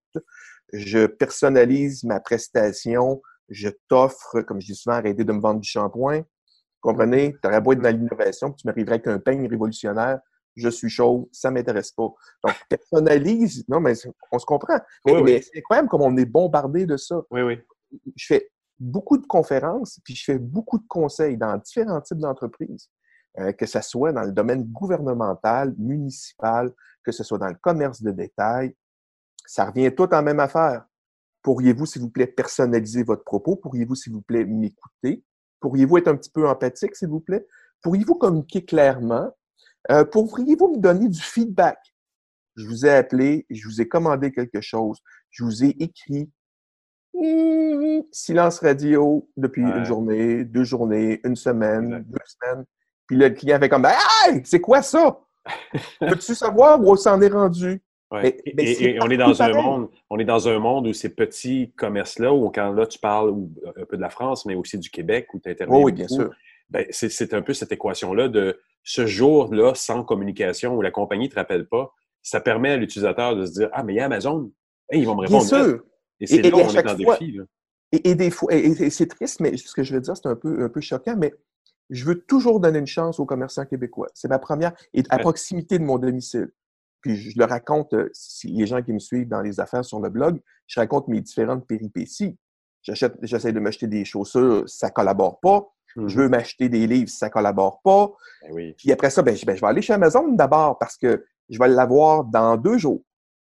je 0.73 1.07
personnalise 1.07 2.03
ma 2.03 2.19
prestation, 2.19 3.21
je 3.49 3.69
t'offre, 3.87 4.41
comme 4.41 4.61
je 4.61 4.67
dis 4.67 4.75
souvent, 4.75 4.95
arrêtez 4.97 5.23
de 5.23 5.33
me 5.33 5.41
vendre 5.41 5.59
du 5.59 5.67
shampoing. 5.67 6.19
Vous 6.19 6.89
comprenez? 6.89 7.35
Tu 7.41 7.47
aurais 7.47 7.61
beau 7.61 7.73
être 7.73 7.81
dans 7.81 7.95
l'innovation, 7.95 8.51
tu 8.53 8.67
m'arriverais 8.67 8.95
avec 8.95 9.07
un 9.07 9.19
peigne 9.19 9.47
révolutionnaire. 9.47 10.19
Je 10.55 10.69
suis 10.69 10.89
chaud, 10.89 11.29
ça 11.31 11.49
ne 11.49 11.55
m'intéresse 11.55 11.91
pas. 11.91 12.09
Donc, 12.43 12.55
personnalise. 12.69 13.63
Non, 13.67 13.79
mais 13.79 13.93
on 14.31 14.39
se 14.39 14.45
comprend. 14.45 14.79
Mais, 15.05 15.21
mais 15.21 15.41
c'est 15.41 15.59
incroyable 15.59 15.89
comme 15.89 16.01
on 16.01 16.15
est 16.17 16.25
bombardé 16.25 16.85
de 16.85 16.97
ça. 16.97 17.21
Oui, 17.31 17.41
oui 17.41 17.59
je 18.15 18.25
fais 18.25 18.51
beaucoup 18.79 19.17
de 19.17 19.25
conférences, 19.25 19.99
puis 20.03 20.15
je 20.15 20.23
fais 20.23 20.39
beaucoup 20.39 20.79
de 20.79 20.87
conseils 20.87 21.37
dans 21.37 21.57
différents 21.57 22.01
types 22.01 22.17
d'entreprises, 22.17 22.89
euh, 23.39 23.51
que 23.51 23.65
ce 23.65 23.81
soit 23.81 24.11
dans 24.11 24.23
le 24.23 24.31
domaine 24.31 24.63
gouvernemental, 24.63 25.73
municipal, 25.77 26.71
que 27.03 27.11
ce 27.11 27.23
soit 27.23 27.37
dans 27.37 27.47
le 27.47 27.57
commerce 27.61 28.01
de 28.01 28.11
détail. 28.11 28.75
Ça 29.45 29.65
revient 29.65 29.93
tout 29.93 30.13
en 30.13 30.21
même 30.21 30.39
affaire. 30.39 30.85
Pourriez-vous, 31.41 31.85
s'il 31.85 32.01
vous 32.01 32.09
plaît, 32.09 32.27
personnaliser 32.27 33.03
votre 33.03 33.23
propos? 33.23 33.55
Pourriez-vous, 33.55 33.95
s'il 33.95 34.13
vous 34.13 34.21
plaît, 34.21 34.45
m'écouter? 34.45 35.23
Pourriez-vous 35.59 35.97
être 35.97 36.07
un 36.07 36.15
petit 36.15 36.29
peu 36.29 36.47
empathique, 36.47 36.95
s'il 36.95 37.09
vous 37.09 37.19
plaît? 37.19 37.47
Pourriez-vous 37.81 38.15
communiquer 38.15 38.63
clairement? 38.63 39.31
Euh, 39.89 40.05
pourriez-vous 40.05 40.75
me 40.75 40.77
donner 40.77 41.07
du 41.07 41.21
feedback? 41.21 41.79
Je 42.55 42.67
vous 42.67 42.85
ai 42.85 42.91
appelé, 42.91 43.45
je 43.49 43.67
vous 43.67 43.81
ai 43.81 43.87
commandé 43.87 44.31
quelque 44.31 44.61
chose, 44.61 44.99
je 45.31 45.43
vous 45.43 45.63
ai 45.63 45.69
écrit, 45.79 46.29
Mmh, 47.13 48.03
silence 48.11 48.59
radio 48.59 49.29
depuis 49.35 49.63
une 49.63 49.83
journée, 49.83 50.45
deux 50.45 50.63
journées, 50.63 51.19
une 51.25 51.35
semaine, 51.35 52.03
deux 52.07 52.19
semaines. 52.25 52.65
Puis 53.11 53.19
le 53.19 53.29
client 53.29 53.59
fait 53.59 53.67
comme 53.67 53.85
Hey, 53.85 54.39
c'est 54.45 54.61
quoi 54.61 54.81
ça? 54.81 55.19
Peux-tu 55.99 56.33
savoir 56.33 56.79
où 56.79 56.91
on 56.91 56.95
s'en 56.95 57.21
est 57.21 57.27
rendu? 57.27 57.83
et, 58.23 58.97
on 59.01 59.09
est 59.09 59.17
dans 59.17 59.41
un 59.41 59.51
monde, 59.51 59.89
on 60.09 60.17
est 60.17 60.23
dans 60.23 60.47
un 60.47 60.59
monde 60.59 60.87
où 60.87 60.93
ces 60.93 61.13
petits 61.13 61.73
commerces-là, 61.75 62.33
où 62.33 62.49
quand 62.51 62.71
là 62.71 62.85
tu 62.85 62.99
parles 62.99 63.33
un 63.75 63.83
peu 63.83 63.97
de 63.97 64.01
la 64.01 64.09
France, 64.09 64.45
mais 64.45 64.55
aussi 64.55 64.77
du 64.77 64.89
Québec, 64.89 65.27
où 65.33 65.39
tu 65.39 65.49
interviens. 65.49 65.77
oui, 65.77 65.91
bien 65.91 66.07
sûr. 66.07 66.31
Ben, 66.69 66.85
c'est 66.89 67.33
un 67.33 67.41
peu 67.41 67.53
cette 67.53 67.73
équation-là 67.73 68.29
de 68.29 68.61
ce 68.81 69.05
jour-là 69.05 69.73
sans 69.75 70.05
communication 70.05 70.77
où 70.77 70.81
la 70.81 70.91
compagnie 70.91 71.25
ne 71.25 71.31
te 71.31 71.35
rappelle 71.35 71.67
pas, 71.67 71.93
ça 72.21 72.39
permet 72.39 72.71
à 72.71 72.77
l'utilisateur 72.77 73.35
de 73.35 73.45
se 73.45 73.51
dire 73.51 73.69
Ah, 73.73 73.83
mais 73.83 73.93
il 73.93 73.97
y 73.97 73.99
a 73.99 74.05
Amazon, 74.05 74.49
ils 74.93 75.05
vont 75.05 75.15
me 75.15 75.21
répondre. 75.21 75.45
Bien 75.49 75.63
sûr. 75.65 75.83
Et 76.21 76.27
c'est 76.27 76.41
là 76.43 76.55
où 76.55 76.61
on 76.61 76.69
est 76.69 76.89
en 76.89 76.95
défi. 76.95 77.39
Et, 77.91 78.15
des 78.15 78.31
fois, 78.31 78.53
et, 78.53 78.89
c'est 78.89 79.07
triste, 79.07 79.41
mais 79.41 79.57
ce 79.57 79.73
que 79.73 79.83
je 79.83 79.93
veux 79.93 79.99
dire, 79.99 80.15
c'est 80.15 80.29
un 80.29 80.35
peu, 80.37 80.63
un 80.63 80.69
peu 80.69 80.79
choquant, 80.79 81.17
mais 81.17 81.33
je 81.91 82.05
veux 82.05 82.21
toujours 82.21 82.59
donner 82.59 82.79
une 82.79 82.87
chance 82.87 83.19
aux 83.19 83.25
commerçants 83.25 83.65
québécois. 83.65 84.07
C'est 84.13 84.29
ma 84.29 84.39
première, 84.39 84.73
et 84.93 85.03
à 85.09 85.19
proximité 85.19 85.77
de 85.77 85.83
mon 85.83 85.97
domicile. 85.97 86.49
Puis 87.01 87.17
je 87.17 87.37
le 87.37 87.45
raconte, 87.45 87.93
euh, 87.93 88.09
si 88.13 88.47
les 88.47 88.65
gens 88.65 88.81
qui 88.81 88.93
me 88.93 88.99
suivent 88.99 89.27
dans 89.27 89.41
les 89.41 89.59
affaires 89.59 89.83
sur 89.83 89.99
le 89.99 90.09
blog, 90.09 90.39
je 90.67 90.79
raconte 90.79 91.07
mes 91.07 91.19
différentes 91.19 91.67
péripéties. 91.67 92.37
J'achète, 92.81 93.15
j'essaie 93.21 93.51
de 93.51 93.59
m'acheter 93.59 93.87
des 93.87 94.05
chaussures, 94.05 94.63
ça 94.67 94.89
collabore 94.89 95.39
pas. 95.39 95.67
Je 95.95 96.17
veux 96.17 96.27
mmh 96.27 96.31
m'acheter 96.31 96.69
des 96.69 96.87
livres, 96.87 97.09
ça 97.09 97.29
collabore 97.29 97.81
pas. 97.81 98.11
Ben 98.49 98.73
Puis 98.77 98.91
après 98.93 99.09
ça, 99.09 99.21
ben, 99.21 99.35
ben, 99.45 99.55
je 99.55 99.61
vais 99.61 99.67
aller 99.67 99.81
chez 99.81 99.91
Amazon 99.91 100.29
d'abord 100.29 100.79
parce 100.79 100.95
que 100.95 101.25
je 101.49 101.59
vais 101.59 101.67
l'avoir 101.67 102.23
dans 102.23 102.55
deux 102.55 102.77
jours. 102.77 103.03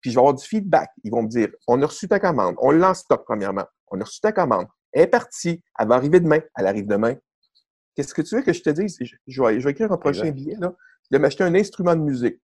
Puis 0.01 0.11
je 0.11 0.15
vais 0.15 0.19
avoir 0.19 0.33
du 0.33 0.45
feedback. 0.45 0.89
Ils 1.05 1.11
vont 1.11 1.23
me 1.23 1.29
dire, 1.29 1.49
on 1.67 1.81
a 1.81 1.85
reçu 1.85 2.09
ta 2.09 2.19
commande, 2.19 2.55
on 2.57 2.71
lance 2.71 2.99
stock 2.99 3.23
premièrement, 3.23 3.65
on 3.87 4.01
a 4.01 4.03
reçu 4.03 4.19
ta 4.19 4.33
commande, 4.33 4.67
elle 4.91 5.03
est 5.03 5.07
partie, 5.07 5.63
elle 5.79 5.87
va 5.87 5.95
arriver 5.95 6.19
demain, 6.19 6.41
elle 6.57 6.67
arrive 6.67 6.87
demain. 6.87 7.15
Qu'est-ce 7.95 8.13
que 8.13 8.21
tu 8.21 8.35
veux 8.35 8.41
que 8.41 8.53
je 8.53 8.61
te 8.61 8.69
dise? 8.69 8.97
Je, 9.27 9.43
vais, 9.43 9.71
écrire 9.71 9.91
un 9.91 9.97
prochain 9.97 10.29
billet. 10.31 10.55
Là. 10.59 10.73
Je 11.09 11.15
vais 11.15 11.21
m'acheter 11.21 11.43
un 11.43 11.55
instrument 11.55 11.95
de 11.95 12.01
musique. 12.01 12.39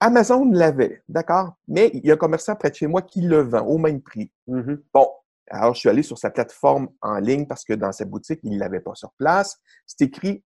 Amazon 0.00 0.48
l'avait, 0.52 1.02
d'accord, 1.08 1.54
mais 1.66 1.90
il 1.92 2.06
y 2.06 2.10
a 2.10 2.14
un 2.14 2.16
commerçant 2.16 2.54
près 2.54 2.70
de 2.70 2.76
chez 2.76 2.86
moi 2.86 3.02
qui 3.02 3.20
le 3.20 3.40
vend 3.40 3.66
au 3.66 3.78
même 3.78 4.00
prix. 4.00 4.30
Mm-hmm. 4.46 4.78
Bon, 4.94 5.08
alors 5.50 5.74
je 5.74 5.80
suis 5.80 5.88
allé 5.88 6.04
sur 6.04 6.18
sa 6.18 6.30
plateforme 6.30 6.88
en 7.02 7.18
ligne 7.18 7.46
parce 7.46 7.64
que 7.64 7.72
dans 7.72 7.90
sa 7.90 8.04
boutique, 8.04 8.40
il 8.44 8.52
ne 8.52 8.60
l'avait 8.60 8.80
pas 8.80 8.94
sur 8.94 9.12
place. 9.18 9.58
C'est 9.86 10.04
écrit 10.04 10.44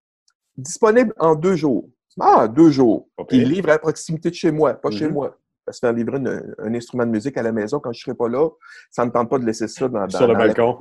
disponible 0.55 1.13
en 1.19 1.35
deux 1.35 1.55
jours. 1.57 1.89
Ah, 2.19 2.47
deux 2.47 2.71
jours. 2.71 3.09
Il 3.29 3.49
livre 3.49 3.69
à 3.69 3.77
proximité 3.77 4.29
de 4.29 4.35
chez 4.35 4.51
moi, 4.51 4.73
pas 4.73 4.89
chez 4.89 5.07
mm-hmm. 5.07 5.13
moi. 5.13 5.37
Parce 5.65 5.79
que 5.79 5.87
faire 5.87 5.93
livrer 5.93 6.17
un 6.57 6.73
instrument 6.73 7.05
de 7.05 7.11
musique 7.11 7.37
à 7.37 7.43
la 7.43 7.51
maison 7.51 7.79
quand 7.79 7.91
je 7.91 7.99
ne 7.99 8.01
serai 8.01 8.15
pas 8.15 8.27
là, 8.27 8.49
ça 8.89 9.03
ne 9.03 9.09
me 9.09 9.13
tente 9.13 9.29
pas 9.29 9.37
de 9.37 9.45
laisser 9.45 9.67
ça 9.67 9.87
dans, 9.87 10.09
sur, 10.09 10.27
le 10.27 10.33
balcon. 10.33 10.77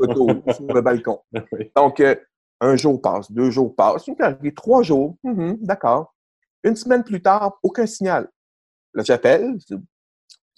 sur 0.55 0.75
le 0.75 0.81
balcon. 0.81 1.21
Donc, 1.77 2.01
euh, 2.01 2.14
un 2.61 2.77
jour 2.77 3.01
passe, 3.01 3.31
deux 3.33 3.51
jours 3.51 3.75
passent, 3.75 4.09
trois 4.55 4.83
jours, 4.83 5.17
mm-hmm, 5.25 5.59
d'accord. 5.61 6.15
Une 6.63 6.77
semaine 6.77 7.03
plus 7.03 7.23
tard, 7.23 7.59
aucun 7.63 7.87
signal. 7.87 8.29
Là, 8.95 9.03
j'appelle. 9.05 9.57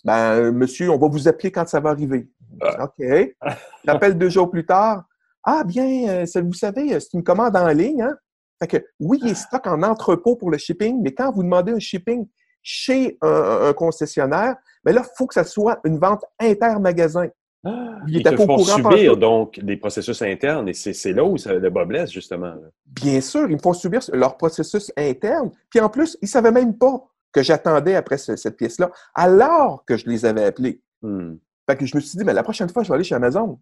Ben, 0.05 0.50
monsieur, 0.50 0.90
on 0.90 0.98
va 0.98 1.09
vous 1.09 1.28
appeler 1.28 1.53
quand 1.53 1.68
ça 1.68 1.78
va 1.78 1.90
arriver. 1.90 2.28
Ah. 2.61 2.84
OK. 2.84 3.34
J'appelle 3.84 4.18
deux 4.18 4.30
jours 4.30 4.50
plus 4.50 4.66
tard. 4.66 5.05
Ah, 5.44 5.62
bien, 5.64 6.09
euh, 6.09 6.40
vous 6.42 6.53
savez, 6.55 6.98
c'est 6.98 7.14
une 7.14 7.22
commande 7.22 7.57
en 7.57 7.68
ligne, 7.68 8.03
hein? 8.03 8.16
Fait 8.61 8.68
que, 8.68 8.86
oui, 9.00 9.18
il 9.22 9.30
est 9.30 9.34
stock 9.34 9.66
en 9.66 9.82
entrepôt 9.82 10.36
pour 10.36 10.50
le 10.50 10.59
shipping, 10.59 11.03
mais 11.03 11.12
quand 11.12 11.32
vous 11.32 11.42
demandez 11.42 11.72
un 11.72 11.80
shipping 11.80 12.28
chez 12.62 13.18
un, 13.20 13.72
concessionnaire, 13.72 14.55
mais 14.84 14.92
ben 14.92 15.00
là, 15.00 15.07
il 15.09 15.16
faut 15.16 15.26
que 15.26 15.34
ça 15.34 15.42
soit 15.42 15.80
une 15.84 15.98
vente 15.98 16.24
inter-magasin. 16.38 17.26
Ah, 17.64 18.00
il 18.08 18.16
ils 18.16 18.22
te 18.24 18.36
font 18.36 18.58
subir 18.58 19.16
donc 19.16 19.60
des 19.60 19.76
processus 19.76 20.20
internes 20.22 20.68
et 20.68 20.72
c'est 20.72 21.12
là 21.12 21.24
où 21.24 21.38
ça, 21.38 21.54
le 21.54 21.70
bas 21.70 21.84
blesse, 21.84 22.10
justement. 22.10 22.54
Bien 22.86 23.20
sûr, 23.20 23.48
ils 23.48 23.54
me 23.54 23.60
font 23.60 23.72
subir 23.72 24.00
leur 24.12 24.36
processus 24.36 24.92
interne. 24.96 25.50
Puis 25.70 25.80
en 25.80 25.88
plus, 25.88 26.18
ils 26.20 26.24
ne 26.24 26.30
savaient 26.30 26.50
même 26.50 26.76
pas 26.76 27.06
que 27.32 27.42
j'attendais 27.42 27.94
après 27.94 28.18
cette 28.18 28.56
pièce-là, 28.56 28.90
alors 29.14 29.84
que 29.86 29.96
je 29.96 30.06
les 30.08 30.24
avais 30.24 30.44
appelés. 30.44 30.82
Hmm. 31.02 31.36
Fait 31.68 31.76
que 31.76 31.86
je 31.86 31.96
me 31.96 32.00
suis 32.00 32.18
dit, 32.18 32.24
mais 32.24 32.34
la 32.34 32.42
prochaine 32.42 32.68
fois, 32.68 32.82
je 32.82 32.88
vais 32.88 32.96
aller 32.96 33.04
chez 33.04 33.14
Amazon. 33.14 33.58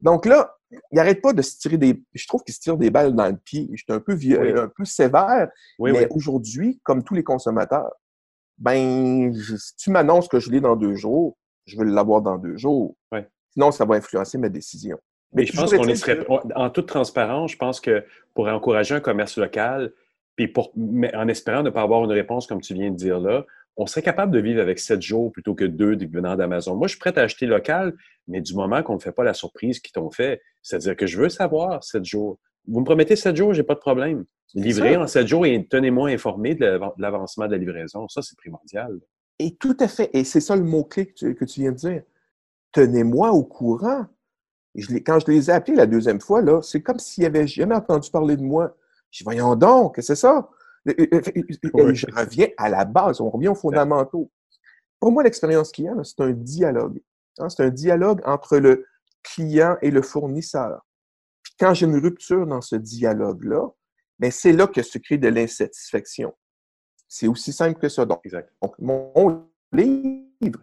Donc 0.00 0.26
là, 0.26 0.56
il 0.70 0.78
n'arrête 0.92 1.22
pas 1.22 1.32
de 1.32 1.40
se 1.40 1.56
tirer 1.58 1.78
des. 1.78 2.02
Je 2.12 2.26
trouve 2.26 2.42
qu'il 2.42 2.52
se 2.52 2.60
tire 2.60 2.76
des 2.76 2.90
balles 2.90 3.14
dans 3.14 3.28
le 3.28 3.36
pied. 3.36 3.68
Je 3.72 3.84
suis 3.84 3.92
un 3.92 4.00
peu, 4.00 4.12
un 4.12 4.68
peu 4.68 4.84
sévère. 4.84 5.48
mais 5.78 6.08
aujourd'hui, 6.10 6.80
comme 6.82 7.02
tous 7.02 7.14
les 7.14 7.24
consommateurs, 7.24 7.92
ben, 8.58 9.32
si 9.34 9.76
tu 9.76 9.90
m'annonces 9.90 10.28
que 10.28 10.40
je 10.40 10.50
l'ai 10.50 10.60
dans 10.60 10.76
deux 10.76 10.94
jours, 10.94 11.36
je 11.66 11.78
vais 11.78 11.84
l'avoir 11.84 12.22
dans 12.22 12.36
deux 12.36 12.56
jours. 12.56 12.96
Sinon, 13.56 13.70
ça 13.70 13.86
va 13.86 13.94
influencer 13.94 14.36
ma 14.36 14.50
décision. 14.50 14.98
Mais, 15.32 15.46
je 15.46 15.56
pense 15.56 15.72
qu'on 15.72 15.88
est 15.88 16.54
en 16.54 16.70
toute 16.70 16.86
transparence, 16.86 17.52
je 17.52 17.56
pense 17.56 17.80
que 17.80 18.04
pour 18.34 18.48
encourager 18.48 18.94
un 18.94 19.00
commerce 19.00 19.38
local, 19.38 19.92
puis 20.36 20.48
pour, 20.48 20.72
en 20.76 21.28
espérant 21.28 21.62
ne 21.62 21.70
pas 21.70 21.80
avoir 21.80 22.04
une 22.04 22.12
réponse 22.12 22.46
comme 22.46 22.60
tu 22.60 22.74
viens 22.74 22.90
de 22.90 22.96
dire 22.96 23.18
là, 23.18 23.46
on 23.78 23.86
serait 23.86 24.02
capable 24.02 24.32
de 24.32 24.38
vivre 24.38 24.60
avec 24.60 24.78
sept 24.78 25.02
jours 25.02 25.32
plutôt 25.32 25.54
que 25.54 25.64
deux 25.64 25.96
venant 26.06 26.36
d'Amazon. 26.36 26.76
Moi, 26.76 26.86
je 26.86 26.92
suis 26.92 26.98
prêt 26.98 27.16
à 27.18 27.22
acheter 27.22 27.46
local, 27.46 27.94
mais 28.28 28.40
du 28.40 28.54
moment 28.54 28.82
qu'on 28.82 28.94
ne 28.94 29.00
fait 29.00 29.12
pas 29.12 29.24
la 29.24 29.34
surprise 29.34 29.80
qu'ils 29.80 29.92
t'ont 29.92 30.10
fait, 30.10 30.42
c'est-à-dire 30.62 30.96
que 30.96 31.06
je 31.06 31.18
veux 31.18 31.28
savoir 31.28 31.82
sept 31.82 32.04
jours. 32.04 32.38
Vous 32.68 32.80
me 32.80 32.84
promettez 32.84 33.16
sept 33.16 33.36
jours, 33.36 33.54
j'ai 33.54 33.62
pas 33.62 33.74
de 33.74 33.80
problème. 33.80 34.24
Livrer 34.54 34.96
en 34.96 35.06
sept 35.06 35.26
jours 35.26 35.44
et 35.46 35.66
tenez-moi 35.66 36.10
informé 36.10 36.54
de 36.54 36.78
l'avancement 36.98 37.46
de 37.46 37.52
la 37.52 37.58
livraison, 37.58 38.08
ça, 38.08 38.22
c'est 38.22 38.36
primordial. 38.36 38.98
Et 39.38 39.54
tout 39.56 39.76
à 39.80 39.88
fait. 39.88 40.10
Et 40.14 40.24
c'est 40.24 40.40
ça 40.40 40.56
le 40.56 40.62
mot-clé 40.62 41.06
que, 41.06 41.44
tu 41.44 41.60
viens 41.60 41.72
de 41.72 41.76
dire. 41.76 42.02
Tenez-moi 42.76 43.30
au 43.30 43.42
courant. 43.42 44.04
quand 45.06 45.18
je 45.18 45.30
les 45.30 45.48
ai 45.48 45.54
appelés 45.54 45.76
la 45.76 45.86
deuxième 45.86 46.20
fois, 46.20 46.42
là, 46.42 46.60
c'est 46.60 46.82
comme 46.82 46.98
s'ils 46.98 47.24
n'avaient 47.24 47.46
jamais 47.46 47.74
entendu 47.74 48.10
parler 48.10 48.36
de 48.36 48.42
moi. 48.42 48.76
Je 49.10 49.20
dis, 49.20 49.24
voyons 49.24 49.56
donc, 49.56 49.96
c'est 50.02 50.14
ça? 50.14 50.50
Je 50.84 52.14
reviens 52.14 52.48
à 52.58 52.68
la 52.68 52.84
base, 52.84 53.22
on 53.22 53.30
revient 53.30 53.48
aux 53.48 53.54
fondamentaux. 53.54 54.30
Pour 55.00 55.10
moi, 55.10 55.22
l'expérience 55.22 55.72
client, 55.72 56.04
c'est 56.04 56.20
un 56.20 56.32
dialogue. 56.32 57.00
Hein, 57.38 57.48
c'est 57.48 57.64
un 57.64 57.70
dialogue 57.70 58.20
entre 58.26 58.58
le 58.58 58.84
client 59.22 59.78
et 59.80 59.90
le 59.90 60.02
fournisseur. 60.02 60.84
Puis 61.42 61.54
quand 61.58 61.72
j'ai 61.72 61.86
une 61.86 61.96
rupture 61.96 62.46
dans 62.46 62.60
ce 62.60 62.76
dialogue-là, 62.76 63.70
ben 64.18 64.30
c'est 64.30 64.52
là 64.52 64.66
que 64.66 64.82
se 64.82 64.98
crée 64.98 65.16
de 65.16 65.28
l'insatisfaction. 65.28 66.34
C'est 67.08 67.26
aussi 67.26 67.54
simple 67.54 67.80
que 67.80 67.88
ça. 67.88 68.04
Donc, 68.04 68.22
donc, 68.60 68.78
mon 68.78 69.48
livre, 69.72 70.60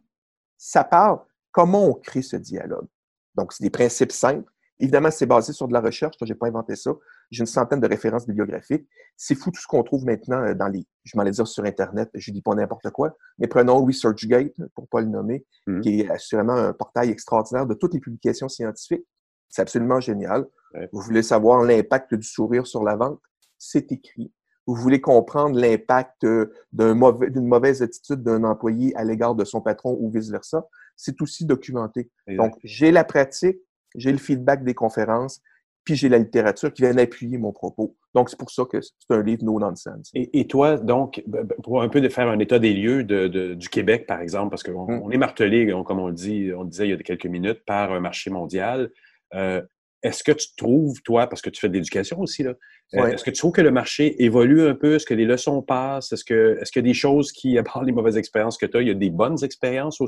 ça 0.59 0.83
parle 0.83 1.19
comment 1.53 1.87
on 1.87 1.93
crée 1.93 2.21
ce 2.21 2.35
dialogue? 2.35 2.87
Donc, 3.35 3.53
c'est 3.53 3.63
des 3.63 3.69
principes 3.69 4.11
simples. 4.11 4.51
Évidemment, 4.79 5.11
c'est 5.11 5.25
basé 5.25 5.53
sur 5.53 5.69
de 5.69 5.73
la 5.73 5.79
recherche. 5.79 6.15
Je 6.19 6.25
n'ai 6.25 6.35
pas 6.35 6.47
inventé 6.47 6.75
ça. 6.75 6.91
J'ai 7.31 7.41
une 7.41 7.45
centaine 7.45 7.79
de 7.79 7.87
références 7.87 8.27
bibliographiques. 8.27 8.85
C'est 9.15 9.35
fou 9.35 9.49
tout 9.51 9.61
ce 9.61 9.67
qu'on 9.67 9.83
trouve 9.83 10.03
maintenant 10.03 10.41
euh, 10.41 10.53
dans 10.53 10.67
les, 10.67 10.85
je 11.05 11.15
m'allais 11.15 11.31
dire 11.31 11.47
sur 11.47 11.63
Internet, 11.63 12.09
je 12.13 12.31
ne 12.31 12.33
dis 12.33 12.41
pas 12.41 12.53
n'importe 12.55 12.89
quoi, 12.89 13.15
mais 13.37 13.47
prenons 13.47 13.85
ResearchGate, 13.85 14.53
pour 14.75 14.83
ne 14.83 14.87
pas 14.87 15.01
le 15.01 15.07
nommer, 15.07 15.45
mmh. 15.67 15.81
qui 15.81 16.01
est 16.01 16.09
assurément 16.09 16.53
un 16.53 16.73
portail 16.73 17.11
extraordinaire 17.11 17.65
de 17.65 17.75
toutes 17.75 17.93
les 17.93 17.99
publications 17.99 18.49
scientifiques. 18.49 19.05
C'est 19.47 19.61
absolument 19.61 19.99
génial. 19.99 20.47
Vous 20.91 21.01
voulez 21.01 21.21
savoir 21.21 21.61
l'impact 21.61 22.15
du 22.15 22.27
sourire 22.27 22.65
sur 22.65 22.83
la 22.83 22.95
vente? 22.95 23.21
C'est 23.59 23.91
écrit. 23.91 24.33
Vous 24.65 24.75
voulez 24.75 25.01
comprendre 25.01 25.59
l'impact 25.59 26.23
euh, 26.23 26.51
d'une 26.71 26.93
mauvais, 26.93 27.29
mauvaise 27.29 27.81
attitude 27.81 28.23
d'un 28.23 28.43
employé 28.43 28.95
à 28.95 29.03
l'égard 29.03 29.35
de 29.35 29.45
son 29.45 29.61
patron 29.61 29.97
ou 29.99 30.09
vice-versa? 30.09 30.65
C'est 30.95 31.21
aussi 31.21 31.45
documenté. 31.45 32.09
Donc, 32.27 32.55
j'ai 32.63 32.91
la 32.91 33.03
pratique, 33.03 33.57
j'ai 33.95 34.11
le 34.11 34.17
feedback 34.17 34.63
des 34.63 34.73
conférences, 34.73 35.41
puis 35.83 35.95
j'ai 35.95 36.09
la 36.09 36.17
littérature 36.17 36.71
qui 36.71 36.83
vient 36.83 36.97
appuyer 36.97 37.37
mon 37.37 37.51
propos. 37.51 37.95
Donc, 38.13 38.29
c'est 38.29 38.39
pour 38.39 38.51
ça 38.51 38.63
que 38.65 38.79
c'est 38.81 39.13
un 39.13 39.21
livre 39.21 39.43
no 39.43 39.59
nonsense. 39.59 40.11
Et, 40.13 40.47
toi, 40.47 40.77
donc, 40.77 41.23
pour 41.63 41.81
un 41.81 41.89
peu 41.89 41.99
de 41.99 42.09
faire 42.09 42.29
un 42.29 42.39
état 42.39 42.59
des 42.59 42.73
lieux 42.73 43.03
de, 43.03 43.53
du 43.53 43.69
Québec, 43.69 44.05
par 44.07 44.21
exemple, 44.21 44.49
parce 44.51 44.63
qu'on 44.63 45.03
hum. 45.05 45.11
est 45.11 45.17
martelé, 45.17 45.73
comme 45.85 45.99
on 45.99 46.07
le 46.07 46.13
dit, 46.13 46.51
on 46.55 46.63
disait 46.63 46.87
il 46.87 46.91
y 46.91 46.93
a 46.93 46.97
quelques 46.97 47.25
minutes, 47.25 47.65
par 47.65 47.91
un 47.91 47.99
marché 47.99 48.29
mondial. 48.29 48.91
Euh, 49.33 49.61
est-ce 50.03 50.23
que 50.23 50.33
tu 50.33 50.47
trouves, 50.57 51.01
toi, 51.01 51.27
parce 51.27 51.41
que 51.41 51.49
tu 51.49 51.61
fais 51.61 51.69
de 51.69 51.73
l'éducation 51.73 52.19
aussi, 52.19 52.43
là, 52.43 52.53
euh, 52.95 53.07
est-ce 53.07 53.23
que 53.23 53.31
tu 53.31 53.37
trouves 53.37 53.53
que 53.53 53.61
le 53.61 53.71
marché 53.71 54.21
évolue 54.23 54.61
un 54.67 54.75
peu? 54.75 54.95
Est-ce 54.95 55.05
que 55.05 55.13
les 55.13 55.25
leçons 55.25 55.61
passent? 55.61 56.11
Est-ce 56.11 56.25
que 56.25 56.57
est-ce 56.61 56.71
qu'il 56.71 56.81
y 56.81 56.85
a 56.85 56.89
des 56.89 56.93
choses 56.93 57.31
qui, 57.31 57.57
à 57.57 57.63
part 57.63 57.83
les 57.83 57.93
mauvaises 57.93 58.17
expériences 58.17 58.57
que 58.57 58.65
tu 58.65 58.77
as, 58.77 58.81
il 58.81 58.89
y 58.89 58.91
a 58.91 58.95
des 58.95 59.09
bonnes 59.09 59.43
expériences 59.43 60.01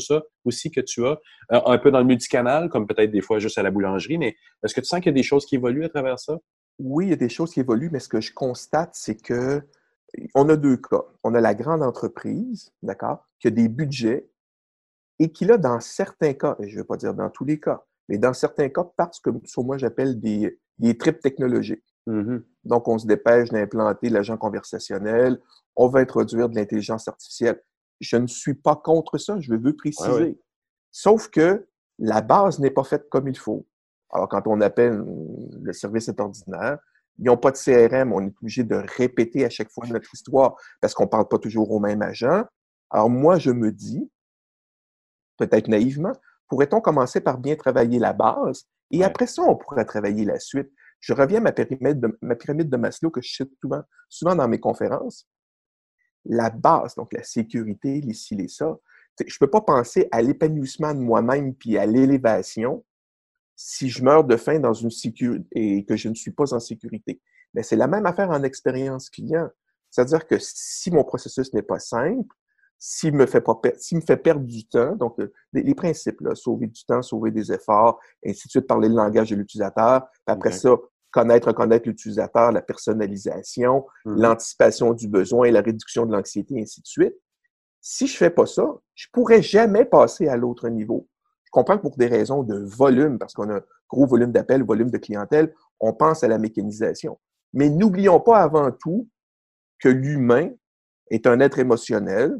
aussi 0.44 0.70
que 0.70 0.82
tu 0.82 1.06
as? 1.06 1.18
Euh, 1.54 1.62
un 1.66 1.78
peu 1.78 1.92
dans 1.92 2.00
le 2.00 2.06
multicanal, 2.06 2.70
comme 2.70 2.86
peut-être 2.86 3.12
des 3.12 3.22
fois 3.22 3.40
juste 3.40 3.58
à 3.58 3.64
la 3.64 3.72
boulangerie, 3.72 4.18
mais 4.18 4.36
est-ce 4.64 4.76
que 4.76 4.82
tu 4.82 4.88
sens 4.88 5.00
qu'il 5.00 5.08
y 5.08 5.10
a 5.10 5.14
des 5.14 5.24
choses 5.24 5.46
qui 5.46 5.56
évoluent 5.56 5.86
à 5.86 5.90
travers 5.90 6.20
ça? 6.20 6.38
Oui, 6.78 7.06
il 7.06 7.10
y 7.12 7.14
a 7.14 7.18
des 7.18 7.30
choses 7.30 7.54
qui 7.54 7.62
évoluent, 7.62 7.90
mais 7.90 8.00
ce 8.00 8.10
que 8.10 8.20
je 8.20 8.34
constate, 8.34 8.92
c'est 8.94 9.22
que 9.22 9.62
on 10.34 10.48
a 10.50 10.56
deux 10.56 10.78
cas. 10.78 11.04
On 11.24 11.34
a 11.34 11.42
la 11.42 11.56
grande 11.56 11.82
entreprise, 11.82 12.72
d'accord, 12.84 13.26
qui 13.40 13.48
a 13.48 13.52
des 13.52 13.70
budgets 13.70 14.30
et 15.20 15.32
qui, 15.32 15.46
là, 15.46 15.58
dans 15.58 15.80
certains 15.80 16.34
cas, 16.34 16.56
et 16.60 16.68
je 16.68 16.76
ne 16.76 16.82
vais 16.82 16.86
pas 16.86 16.98
dire 16.98 17.14
dans 17.14 17.30
tous 17.30 17.46
les 17.46 17.60
cas, 17.60 17.84
mais 18.10 18.18
dans 18.18 18.34
certains 18.34 18.70
cas, 18.70 18.86
parce 18.98 19.20
que 19.20 19.30
sur 19.46 19.64
moi 19.64 19.78
j'appelle 19.78 20.20
des, 20.20 20.60
des 20.78 20.98
tripes 20.98 21.20
technologiques. 21.20 21.84
Mm-hmm. 22.08 22.44
Donc, 22.66 22.88
on 22.88 22.98
se 22.98 23.08
dépêche 23.08 23.50
d'implanter 23.50 24.10
l'agent 24.10 24.38
conversationnel, 24.38 25.40
on 25.76 25.88
va 25.88 26.00
introduire 26.00 26.50
de 26.50 26.56
l'intelligence 26.56 27.08
artificielle. 27.08 27.62
Je 28.00 28.18
ne 28.18 28.28
suis 28.28 28.54
pas 28.54 28.76
contre 28.76 29.18
ça, 29.18 29.40
je 29.40 29.54
veux 29.54 29.76
préciser. 29.76 30.40
Sauf 30.92 31.30
que 31.30 31.68
la 32.00 32.22
base 32.22 32.60
n'est 32.60 32.72
pas 32.72 32.84
faite 32.84 33.10
comme 33.10 33.28
il 33.28 33.38
faut. 33.38 33.66
Alors, 34.12 34.30
quand 34.30 34.48
on 34.48 34.62
appelle 34.62 35.04
le 35.62 35.74
service 35.74 36.08
est 36.08 36.20
ordinaire, 36.20 36.78
ils 37.18 37.26
n'ont 37.26 37.38
pas 37.38 37.52
de 37.52 37.58
CRM, 37.58 38.12
on 38.12 38.22
est 38.22 38.34
obligé 38.42 38.64
de 38.64 38.76
répéter 38.98 39.46
à 39.46 39.50
chaque 39.50 39.72
fois 39.72 39.88
notre 39.88 40.14
histoire 40.14 40.56
parce 40.82 40.94
qu'on 40.94 41.06
ne 41.06 41.10
parle 41.10 41.28
pas 41.28 41.40
toujours 41.40 41.72
au 41.72 41.80
même 41.80 42.02
agent. 42.02 42.44
Alors, 42.90 43.10
moi, 43.10 43.40
je 43.40 43.52
me 43.52 43.72
dis, 43.72 44.10
peut-être 45.38 45.68
naïvement, 45.68 46.14
pourrait-on 46.48 46.82
commencer 46.82 47.22
par 47.22 47.38
bien 47.38 47.56
travailler 47.56 48.00
la 48.00 48.14
base? 48.14 48.66
Et 48.92 49.04
après 49.04 49.28
ça, 49.28 49.42
on 49.44 49.56
pourrait 49.56 49.86
travailler 49.86 50.26
la 50.26 50.40
suite? 50.40 50.70
Je 51.00 51.14
reviens 51.14 51.40
à 51.40 51.42
ma 51.42 51.52
pyramide 51.52 52.00
de, 52.00 52.18
ma 52.22 52.36
pyramide 52.36 52.70
de 52.70 52.78
Maslow 52.78 53.12
que 53.12 53.22
je 53.22 53.32
cite 53.32 53.52
souvent, 53.62 53.82
souvent 54.10 54.36
dans 54.36 54.48
mes 54.48 54.60
conférences. 54.60 55.28
La 56.26 56.50
base, 56.50 56.96
donc 56.96 57.14
la 57.14 57.24
sécurité, 57.24 58.02
les 58.02 58.14
ci, 58.14 58.36
les 58.36 58.48
ça, 58.48 58.76
je 59.20 59.24
ne 59.24 59.38
peux 59.40 59.50
pas 59.50 59.62
penser 59.62 60.08
à 60.12 60.22
l'épanouissement 60.22 60.94
de 60.94 61.00
moi-même 61.00 61.54
puis 61.54 61.78
à 61.78 61.86
l'élévation 61.86 62.84
si 63.56 63.90
je 63.90 64.04
meurs 64.04 64.26
de 64.26 64.36
faim 64.36 64.60
dans 64.60 64.74
une 64.74 64.92
sécurité 64.92 65.48
et 65.52 65.86
que 65.86 65.96
je 65.96 66.10
ne 66.10 66.16
suis 66.16 66.32
pas 66.32 66.54
en 66.54 66.60
sécurité. 66.60 67.22
Mais 67.54 67.64
c'est 67.64 67.78
la 67.78 67.88
même 67.88 68.06
affaire 68.06 68.30
en 68.30 68.44
expérience 68.44 69.10
client. 69.10 69.50
C'est-à-dire 69.90 70.28
que 70.28 70.36
si 70.40 70.92
mon 70.92 71.06
processus 71.06 71.54
n'est 71.54 71.62
pas 71.62 71.80
simple, 71.80 72.36
s'il 72.78 73.14
me 73.14 73.26
fait 73.26 73.42
pas 73.42 73.60
s'il 73.78 73.98
me 73.98 74.04
fait 74.04 74.18
perdre 74.18 74.46
du 74.46 74.68
temps, 74.68 74.96
donc 74.96 75.20
euh, 75.20 75.32
les, 75.54 75.76
principes, 75.76 76.22
là, 76.22 76.36
sauver 76.36 76.68
du 76.68 76.84
temps, 76.86 77.02
sauver 77.02 77.32
des 77.32 77.52
efforts, 77.52 78.00
ainsi 78.26 78.48
de 78.48 78.52
suite, 78.52 78.68
parler 78.68 78.90
le 78.90 78.96
langage 78.96 79.30
de 79.30 79.36
l'utilisateur, 79.36 80.08
après 80.28 80.52
ça, 80.52 80.76
connaître, 81.12 81.48
reconnaître 81.48 81.88
l'utilisateur, 81.88 82.52
la 82.52 82.62
personnalisation, 82.62 83.86
mm-hmm. 84.06 84.22
l'anticipation 84.22 84.94
du 84.94 85.08
besoin 85.08 85.46
et 85.46 85.52
la 85.52 85.62
réduction 85.62 86.06
de 86.06 86.12
l'anxiété, 86.12 86.60
ainsi 86.62 86.82
de 86.82 86.88
suite. 86.88 87.16
Si 87.82 88.08
je 88.08 88.18
fais 88.18 88.30
pas 88.30 88.46
ça, 88.46 88.66
je 88.96 89.08
pourrais 89.14 89.42
jamais 89.42 89.86
passer 89.86 90.28
à 90.28 90.36
l'autre 90.38 90.68
niveau. 90.70 91.08
Je 91.46 91.52
comprends 91.52 91.78
que 91.78 91.84
pour 91.84 91.96
des 91.98 92.08
raisons 92.08 92.44
de 92.44 92.58
volume, 92.58 93.18
parce 93.18 93.34
qu'on 93.34 93.50
a 93.50 93.58
un 93.58 93.62
gros 93.90 94.08
volume 94.08 94.32
d'appels, 94.32 94.64
volume 94.64 94.90
de 94.90 94.98
clientèle, 94.98 95.54
on 95.80 95.94
pense 95.94 96.24
à 96.24 96.28
la 96.28 96.38
mécanisation. 96.38 97.20
Mais 97.54 97.70
n'oublions 97.70 98.20
pas 98.20 98.40
avant 98.40 98.72
tout 98.72 99.08
que 99.80 99.90
l'humain 99.90 100.50
est 101.10 101.28
un 101.28 101.40
être 101.40 101.60
émotionnel. 101.60 102.38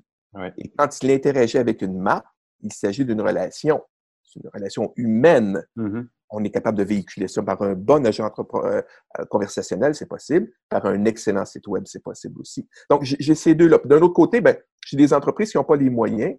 Et 0.58 0.70
quand 0.78 1.02
il 1.02 1.12
interagit 1.12 1.58
avec 1.58 1.82
une 1.82 1.98
marque, 1.98 2.28
il 2.62 2.74
s'agit 2.74 3.06
d'une 3.06 3.22
relation. 3.22 3.82
C'est 4.24 4.42
une 4.42 4.50
relation 4.54 4.94
humaine. 4.96 5.66
Mm-hmm. 5.78 6.08
On 6.32 6.44
est 6.44 6.50
capable 6.50 6.78
de 6.78 6.84
véhiculer 6.84 7.28
ça 7.28 7.44
par 7.44 7.62
un 7.62 7.74
bon 7.74 8.06
agent 8.06 8.30
euh, 8.40 8.82
euh, 9.20 9.26
conversationnel, 9.30 9.96
c'est 9.96 10.08
possible. 10.08 10.52
Par 10.70 10.86
un 10.86 11.06
excellent 11.06 11.46
site 11.46 11.68
web, 11.68 11.84
c'est 11.86 12.04
possible 12.04 12.40
aussi. 12.42 12.68
Donc, 12.90 13.04
j'ai 13.04 13.36
ces 13.36 13.56
deux-là. 13.56 13.80
D'un 13.86 14.02
autre 14.02 14.14
côté, 14.14 14.42
ben, 14.42 14.58
j'ai 14.86 14.98
des 14.98 15.14
entreprises 15.14 15.52
qui 15.52 15.58
n'ont 15.58 15.64
pas 15.64 15.76
les 15.76 15.90
moyens, 15.90 16.36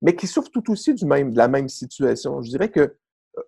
mais 0.00 0.14
qui 0.14 0.26
souffrent 0.26 0.50
tout 0.50 0.70
aussi 0.70 0.94
du 0.94 1.04
même, 1.04 1.32
de 1.32 1.36
la 1.36 1.48
même 1.48 1.68
situation. 1.68 2.40
Je 2.42 2.50
dirais 2.50 2.70
que 2.70 2.80
euh, 2.80 3.42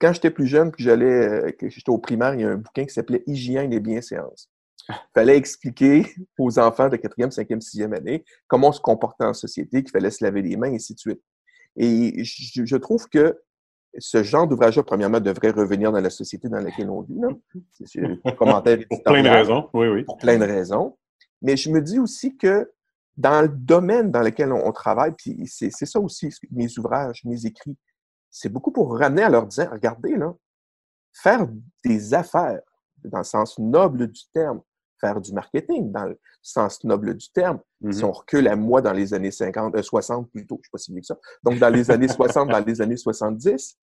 quand 0.00 0.12
j'étais 0.12 0.30
plus 0.30 0.46
jeune, 0.46 0.72
que 0.72 0.82
j'allais, 0.82 1.54
que 1.58 1.68
j'étais 1.68 1.90
au 1.90 1.98
primaire, 1.98 2.34
il 2.34 2.40
y 2.40 2.44
a 2.44 2.48
un 2.48 2.56
bouquin 2.56 2.84
qui 2.86 2.94
s'appelait 2.94 3.22
Hygiène 3.26 3.72
et 3.72 3.80
bienséance. 3.80 4.50
Il 4.88 4.94
fallait 5.14 5.36
expliquer 5.36 6.06
aux 6.38 6.58
enfants 6.58 6.88
de 6.88 6.96
4e, 6.96 7.30
5e, 7.30 7.60
6e 7.60 7.96
année 7.96 8.24
comment 8.48 8.68
on 8.68 8.72
se 8.72 8.80
comportait 8.80 9.24
en 9.24 9.34
société, 9.34 9.82
qu'il 9.82 9.90
fallait 9.90 10.10
se 10.10 10.24
laver 10.24 10.42
les 10.42 10.56
mains, 10.56 10.70
et 10.70 10.76
ainsi 10.76 10.94
de 10.94 10.98
suite. 10.98 11.20
Et 11.76 12.24
je, 12.24 12.76
trouve 12.76 13.08
que 13.08 13.40
ce 13.98 14.22
genre 14.22 14.46
d'ouvrage-là, 14.46 14.82
premièrement, 14.82 15.20
devrait 15.20 15.50
revenir 15.50 15.92
dans 15.92 16.00
la 16.00 16.10
société 16.10 16.48
dans 16.48 16.60
laquelle 16.60 16.90
on 16.90 17.02
vit. 17.02 17.20
C'est 17.84 18.00
un 18.02 18.32
commentaire 18.38 18.78
Pour 18.88 19.02
plein 19.02 19.22
de 19.22 19.28
raisons, 19.28 19.68
oui, 19.72 19.88
oui. 19.88 20.04
Pour 20.04 20.16
plein 20.18 20.38
de 20.38 20.44
raisons. 20.44 20.96
Mais 21.42 21.56
je 21.56 21.70
me 21.70 21.80
dis 21.80 21.98
aussi 21.98 22.36
que 22.36 22.70
dans 23.16 23.42
le 23.42 23.48
domaine 23.48 24.10
dans 24.10 24.22
lequel 24.22 24.52
on, 24.52 24.72
travaille, 24.72 25.12
puis 25.12 25.44
c'est 25.46 25.70
ça 25.70 26.00
aussi, 26.00 26.30
mes 26.50 26.78
ouvrages, 26.78 27.22
mes 27.24 27.46
écrits, 27.46 27.76
c'est 28.30 28.48
beaucoup 28.48 28.72
pour 28.72 28.98
ramener 28.98 29.22
à 29.22 29.28
leur 29.28 29.46
dire, 29.46 29.70
regardez, 29.70 30.16
là, 30.16 30.34
faire 31.12 31.46
des 31.84 32.14
affaires, 32.14 32.60
dans 33.04 33.18
le 33.18 33.24
sens 33.24 33.58
noble 33.58 34.06
du 34.06 34.22
terme, 34.32 34.60
faire 35.00 35.20
du 35.20 35.32
marketing 35.32 35.90
dans 35.92 36.04
le 36.04 36.18
sens 36.42 36.84
noble 36.84 37.16
du 37.16 37.30
terme. 37.30 37.58
Si 37.58 38.00
Mm-hmm. 38.00 38.04
on 38.04 38.12
recule 38.12 38.48
à 38.48 38.56
moi 38.56 38.82
dans 38.82 38.92
les 38.92 39.14
années 39.14 39.30
50, 39.30 39.80
60 39.80 40.26
euh, 40.26 40.28
plutôt, 40.30 40.56
je 40.56 40.58
ne 40.58 40.62
suis 40.62 40.70
pas 40.70 40.78
si 40.78 40.92
vieux 40.92 41.00
que 41.00 41.06
ça, 41.06 41.18
donc 41.42 41.58
dans 41.58 41.70
les 41.70 41.90
années 41.90 42.08
60, 42.08 42.48
dans 42.50 42.64
les 42.64 42.82
années 42.82 42.96
70, 42.96 43.78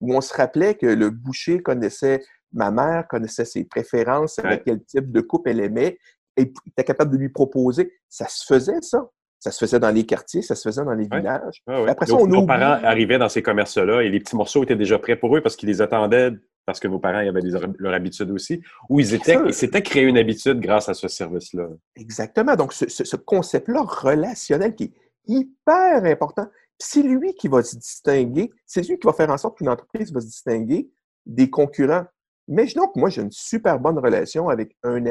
où 0.00 0.14
on 0.14 0.20
se 0.20 0.32
rappelait 0.34 0.74
que 0.74 0.86
le 0.86 1.10
boucher 1.10 1.60
connaissait 1.60 2.22
ma 2.52 2.70
mère, 2.70 3.06
connaissait 3.08 3.44
ses 3.44 3.64
préférences, 3.64 4.34
savait 4.34 4.62
quel 4.64 4.82
type 4.84 5.12
de 5.12 5.20
coupe 5.20 5.46
elle 5.46 5.60
aimait, 5.60 5.98
et 6.36 6.52
était 6.66 6.84
capable 6.84 7.12
de 7.12 7.18
lui 7.18 7.28
proposer. 7.28 7.92
Ça 8.08 8.26
se 8.28 8.44
faisait, 8.46 8.80
ça. 8.80 9.10
Ça 9.40 9.52
se 9.52 9.58
faisait 9.58 9.78
dans 9.78 9.90
les 9.90 10.04
quartiers, 10.04 10.42
ça 10.42 10.56
se 10.56 10.68
faisait 10.68 10.84
dans 10.84 10.94
les 10.94 11.04
villages. 11.04 11.62
Après 11.86 12.06
ça, 12.06 12.14
on 12.14 12.26
nos 12.26 12.44
parents 12.44 12.82
arrivaient 12.84 13.18
dans 13.18 13.28
ces 13.28 13.42
commerces-là 13.42 14.02
et 14.02 14.08
les 14.08 14.18
petits 14.18 14.34
morceaux 14.34 14.64
étaient 14.64 14.74
déjà 14.74 14.98
prêts 14.98 15.14
pour 15.14 15.36
eux 15.36 15.40
parce 15.40 15.54
qu'ils 15.54 15.68
les 15.68 15.80
attendaient 15.80 16.32
parce 16.68 16.80
que 16.80 16.88
nos 16.88 16.98
parents 16.98 17.26
avaient 17.26 17.40
leur 17.78 17.94
habitude 17.94 18.30
aussi, 18.30 18.62
où 18.90 19.00
ils 19.00 19.14
étaient, 19.14 19.38
ils 19.46 19.54
s'étaient 19.54 19.80
créé 19.80 20.02
une 20.02 20.18
habitude 20.18 20.60
grâce 20.60 20.90
à 20.90 20.92
ce 20.92 21.08
service-là? 21.08 21.66
Exactement. 21.96 22.56
Donc, 22.56 22.74
ce, 22.74 22.86
ce 22.90 23.16
concept-là 23.16 23.80
relationnel 23.80 24.74
qui 24.74 24.84
est 24.84 24.92
hyper 25.26 26.04
important, 26.04 26.46
c'est 26.78 27.00
lui 27.02 27.32
qui 27.32 27.48
va 27.48 27.62
se 27.62 27.74
distinguer, 27.74 28.50
c'est 28.66 28.86
lui 28.86 28.98
qui 28.98 29.06
va 29.06 29.14
faire 29.14 29.30
en 29.30 29.38
sorte 29.38 29.56
qu'une 29.56 29.70
entreprise 29.70 30.12
va 30.12 30.20
se 30.20 30.26
distinguer 30.26 30.90
des 31.24 31.48
concurrents. 31.48 32.04
Imaginons 32.48 32.88
que 32.88 33.00
moi, 33.00 33.08
j'ai 33.08 33.22
une 33.22 33.32
super 33.32 33.80
bonne 33.80 33.98
relation 33.98 34.50
avec 34.50 34.76
un, 34.82 35.02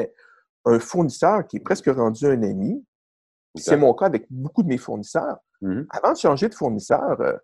un 0.64 0.78
fournisseur 0.78 1.44
qui 1.44 1.56
est 1.56 1.60
presque 1.60 1.88
rendu 1.88 2.24
un 2.24 2.40
ami. 2.44 2.84
C'est 3.56 3.76
mon 3.76 3.94
cas 3.94 4.06
avec 4.06 4.26
beaucoup 4.30 4.62
de 4.62 4.68
mes 4.68 4.78
fournisseurs. 4.78 5.38
Mm-hmm. 5.62 5.86
Avant 5.90 6.12
de 6.12 6.18
changer 6.18 6.48
de 6.48 6.54
fournisseur, 6.54 7.16
il 7.20 7.38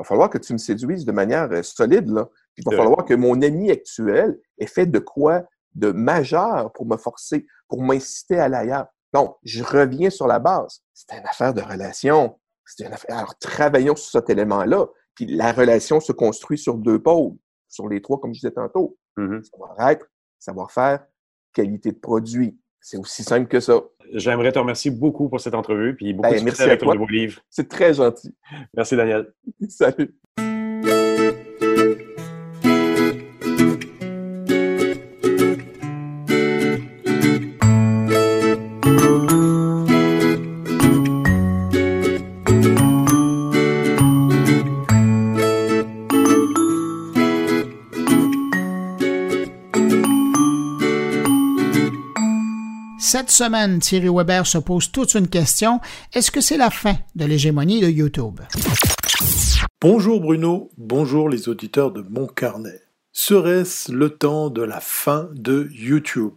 va 0.00 0.04
falloir 0.04 0.30
que 0.30 0.38
tu 0.38 0.52
me 0.52 0.58
séduises 0.58 1.04
de 1.04 1.12
manière 1.12 1.48
solide. 1.64 2.08
Là. 2.08 2.28
Puis 2.54 2.64
il 2.64 2.70
va 2.70 2.76
falloir 2.76 3.04
que 3.04 3.14
mon 3.14 3.40
ami 3.42 3.70
actuel 3.70 4.38
ait 4.58 4.66
fait 4.66 4.86
de 4.86 4.98
quoi 4.98 5.44
de 5.74 5.92
majeur 5.92 6.72
pour 6.72 6.86
me 6.86 6.96
forcer, 6.96 7.46
pour 7.68 7.82
m'inciter 7.82 8.38
à 8.38 8.48
l'ailleurs. 8.48 8.86
Donc, 9.12 9.36
je 9.42 9.62
reviens 9.62 10.10
sur 10.10 10.26
la 10.26 10.38
base. 10.38 10.82
C'est 10.94 11.12
une 11.12 11.26
affaire 11.26 11.54
de 11.54 11.62
relation. 11.62 12.38
C'est 12.64 12.86
une 12.86 12.92
affaire. 12.92 13.16
Alors, 13.16 13.38
travaillons 13.38 13.96
sur 13.96 14.10
cet 14.10 14.30
élément-là. 14.30 14.86
Puis 15.14 15.26
la 15.26 15.52
relation 15.52 16.00
se 16.00 16.12
construit 16.12 16.58
sur 16.58 16.76
deux 16.76 17.00
pôles, 17.02 17.34
sur 17.68 17.88
les 17.88 18.00
trois, 18.00 18.18
comme 18.20 18.32
je 18.32 18.40
disais 18.40 18.52
tantôt. 18.52 18.96
Mm-hmm. 19.16 19.42
Savoir-être, 19.44 20.06
savoir-faire, 20.38 21.04
qualité 21.52 21.92
de 21.92 21.98
produit. 21.98 22.58
C'est 22.80 22.96
aussi 22.96 23.22
simple 23.22 23.48
que 23.48 23.60
ça. 23.60 23.80
J'aimerais 24.12 24.52
te 24.52 24.58
remercier 24.58 24.90
beaucoup 24.90 25.28
pour 25.28 25.40
cette 25.40 25.54
entrevue, 25.54 25.94
puis 25.94 26.12
beaucoup 26.12 26.30
ben, 26.30 26.42
de 26.42 26.48
succès 26.48 26.64
avec 26.64 26.80
ton 26.80 26.92
nouveau 26.92 27.06
livre. 27.06 27.40
C'est 27.48 27.68
très 27.68 27.94
gentil. 27.94 28.34
Merci, 28.74 28.96
Daniel. 28.96 29.32
Salut. 29.68 30.14
Cette 53.12 53.32
semaine, 53.32 53.80
Thierry 53.80 54.08
Weber 54.08 54.46
se 54.46 54.58
pose 54.58 54.92
toute 54.92 55.14
une 55.14 55.26
question. 55.26 55.80
Est-ce 56.12 56.30
que 56.30 56.40
c'est 56.40 56.56
la 56.56 56.70
fin 56.70 56.94
de 57.16 57.24
l'hégémonie 57.24 57.80
de 57.80 57.88
YouTube? 57.88 58.38
Bonjour 59.82 60.20
Bruno, 60.20 60.70
bonjour 60.78 61.28
les 61.28 61.48
auditeurs 61.48 61.90
de 61.90 62.02
Mon 62.08 62.28
Carnet. 62.28 62.80
Serait-ce 63.10 63.90
le 63.90 64.10
temps 64.10 64.48
de 64.48 64.62
la 64.62 64.78
fin 64.78 65.28
de 65.34 65.68
YouTube? 65.72 66.34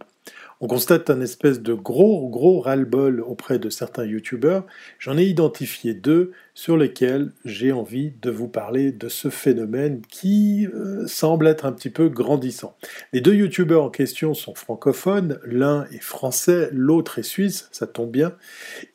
On 0.60 0.66
constate 0.66 1.10
un 1.10 1.20
espèce 1.20 1.60
de 1.60 1.74
gros, 1.74 2.28
gros 2.28 2.60
ras-le-bol 2.60 3.20
auprès 3.20 3.58
de 3.58 3.70
certains 3.70 4.04
youtubeurs. 4.04 4.66
J'en 4.98 5.18
ai 5.18 5.24
identifié 5.24 5.94
deux 5.94 6.32
sur 6.54 6.76
lesquels 6.76 7.32
j'ai 7.44 7.72
envie 7.72 8.12
de 8.22 8.30
vous 8.30 8.48
parler 8.48 8.92
de 8.92 9.08
ce 9.08 9.28
phénomène 9.28 10.02
qui 10.08 10.66
euh, 10.66 11.06
semble 11.06 11.48
être 11.48 11.66
un 11.66 11.72
petit 11.72 11.90
peu 11.90 12.08
grandissant. 12.08 12.76
Les 13.12 13.20
deux 13.20 13.34
youtubeurs 13.34 13.84
en 13.84 13.90
question 13.90 14.34
sont 14.34 14.54
francophones, 14.54 15.38
l'un 15.44 15.86
est 15.92 16.02
français, 16.02 16.68
l'autre 16.72 17.18
est 17.18 17.24
suisse, 17.24 17.68
ça 17.72 17.86
tombe 17.86 18.10
bien. 18.10 18.34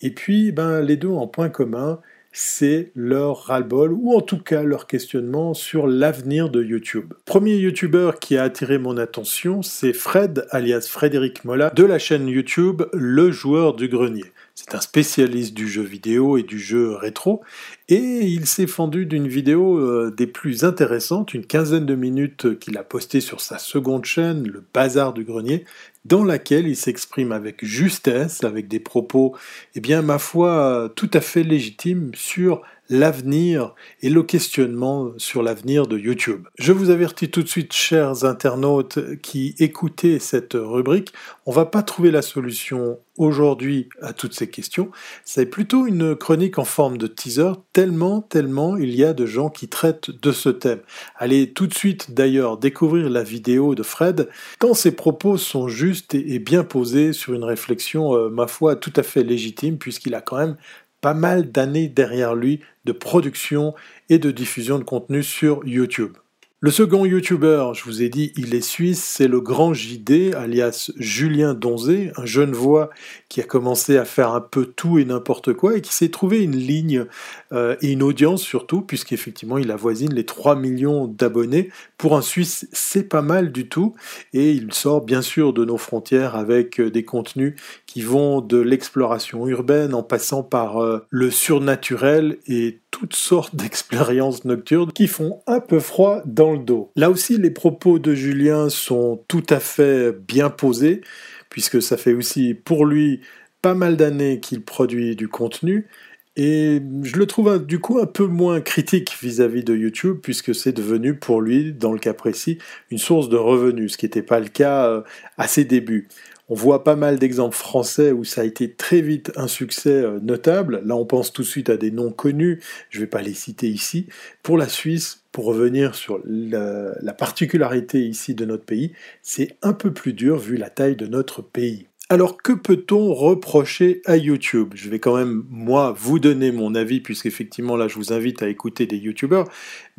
Et 0.01 0.11
puis, 0.11 0.51
ben, 0.51 0.81
les 0.81 0.97
deux 0.97 1.09
ont 1.09 1.23
un 1.23 1.27
point 1.27 1.49
commun, 1.49 1.99
c'est 2.31 2.91
leur 2.95 3.45
ras-le-bol, 3.45 3.91
ou 3.93 4.13
en 4.15 4.21
tout 4.21 4.37
cas 4.37 4.63
leur 4.63 4.87
questionnement 4.87 5.53
sur 5.53 5.87
l'avenir 5.87 6.49
de 6.49 6.63
YouTube. 6.63 7.13
Premier 7.25 7.55
youtubeur 7.55 8.19
qui 8.19 8.37
a 8.37 8.43
attiré 8.43 8.77
mon 8.77 8.97
attention, 8.97 9.61
c'est 9.61 9.93
Fred, 9.93 10.45
alias 10.51 10.87
Frédéric 10.89 11.43
Mola, 11.45 11.71
de 11.71 11.83
la 11.83 11.99
chaîne 11.99 12.27
YouTube 12.27 12.83
Le 12.93 13.31
Joueur 13.31 13.73
du 13.75 13.87
Grenier. 13.87 14.31
C'est 14.55 14.75
un 14.75 14.81
spécialiste 14.81 15.53
du 15.53 15.67
jeu 15.67 15.83
vidéo 15.83 16.37
et 16.37 16.43
du 16.43 16.59
jeu 16.59 16.93
rétro, 16.93 17.41
et 17.89 18.21
il 18.21 18.45
s'est 18.45 18.67
fendu 18.67 19.07
d'une 19.07 19.27
vidéo 19.27 19.79
euh, 19.79 20.13
des 20.15 20.27
plus 20.27 20.63
intéressantes, 20.63 21.33
une 21.33 21.45
quinzaine 21.45 21.87
de 21.87 21.95
minutes 21.95 22.59
qu'il 22.59 22.77
a 22.77 22.83
postée 22.83 23.19
sur 23.19 23.41
sa 23.41 23.57
seconde 23.57 24.05
chaîne, 24.05 24.47
Le 24.47 24.63
Bazar 24.73 25.11
du 25.11 25.23
Grenier, 25.23 25.65
dans 26.05 26.23
laquelle 26.23 26.67
il 26.67 26.75
s'exprime 26.75 27.31
avec 27.31 27.65
justesse, 27.65 28.43
avec 28.43 28.67
des 28.67 28.79
propos, 28.79 29.35
eh 29.73 29.79
bien, 29.79 30.03
ma 30.03 30.19
foi, 30.19 30.91
tout 30.95 31.09
à 31.13 31.19
fait 31.19 31.43
légitimes 31.43 32.11
sur 32.13 32.61
l'avenir 32.89 33.75
et 34.01 34.09
le 34.09 34.23
questionnement 34.23 35.11
sur 35.17 35.43
l'avenir 35.43 35.87
de 35.87 35.97
YouTube. 35.97 36.47
Je 36.57 36.73
vous 36.73 36.89
avertis 36.89 37.29
tout 37.29 37.43
de 37.43 37.47
suite, 37.47 37.71
chers 37.71 38.25
internautes 38.25 38.99
qui 39.21 39.55
écoutez 39.59 40.19
cette 40.19 40.55
rubrique, 40.55 41.13
on 41.45 41.51
va 41.51 41.65
pas 41.65 41.83
trouver 41.83 42.09
la 42.09 42.23
solution 42.23 42.97
aujourd'hui 43.17 43.89
à 44.01 44.13
toutes 44.13 44.33
ces 44.33 44.49
questions. 44.49 44.89
C'est 45.23 45.45
plutôt 45.45 45.85
une 45.85 46.15
chronique 46.15 46.57
en 46.57 46.65
forme 46.65 46.97
de 46.97 47.07
teaser, 47.07 47.51
tellement, 47.79 48.19
tellement 48.19 48.75
il 48.75 48.93
y 48.93 49.05
a 49.05 49.13
de 49.13 49.25
gens 49.25 49.49
qui 49.49 49.69
traitent 49.69 50.11
de 50.11 50.33
ce 50.33 50.49
thème. 50.49 50.81
Allez 51.15 51.53
tout 51.53 51.65
de 51.65 51.73
suite 51.73 52.13
d'ailleurs 52.13 52.57
découvrir 52.57 53.09
la 53.09 53.23
vidéo 53.23 53.73
de 53.73 53.83
Fred, 53.83 54.27
tant 54.59 54.73
ses 54.73 54.91
propos 54.91 55.37
sont 55.37 55.69
justes 55.69 56.13
et 56.13 56.39
bien 56.39 56.65
posés 56.65 57.13
sur 57.13 57.33
une 57.33 57.45
réflexion, 57.45 58.17
euh, 58.17 58.27
ma 58.27 58.47
foi, 58.47 58.75
tout 58.75 58.91
à 58.97 59.01
fait 59.01 59.23
légitime, 59.23 59.77
puisqu'il 59.77 60.13
a 60.13 60.19
quand 60.19 60.39
même 60.39 60.57
pas 60.99 61.13
mal 61.13 61.53
d'années 61.53 61.87
derrière 61.87 62.35
lui 62.35 62.59
de 62.83 62.91
production 62.91 63.73
et 64.09 64.19
de 64.19 64.29
diffusion 64.29 64.77
de 64.77 64.83
contenu 64.83 65.23
sur 65.23 65.65
YouTube. 65.65 66.17
Le 66.61 66.71
second 66.71 67.05
youtubeur, 67.05 67.73
je 67.73 67.85
vous 67.85 68.01
ai 68.01 68.09
dit, 68.09 68.33
il 68.35 68.53
est 68.53 68.59
suisse, 68.59 69.01
c'est 69.01 69.29
le 69.29 69.39
grand 69.39 69.73
JD, 69.73 70.33
alias 70.35 70.91
Julien 70.97 71.53
Donzé, 71.53 72.11
un 72.17 72.25
jeune 72.25 72.51
voix 72.51 72.89
qui 73.29 73.39
a 73.39 73.45
commencé 73.45 73.95
à 73.95 74.03
faire 74.03 74.33
un 74.33 74.41
peu 74.41 74.65
tout 74.65 74.99
et 74.99 75.05
n'importe 75.05 75.53
quoi 75.53 75.77
et 75.77 75.81
qui 75.81 75.93
s'est 75.93 76.09
trouvé 76.09 76.43
une 76.43 76.57
ligne 76.57 77.05
euh, 77.53 77.77
et 77.81 77.93
une 77.93 78.03
audience 78.03 78.41
surtout, 78.41 78.81
puisqu'effectivement 78.81 79.57
il 79.57 79.71
avoisine 79.71 80.13
les 80.13 80.25
3 80.25 80.57
millions 80.57 81.07
d'abonnés. 81.07 81.69
Pour 81.97 82.17
un 82.17 82.21
Suisse, 82.21 82.67
c'est 82.73 83.07
pas 83.07 83.21
mal 83.21 83.53
du 83.53 83.69
tout 83.69 83.95
et 84.33 84.51
il 84.51 84.73
sort 84.73 84.99
bien 84.99 85.21
sûr 85.21 85.53
de 85.53 85.63
nos 85.63 85.77
frontières 85.77 86.35
avec 86.35 86.81
des 86.81 87.05
contenus 87.05 87.55
qui 87.89 88.03
vont 88.03 88.39
de 88.39 88.59
l'exploration 88.59 89.47
urbaine 89.47 89.95
en 89.95 90.03
passant 90.03 90.43
par 90.43 90.77
euh, 90.77 91.03
le 91.09 91.31
surnaturel 91.31 92.37
et 92.45 92.81
toutes 92.91 93.15
sortes 93.15 93.55
d'expériences 93.55 94.45
nocturnes 94.45 94.91
qui 94.91 95.07
font 95.07 95.41
un 95.47 95.59
peu 95.59 95.79
froid 95.79 96.21
dans 96.27 96.51
le 96.51 96.59
dos. 96.59 96.91
Là 96.95 97.09
aussi, 97.09 97.37
les 97.37 97.49
propos 97.49 97.97
de 97.97 98.13
Julien 98.13 98.69
sont 98.69 99.23
tout 99.27 99.45
à 99.49 99.59
fait 99.59 100.11
bien 100.11 100.51
posés, 100.51 101.01
puisque 101.49 101.81
ça 101.81 101.97
fait 101.97 102.13
aussi 102.13 102.53
pour 102.53 102.85
lui 102.85 103.21
pas 103.63 103.73
mal 103.73 103.97
d'années 103.97 104.39
qu'il 104.39 104.61
produit 104.61 105.15
du 105.15 105.27
contenu, 105.27 105.87
et 106.35 106.81
je 107.01 107.17
le 107.17 107.25
trouve 107.25 107.65
du 107.65 107.79
coup 107.79 107.97
un 107.97 108.05
peu 108.05 108.27
moins 108.27 108.61
critique 108.61 109.17
vis-à-vis 109.19 109.63
de 109.63 109.75
YouTube, 109.75 110.19
puisque 110.21 110.53
c'est 110.53 110.71
devenu 110.71 111.15
pour 111.15 111.41
lui, 111.41 111.73
dans 111.73 111.91
le 111.91 111.99
cas 111.99 112.13
précis, 112.13 112.59
une 112.91 112.99
source 112.99 113.29
de 113.29 113.35
revenus, 113.35 113.93
ce 113.93 113.97
qui 113.97 114.05
n'était 114.05 114.21
pas 114.21 114.39
le 114.39 114.47
cas 114.47 114.85
euh, 114.85 115.01
à 115.37 115.47
ses 115.47 115.65
débuts. 115.65 116.07
On 116.49 116.55
voit 116.55 116.83
pas 116.83 116.95
mal 116.95 117.19
d'exemples 117.19 117.55
français 117.55 118.11
où 118.11 118.23
ça 118.23 118.41
a 118.41 118.43
été 118.43 118.73
très 118.73 119.01
vite 119.01 119.31
un 119.35 119.47
succès 119.47 120.03
euh, 120.03 120.19
notable. 120.19 120.81
Là, 120.83 120.95
on 120.95 121.05
pense 121.05 121.31
tout 121.31 121.43
de 121.43 121.47
suite 121.47 121.69
à 121.69 121.77
des 121.77 121.91
noms 121.91 122.11
connus, 122.11 122.59
je 122.89 122.97
ne 122.97 123.03
vais 123.03 123.09
pas 123.09 123.21
les 123.21 123.35
citer 123.35 123.69
ici. 123.69 124.07
Pour 124.41 124.57
la 124.57 124.67
Suisse, 124.67 125.23
pour 125.31 125.45
revenir 125.45 125.93
sur 125.93 126.19
la, 126.25 126.95
la 126.99 127.13
particularité 127.13 128.01
ici 128.01 128.33
de 128.33 128.45
notre 128.45 128.65
pays, 128.65 128.93
c'est 129.21 129.57
un 129.61 129.73
peu 129.73 129.93
plus 129.93 130.13
dur 130.13 130.37
vu 130.37 130.57
la 130.57 130.69
taille 130.71 130.95
de 130.95 131.05
notre 131.05 131.43
pays. 131.43 131.85
Alors 132.11 132.41
que 132.41 132.53
peut-on 132.53 133.13
reprocher 133.13 134.01
à 134.05 134.17
YouTube? 134.17 134.71
Je 134.73 134.89
vais 134.89 134.97
quand 134.97 135.15
même, 135.15 135.43
moi, 135.47 135.93
vous 135.95 136.17
donner 136.17 136.51
mon 136.51 136.73
avis, 136.73 137.01
puisqu'effectivement, 137.01 137.77
là, 137.77 137.87
je 137.87 137.93
vous 137.97 138.11
invite 138.11 138.41
à 138.41 138.49
écouter 138.49 138.87
des 138.87 138.97
YouTubeurs, 138.97 139.47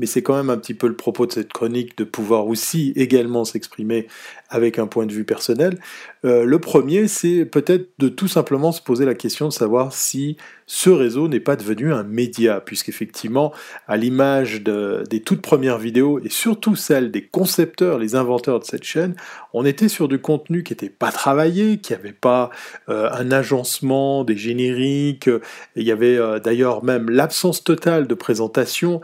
mais 0.00 0.06
c'est 0.06 0.22
quand 0.22 0.34
même 0.34 0.48
un 0.48 0.56
petit 0.56 0.72
peu 0.72 0.88
le 0.88 0.96
propos 0.96 1.26
de 1.26 1.32
cette 1.32 1.52
chronique 1.52 1.96
de 1.98 2.04
pouvoir 2.04 2.46
aussi 2.46 2.94
également 2.96 3.44
s'exprimer 3.44 4.06
avec 4.48 4.78
un 4.78 4.86
point 4.86 5.04
de 5.04 5.12
vue 5.12 5.24
personnel. 5.24 5.78
Euh, 6.24 6.44
le 6.44 6.58
premier, 6.58 7.06
c'est 7.06 7.44
peut-être 7.44 7.90
de 7.98 8.08
tout 8.08 8.26
simplement 8.26 8.72
se 8.72 8.80
poser 8.80 9.04
la 9.04 9.14
question 9.14 9.48
de 9.48 9.52
savoir 9.52 9.92
si 9.92 10.38
ce 10.66 10.88
réseau 10.88 11.28
n'est 11.28 11.40
pas 11.40 11.56
devenu 11.56 11.92
un 11.92 12.04
média, 12.04 12.60
puisqu'effectivement, 12.60 13.52
à 13.88 13.96
l'image 13.96 14.62
des 14.62 15.20
toutes 15.20 15.42
premières 15.42 15.78
vidéos, 15.78 16.20
et 16.20 16.28
surtout 16.30 16.76
celles 16.76 17.10
des 17.10 17.22
concepteurs, 17.22 17.98
les 17.98 18.14
inventeurs 18.14 18.60
de 18.60 18.64
cette 18.64 18.84
chaîne, 18.84 19.16
on 19.52 19.64
était 19.64 19.88
sur 19.88 20.06
du 20.06 20.20
contenu 20.20 20.62
qui 20.62 20.72
n'était 20.72 20.88
pas 20.88 21.10
travaillé, 21.10 21.78
qui 21.78 21.92
n'avait 21.92 22.12
pas 22.12 22.50
euh, 22.88 23.10
un 23.10 23.32
agencement 23.32 24.22
des 24.22 24.36
génériques, 24.36 25.28
il 25.74 25.82
y 25.82 25.90
avait 25.90 26.16
euh, 26.16 26.38
d'ailleurs 26.38 26.84
même 26.84 27.10
l'absence 27.10 27.64
totale 27.64 28.06
de 28.06 28.14
présentation. 28.14 29.00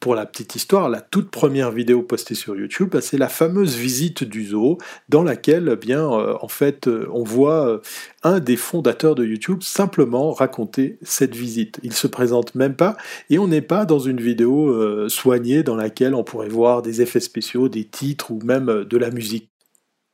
Pour 0.00 0.14
la 0.14 0.26
petite 0.26 0.56
histoire, 0.56 0.88
la 0.88 1.00
toute 1.00 1.30
première 1.30 1.70
vidéo 1.70 2.02
postée 2.02 2.34
sur 2.34 2.56
YouTube, 2.56 2.90
bah, 2.92 3.00
c'est 3.00 3.18
la 3.18 3.28
fameuse 3.28 3.76
visite 3.76 4.24
du 4.24 4.46
zoo, 4.46 4.78
dans 5.08 5.22
laquelle, 5.22 5.70
eh 5.72 5.76
bien, 5.76 6.10
euh, 6.10 6.34
en 6.40 6.48
fait, 6.48 6.88
euh, 6.88 7.08
on 7.12 7.22
voit 7.22 7.68
euh, 7.68 7.78
un 8.22 8.40
des 8.40 8.56
fondateurs 8.56 9.14
de 9.14 9.24
YouTube 9.24 9.62
simplement 9.62 10.32
raconter 10.32 10.98
cette 11.02 11.34
visite. 11.34 11.78
Il 11.82 11.92
se 11.92 12.06
présente 12.06 12.54
même 12.54 12.74
pas, 12.74 12.96
et 13.30 13.38
on 13.38 13.48
n'est 13.48 13.62
pas 13.62 13.84
dans 13.84 13.98
une 13.98 14.20
vidéo 14.20 15.08
soignée 15.08 15.62
dans 15.62 15.76
laquelle 15.76 16.14
on 16.14 16.24
pourrait 16.24 16.48
voir 16.48 16.82
des 16.82 17.02
effets 17.02 17.20
spéciaux, 17.20 17.68
des 17.68 17.84
titres 17.84 18.30
ou 18.30 18.40
même 18.44 18.84
de 18.84 18.96
la 18.96 19.10
musique. 19.10 19.50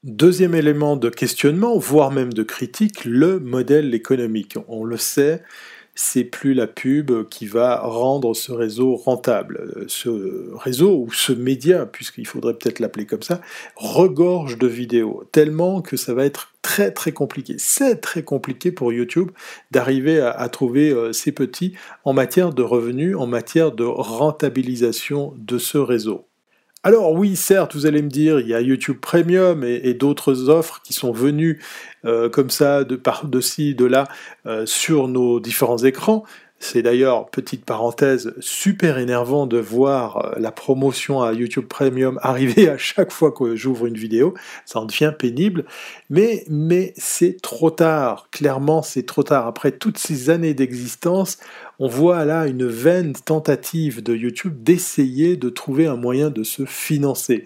Deuxième 0.05 0.55
élément 0.55 0.97
de 0.97 1.09
questionnement, 1.09 1.79
voire 1.79 2.11
même 2.11 2.33
de 2.33 2.43
critique, 2.43 3.05
le 3.05 3.39
modèle 3.39 3.95
économique. 3.95 4.57
On 4.67 4.85
le 4.85 4.97
sait, 4.97 5.43
c'est 5.95 6.25
plus 6.25 6.55
la 6.55 6.67
pub 6.67 7.29
qui 7.29 7.47
va 7.47 7.81
rendre 7.81 8.35
ce 8.35 8.53
réseau 8.53 8.97
rentable. 8.97 9.85
Ce 9.89 10.51
réseau 10.57 11.05
ou 11.07 11.13
ce 11.13 11.33
média, 11.33 11.87
puisqu'il 11.87 12.27
faudrait 12.27 12.55
peut-être 12.55 12.81
l'appeler 12.81 13.07
comme 13.07 13.23
ça, 13.23 13.41
regorge 13.77 14.59
de 14.59 14.67
vidéos, 14.67 15.25
tellement 15.33 15.83
que 15.83 15.97
ça 15.97 16.15
va 16.15 16.25
être 16.25 16.53
très 16.63 16.93
très 16.93 17.13
compliqué. 17.13 17.57
C'est 17.59 18.01
très 18.01 18.23
compliqué 18.23 18.73
pour 18.73 18.93
YouTube 18.93 19.31
d'arriver 19.71 20.21
à, 20.21 20.49
trouver 20.49 20.91
euh, 20.91 21.13
ces 21.13 21.33
petits 21.33 21.75
en 22.05 22.13
matière 22.13 22.53
de 22.53 22.63
revenus, 22.63 23.17
en 23.17 23.27
matière 23.27 23.73
de 23.73 23.85
rentabilisation 23.85 25.35
de 25.37 25.59
ce 25.59 25.79
réseau. 25.79 26.27
Alors 26.85 27.13
oui, 27.13 27.37
certes, 27.37 27.75
vous 27.75 27.87
allez 27.87 28.03
me 28.03 28.09
dire, 28.09 28.41
il 28.41 28.49
y 28.49 28.55
a 28.55 28.61
YouTube 28.61 28.99
Premium 29.01 29.63
et, 29.63 29.95
d'autres 29.95 30.49
offres 30.49 30.81
qui 30.83 30.93
sont 30.93 31.13
venues 31.13 31.63
euh, 32.05 32.29
comme 32.29 32.51
ça 32.51 32.83
de 32.83 32.97
par 32.97 33.27
de 33.29 33.73
de 33.73 33.85
là 33.85 34.09
euh, 34.47 34.67
sur 34.67 35.07
nos 35.07 35.39
différents 35.39 35.79
écrans. 35.79 36.25
C'est 36.65 36.83
d'ailleurs, 36.83 37.29
petite 37.29 37.65
parenthèse, 37.65 38.35
super 38.39 38.99
énervant 38.99 39.49
de 39.49 39.59
voir 39.59 40.19
euh, 40.19 40.39
la 40.39 40.53
promotion 40.53 41.21
à 41.21 41.33
YouTube 41.33 41.67
Premium 41.67 42.21
arriver 42.23 42.69
à 42.69 42.79
chaque 42.79 43.11
fois 43.11 43.33
que 43.33 43.57
j'ouvre 43.57 43.87
une 43.87 43.97
vidéo. 43.97 44.35
Ça 44.65 44.79
en 44.79 44.85
devient 44.85 45.13
pénible. 45.17 45.65
Mais 46.09 46.45
c'est 46.97 47.43
trop 47.43 47.73
tard. 47.73 48.29
Clairement, 48.31 48.83
c'est 48.83 49.05
trop 49.05 49.25
tard. 49.25 49.49
Après 49.49 49.73
toutes 49.73 49.99
ces 49.99 50.31
années 50.31 50.55
d'existence, 50.55 51.39
on 51.85 51.89
voit 51.89 52.25
là 52.25 52.47
une 52.47 52.65
vaine 52.65 53.13
tentative 53.13 54.05
de 54.05 54.15
YouTube 54.15 54.63
d'essayer 54.63 55.37
de 55.37 55.49
trouver 55.49 55.89
un 55.89 55.97
moyen 55.97 56.31
de 56.31 56.45
se 56.45 56.65
financer. 56.65 57.43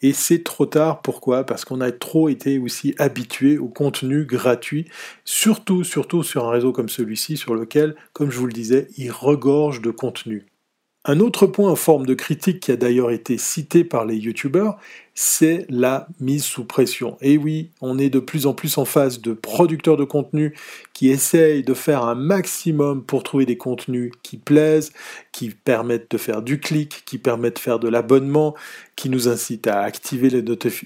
Et 0.00 0.12
c'est 0.12 0.44
trop 0.44 0.64
tard, 0.64 1.02
pourquoi? 1.02 1.42
Parce 1.42 1.64
qu'on 1.64 1.80
a 1.80 1.90
trop 1.90 2.28
été 2.28 2.60
aussi 2.60 2.94
habitué 2.98 3.58
au 3.58 3.66
contenu 3.66 4.26
gratuit, 4.26 4.86
surtout, 5.24 5.82
surtout 5.82 6.22
sur 6.22 6.46
un 6.46 6.50
réseau 6.52 6.70
comme 6.70 6.88
celui-ci, 6.88 7.36
sur 7.36 7.56
lequel, 7.56 7.96
comme 8.12 8.30
je 8.30 8.38
vous 8.38 8.46
le 8.46 8.52
disais, 8.52 8.86
il 8.96 9.10
regorge 9.10 9.82
de 9.82 9.90
contenu. 9.90 10.46
Un 11.04 11.18
autre 11.18 11.48
point 11.48 11.68
en 11.68 11.76
forme 11.76 12.06
de 12.06 12.14
critique 12.14 12.60
qui 12.60 12.70
a 12.70 12.76
d'ailleurs 12.76 13.10
été 13.10 13.38
cité 13.38 13.82
par 13.82 14.04
les 14.04 14.16
youtubeurs, 14.16 14.78
c'est 15.14 15.66
la 15.68 16.08
mise 16.20 16.44
sous 16.44 16.64
pression. 16.64 17.16
Et 17.20 17.36
oui, 17.36 17.70
on 17.80 17.98
est 17.98 18.10
de 18.10 18.20
plus 18.20 18.46
en 18.46 18.54
plus 18.54 18.78
en 18.78 18.84
face 18.84 19.20
de 19.20 19.32
producteurs 19.32 19.96
de 19.96 20.04
contenu 20.04 20.54
qui 20.94 21.08
essayent 21.08 21.62
de 21.62 21.74
faire 21.74 22.04
un 22.04 22.14
maximum 22.14 23.02
pour 23.04 23.22
trouver 23.22 23.46
des 23.46 23.56
contenus 23.56 24.12
qui 24.22 24.36
plaisent, 24.36 24.92
qui 25.32 25.50
permettent 25.50 26.10
de 26.10 26.18
faire 26.18 26.42
du 26.42 26.60
clic, 26.60 27.02
qui 27.06 27.18
permettent 27.18 27.56
de 27.56 27.60
faire 27.60 27.78
de 27.78 27.88
l'abonnement, 27.88 28.54
qui 28.96 29.08
nous 29.08 29.28
incitent 29.28 29.66
à 29.66 29.80
activer 29.80 30.28
les 30.28 30.44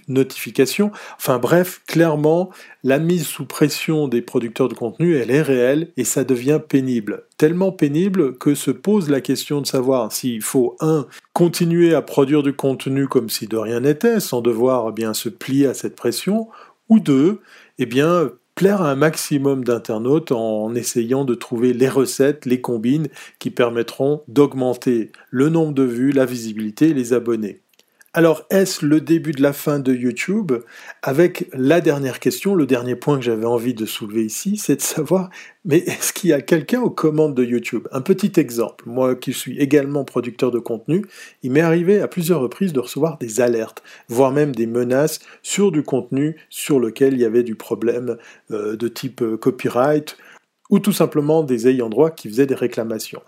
notifications. 0.08 0.92
Enfin 1.16 1.38
bref, 1.38 1.82
clairement, 1.86 2.50
la 2.84 2.98
mise 2.98 3.26
sous 3.26 3.44
pression 3.44 4.06
des 4.06 4.22
producteurs 4.22 4.68
de 4.68 4.74
contenu, 4.74 5.16
elle 5.16 5.30
est 5.30 5.42
réelle 5.42 5.88
et 5.96 6.04
ça 6.04 6.22
devient 6.22 6.60
pénible. 6.66 7.24
Tellement 7.36 7.72
pénible 7.72 8.36
que 8.38 8.54
se 8.54 8.70
pose 8.70 9.10
la 9.10 9.20
question 9.20 9.60
de 9.60 9.66
savoir 9.66 10.12
s'il 10.12 10.42
faut, 10.42 10.76
un, 10.80 11.06
continuer 11.34 11.94
à 11.94 12.00
produire 12.00 12.42
du 12.42 12.54
contenu 12.54 13.08
comme 13.08 13.28
si 13.28 13.46
de 13.46 13.56
rien 13.56 13.80
n'était, 13.80 14.20
sans 14.20 14.40
devoir 14.40 14.88
eh 14.88 14.92
bien 14.92 15.12
se 15.12 15.28
plier 15.28 15.66
à 15.66 15.74
cette 15.74 15.96
pression, 15.96 16.48
ou 16.88 17.00
deux, 17.00 17.40
eh 17.78 17.86
bien 17.86 18.30
plaire 18.54 18.82
à 18.82 18.92
un 18.92 18.94
maximum 18.94 19.64
d'internautes 19.64 20.30
en 20.30 20.72
essayant 20.76 21.24
de 21.24 21.34
trouver 21.34 21.72
les 21.72 21.88
recettes, 21.88 22.46
les 22.46 22.60
combines 22.60 23.08
qui 23.40 23.50
permettront 23.50 24.22
d'augmenter 24.28 25.10
le 25.30 25.48
nombre 25.48 25.74
de 25.74 25.82
vues, 25.82 26.12
la 26.12 26.24
visibilité 26.24 26.90
et 26.90 26.94
les 26.94 27.12
abonnés. 27.12 27.63
Alors, 28.16 28.46
est-ce 28.48 28.86
le 28.86 29.00
début 29.00 29.32
de 29.32 29.42
la 29.42 29.52
fin 29.52 29.80
de 29.80 29.92
YouTube? 29.92 30.52
Avec 31.02 31.48
la 31.52 31.80
dernière 31.80 32.20
question, 32.20 32.54
le 32.54 32.64
dernier 32.64 32.94
point 32.94 33.18
que 33.18 33.24
j'avais 33.24 33.44
envie 33.44 33.74
de 33.74 33.86
soulever 33.86 34.24
ici, 34.24 34.56
c'est 34.56 34.76
de 34.76 34.80
savoir, 34.82 35.30
mais 35.64 35.78
est-ce 35.78 36.12
qu'il 36.12 36.30
y 36.30 36.32
a 36.32 36.40
quelqu'un 36.40 36.80
aux 36.80 36.90
commandes 36.90 37.34
de 37.34 37.42
YouTube? 37.42 37.88
Un 37.90 38.02
petit 38.02 38.38
exemple, 38.38 38.84
moi 38.86 39.16
qui 39.16 39.32
suis 39.32 39.58
également 39.58 40.04
producteur 40.04 40.52
de 40.52 40.60
contenu, 40.60 41.04
il 41.42 41.50
m'est 41.50 41.60
arrivé 41.60 42.00
à 42.00 42.06
plusieurs 42.06 42.38
reprises 42.38 42.72
de 42.72 42.78
recevoir 42.78 43.18
des 43.18 43.40
alertes, 43.40 43.82
voire 44.08 44.30
même 44.30 44.54
des 44.54 44.68
menaces 44.68 45.18
sur 45.42 45.72
du 45.72 45.82
contenu 45.82 46.36
sur 46.50 46.78
lequel 46.78 47.14
il 47.14 47.20
y 47.20 47.24
avait 47.24 47.42
du 47.42 47.56
problème 47.56 48.16
euh, 48.52 48.76
de 48.76 48.86
type 48.86 49.22
euh, 49.22 49.36
copyright 49.36 50.16
ou 50.70 50.78
tout 50.78 50.92
simplement 50.92 51.42
des 51.42 51.66
ayants 51.68 51.90
droit 51.90 52.10
qui 52.10 52.28
faisaient 52.28 52.46
des 52.46 52.54
réclamations 52.54 53.22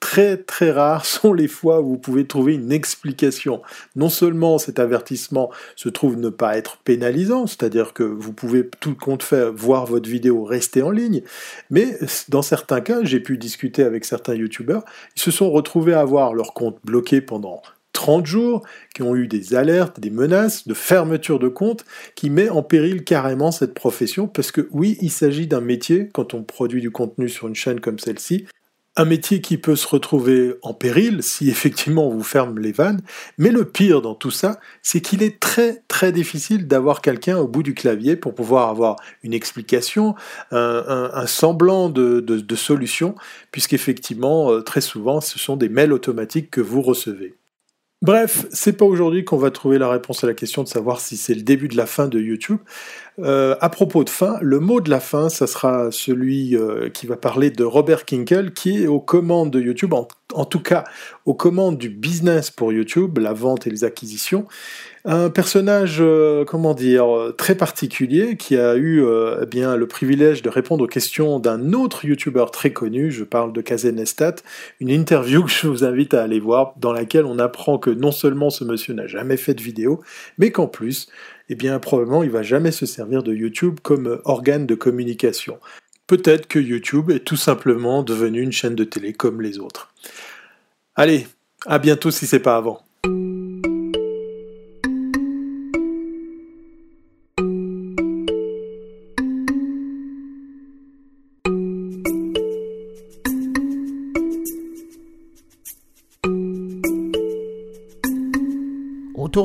très 0.00 0.38
très 0.38 0.70
rares 0.72 1.06
sont 1.20 1.32
les 1.32 1.48
fois 1.48 1.80
où 1.80 1.90
vous 1.90 1.98
pouvez 1.98 2.26
trouver 2.26 2.54
une 2.54 2.72
explication. 2.72 3.62
Non 3.94 4.08
seulement 4.08 4.58
cet 4.58 4.78
avertissement 4.78 5.50
se 5.76 5.88
trouve 5.88 6.16
ne 6.16 6.30
pas 6.30 6.56
être 6.56 6.78
pénalisant, 6.78 7.46
c'est-à-dire 7.46 7.92
que 7.92 8.02
vous 8.02 8.32
pouvez 8.32 8.68
tout 8.80 8.96
compte 8.96 9.22
fait 9.22 9.50
voir 9.50 9.86
votre 9.86 10.08
vidéo 10.08 10.44
rester 10.44 10.82
en 10.82 10.90
ligne, 10.90 11.22
mais 11.70 11.98
dans 12.28 12.42
certains 12.42 12.80
cas, 12.80 13.04
j'ai 13.04 13.20
pu 13.20 13.38
discuter 13.38 13.82
avec 13.82 14.04
certains 14.04 14.34
youtubeurs, 14.34 14.84
ils 15.16 15.22
se 15.22 15.30
sont 15.30 15.50
retrouvés 15.50 15.94
à 15.94 16.00
avoir 16.00 16.34
leur 16.34 16.54
compte 16.54 16.78
bloqué 16.84 17.20
pendant 17.20 17.62
30 17.92 18.24
jours, 18.24 18.62
qui 18.94 19.02
ont 19.02 19.14
eu 19.14 19.26
des 19.26 19.54
alertes, 19.54 20.00
des 20.00 20.10
menaces 20.10 20.66
de 20.66 20.74
fermeture 20.74 21.38
de 21.38 21.48
compte, 21.48 21.84
qui 22.14 22.30
met 22.30 22.48
en 22.48 22.62
péril 22.62 23.04
carrément 23.04 23.50
cette 23.50 23.74
profession, 23.74 24.26
parce 24.26 24.52
que 24.52 24.68
oui, 24.70 24.96
il 25.00 25.10
s'agit 25.10 25.46
d'un 25.46 25.60
métier, 25.60 26.08
quand 26.12 26.32
on 26.32 26.42
produit 26.42 26.80
du 26.80 26.90
contenu 26.90 27.28
sur 27.28 27.48
une 27.48 27.54
chaîne 27.54 27.80
comme 27.80 27.98
celle-ci, 27.98 28.46
un 28.96 29.04
métier 29.04 29.40
qui 29.40 29.56
peut 29.56 29.76
se 29.76 29.86
retrouver 29.86 30.54
en 30.62 30.74
péril 30.74 31.22
si 31.22 31.48
effectivement 31.48 32.08
on 32.08 32.10
vous 32.10 32.22
ferme 32.22 32.58
les 32.58 32.72
vannes, 32.72 33.00
mais 33.38 33.50
le 33.50 33.64
pire 33.64 34.02
dans 34.02 34.14
tout 34.14 34.30
ça, 34.30 34.58
c'est 34.82 35.00
qu'il 35.00 35.22
est 35.22 35.38
très 35.38 35.82
très 35.88 36.12
difficile 36.12 36.66
d'avoir 36.66 37.00
quelqu'un 37.00 37.38
au 37.38 37.46
bout 37.46 37.62
du 37.62 37.74
clavier 37.74 38.16
pour 38.16 38.34
pouvoir 38.34 38.68
avoir 38.68 38.96
une 39.22 39.32
explication, 39.32 40.14
un, 40.50 41.26
semblant 41.26 41.88
de, 41.88 42.20
de 42.20 42.56
solution, 42.56 43.14
puisqu'effectivement, 43.52 44.50
euh, 44.50 44.60
très 44.60 44.80
souvent, 44.80 45.20
ce 45.20 45.38
sont 45.38 45.56
des 45.56 45.68
mails 45.68 45.92
automatiques 45.92 46.50
que 46.50 46.60
vous 46.60 46.82
recevez. 46.82 47.34
Bref, 48.02 48.46
c'est 48.50 48.72
pas 48.72 48.86
aujourd'hui 48.86 49.26
qu'on 49.26 49.36
va 49.36 49.50
trouver 49.50 49.76
la 49.78 49.90
réponse 49.90 50.24
à 50.24 50.26
la 50.26 50.32
question 50.32 50.62
de 50.62 50.68
savoir 50.68 51.00
si 51.00 51.18
c'est 51.18 51.34
le 51.34 51.42
début 51.42 51.68
de 51.68 51.76
la 51.76 51.84
fin 51.84 52.08
de 52.08 52.18
YouTube. 52.18 52.56
Euh, 53.22 53.56
à 53.60 53.68
propos 53.68 54.04
de 54.04 54.10
fin, 54.10 54.38
le 54.40 54.60
mot 54.60 54.80
de 54.80 54.90
la 54.90 55.00
fin, 55.00 55.28
ça 55.28 55.46
sera 55.46 55.90
celui 55.90 56.56
euh, 56.56 56.88
qui 56.88 57.06
va 57.06 57.16
parler 57.16 57.50
de 57.50 57.64
Robert 57.64 58.04
Kinkel, 58.04 58.52
qui 58.52 58.82
est 58.82 58.86
aux 58.86 59.00
commandes 59.00 59.50
de 59.50 59.60
YouTube, 59.60 59.92
en, 59.94 60.44
tout 60.44 60.60
cas 60.60 60.84
aux 61.26 61.34
commandes 61.34 61.76
du 61.76 61.90
business 61.90 62.50
pour 62.50 62.72
YouTube, 62.72 63.18
la 63.18 63.32
vente 63.32 63.66
et 63.66 63.70
les 63.70 63.84
acquisitions. 63.84 64.46
Un 65.04 65.30
personnage, 65.30 65.98
euh, 66.00 66.44
comment 66.44 66.74
dire, 66.74 67.06
très 67.36 67.54
particulier, 67.54 68.36
qui 68.36 68.56
a 68.56 68.76
eu 68.76 69.02
eh 69.42 69.46
bien 69.46 69.76
le 69.76 69.86
privilège 69.86 70.42
de 70.42 70.48
répondre 70.48 70.84
aux 70.84 70.88
questions 70.88 71.38
d'un 71.38 71.72
autre 71.72 72.04
YouTuber 72.04 72.46
très 72.52 72.72
connu. 72.72 73.10
Je 73.10 73.24
parle 73.24 73.52
de 73.52 73.60
Kazenestat, 73.60 74.36
une 74.78 74.90
interview 74.90 75.42
que 75.44 75.50
je 75.50 75.66
vous 75.66 75.84
invite 75.84 76.14
à 76.14 76.22
aller 76.22 76.40
voir, 76.40 76.74
dans 76.76 76.92
laquelle 76.92 77.24
on 77.24 77.38
apprend 77.38 77.78
que 77.78 77.90
non 77.90 78.12
seulement 78.12 78.50
ce 78.50 78.64
monsieur 78.64 78.94
n'a 78.94 79.06
jamais 79.06 79.36
fait 79.36 79.54
de 79.54 79.62
vidéo, 79.62 80.00
mais 80.38 80.50
qu'en 80.50 80.66
plus 80.66 81.08
eh 81.50 81.54
bien 81.56 81.78
probablement 81.78 82.22
il 82.22 82.30
va 82.30 82.42
jamais 82.42 82.70
se 82.70 82.86
servir 82.86 83.22
de 83.22 83.34
YouTube 83.34 83.80
comme 83.82 84.20
organe 84.24 84.66
de 84.66 84.74
communication. 84.74 85.58
Peut-être 86.06 86.46
que 86.46 86.58
YouTube 86.58 87.10
est 87.10 87.24
tout 87.24 87.36
simplement 87.36 88.02
devenu 88.02 88.40
une 88.40 88.52
chaîne 88.52 88.74
de 88.74 88.84
télé 88.84 89.12
comme 89.12 89.42
les 89.42 89.58
autres. 89.58 89.92
Allez, 90.94 91.26
à 91.66 91.78
bientôt 91.78 92.10
si 92.10 92.26
c'est 92.26 92.40
pas 92.40 92.56
avant. 92.56 92.82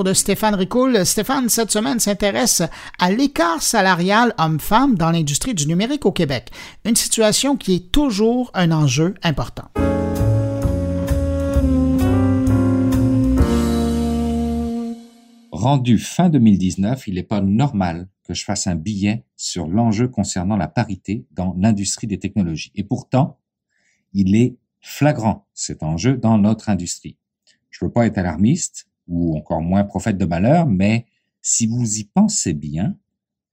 De 0.04 0.14
Stéphane 0.14 0.56
Ricoul. 0.56 1.06
Stéphane, 1.06 1.50
cette 1.50 1.72
semaine, 1.72 2.00
s'intéresse 2.00 2.62
à 3.00 3.12
l'écart 3.12 3.62
salarial 3.62 4.34
homme-femme 4.38 4.96
dans 4.96 5.12
l'industrie 5.12 5.54
du 5.54 5.68
numérique 5.68 6.06
au 6.06 6.12
Québec, 6.12 6.50
une 6.84 6.96
situation 6.96 7.56
qui 7.56 7.76
est 7.76 7.92
toujours 7.92 8.52
un 8.54 8.72
enjeu 8.72 9.16
important. 9.24 9.70
Rendu 15.52 15.98
fin 15.98 16.30
2019, 16.30 17.08
il 17.08 17.16
n'est 17.16 17.24
pas 17.24 17.42
normal 17.42 18.08
que 18.24 18.34
je 18.34 18.44
fasse 18.44 18.68
un 18.68 18.76
billet 18.76 19.24
sur 19.36 19.68
l'enjeu 19.68 20.08
concernant 20.08 20.58
la 20.58 20.68
parité 20.68 21.26
dans 21.32 21.56
l'industrie 21.58 22.08
des 22.08 22.20
technologies. 22.20 22.72
Et 22.76 22.84
pourtant, 22.84 23.40
il 24.14 24.36
est 24.36 24.58
flagrant, 24.82 25.48
cet 25.54 25.82
enjeu, 25.82 26.18
dans 26.18 26.38
notre 26.38 26.70
industrie. 26.70 27.18
Je 27.70 27.84
ne 27.84 27.88
veux 27.88 27.94
pas 27.94 28.06
être 28.06 28.18
alarmiste, 28.18 28.88
ou 29.08 29.38
encore 29.38 29.62
moins 29.62 29.84
prophète 29.84 30.18
de 30.18 30.26
malheur, 30.26 30.68
mais 30.68 31.06
si 31.42 31.68
vous 31.68 32.00
y 32.00 32.06
pensez 32.06 32.54
bien, 32.54 32.98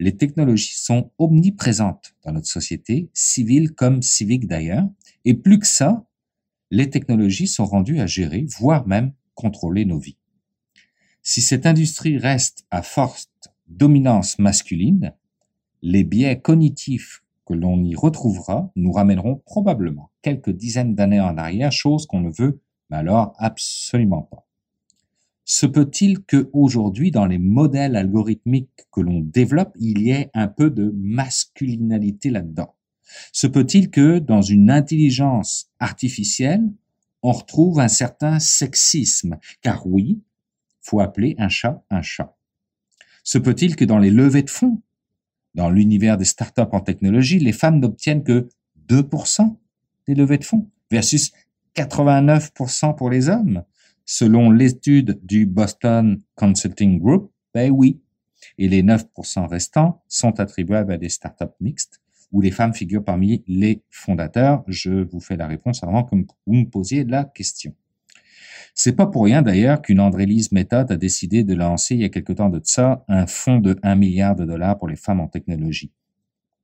les 0.00 0.16
technologies 0.16 0.74
sont 0.76 1.10
omniprésentes 1.18 2.14
dans 2.24 2.32
notre 2.32 2.48
société, 2.48 3.10
civile 3.12 3.72
comme 3.72 4.02
civique 4.02 4.48
d'ailleurs, 4.48 4.88
et 5.24 5.34
plus 5.34 5.58
que 5.58 5.66
ça, 5.66 6.04
les 6.70 6.90
technologies 6.90 7.46
sont 7.46 7.66
rendues 7.66 8.00
à 8.00 8.06
gérer, 8.06 8.46
voire 8.58 8.86
même 8.86 9.12
contrôler 9.34 9.84
nos 9.84 9.98
vies. 9.98 10.16
Si 11.22 11.40
cette 11.40 11.66
industrie 11.66 12.18
reste 12.18 12.66
à 12.70 12.82
forte 12.82 13.28
dominance 13.68 14.38
masculine, 14.38 15.14
les 15.82 16.02
biais 16.02 16.40
cognitifs 16.40 17.22
que 17.46 17.54
l'on 17.54 17.84
y 17.84 17.94
retrouvera 17.94 18.72
nous 18.74 18.92
ramèneront 18.92 19.36
probablement 19.44 20.10
quelques 20.22 20.50
dizaines 20.50 20.94
d'années 20.94 21.20
en 21.20 21.36
arrière, 21.36 21.72
chose 21.72 22.06
qu'on 22.06 22.20
ne 22.20 22.30
veut 22.30 22.60
alors 22.90 23.34
absolument 23.38 24.22
pas. 24.22 24.46
Se 25.44 25.66
peut-il 25.66 26.22
que 26.22 26.48
aujourd'hui, 26.52 27.10
dans 27.10 27.26
les 27.26 27.38
modèles 27.38 27.96
algorithmiques 27.96 28.86
que 28.92 29.00
l'on 29.00 29.20
développe, 29.20 29.74
il 29.78 30.00
y 30.00 30.10
ait 30.10 30.30
un 30.34 30.48
peu 30.48 30.70
de 30.70 30.92
masculinité 30.96 32.30
là-dedans? 32.30 32.74
Se 33.32 33.46
peut-il 33.46 33.90
que 33.90 34.18
dans 34.18 34.42
une 34.42 34.70
intelligence 34.70 35.70
artificielle, 35.78 36.62
on 37.22 37.32
retrouve 37.32 37.80
un 37.80 37.88
certain 37.88 38.38
sexisme? 38.38 39.38
Car 39.60 39.86
oui, 39.86 40.22
faut 40.80 41.00
appeler 41.00 41.34
un 41.38 41.48
chat 41.48 41.84
un 41.90 42.02
chat. 42.02 42.36
Se 43.24 43.38
peut-il 43.38 43.76
que 43.76 43.84
dans 43.84 43.98
les 43.98 44.10
levées 44.10 44.42
de 44.42 44.50
fonds, 44.50 44.82
dans 45.54 45.70
l'univers 45.70 46.16
des 46.16 46.24
startups 46.24 46.62
en 46.72 46.80
technologie, 46.80 47.38
les 47.38 47.52
femmes 47.52 47.78
n'obtiennent 47.78 48.24
que 48.24 48.48
2% 48.88 49.56
des 50.08 50.14
levées 50.14 50.38
de 50.38 50.44
fonds 50.44 50.70
versus 50.90 51.32
89% 51.76 52.96
pour 52.96 53.10
les 53.10 53.28
hommes? 53.28 53.64
Selon 54.04 54.50
l'étude 54.50 55.20
du 55.22 55.46
Boston 55.46 56.20
Consulting 56.34 56.98
Group, 56.98 57.32
ben 57.54 57.70
oui. 57.70 58.00
Et 58.58 58.68
les 58.68 58.82
9% 58.82 59.46
restants 59.46 60.02
sont 60.08 60.40
attribuables 60.40 60.92
à 60.92 60.98
des 60.98 61.08
startups 61.08 61.54
mixtes 61.60 62.00
où 62.32 62.40
les 62.40 62.50
femmes 62.50 62.74
figurent 62.74 63.04
parmi 63.04 63.44
les 63.46 63.82
fondateurs. 63.90 64.64
Je 64.66 64.90
vous 64.90 65.20
fais 65.20 65.36
la 65.36 65.46
réponse 65.46 65.84
avant 65.84 66.02
que 66.02 66.16
vous 66.16 66.54
me 66.54 66.64
posiez 66.64 67.04
la 67.04 67.24
question. 67.24 67.74
C'est 68.74 68.96
pas 68.96 69.06
pour 69.06 69.24
rien 69.24 69.42
d'ailleurs 69.42 69.82
qu'une 69.82 70.00
Andrélise 70.00 70.50
Méthode 70.50 70.90
a 70.90 70.96
décidé 70.96 71.44
de 71.44 71.54
lancer 71.54 71.94
il 71.94 72.00
y 72.00 72.04
a 72.04 72.08
quelque 72.08 72.32
temps 72.32 72.48
de 72.48 72.60
ça 72.64 73.04
un 73.06 73.26
fonds 73.26 73.58
de 73.58 73.78
1 73.82 73.94
milliard 73.96 74.34
de 74.34 74.46
dollars 74.46 74.78
pour 74.78 74.88
les 74.88 74.96
femmes 74.96 75.20
en 75.20 75.28
technologie. 75.28 75.92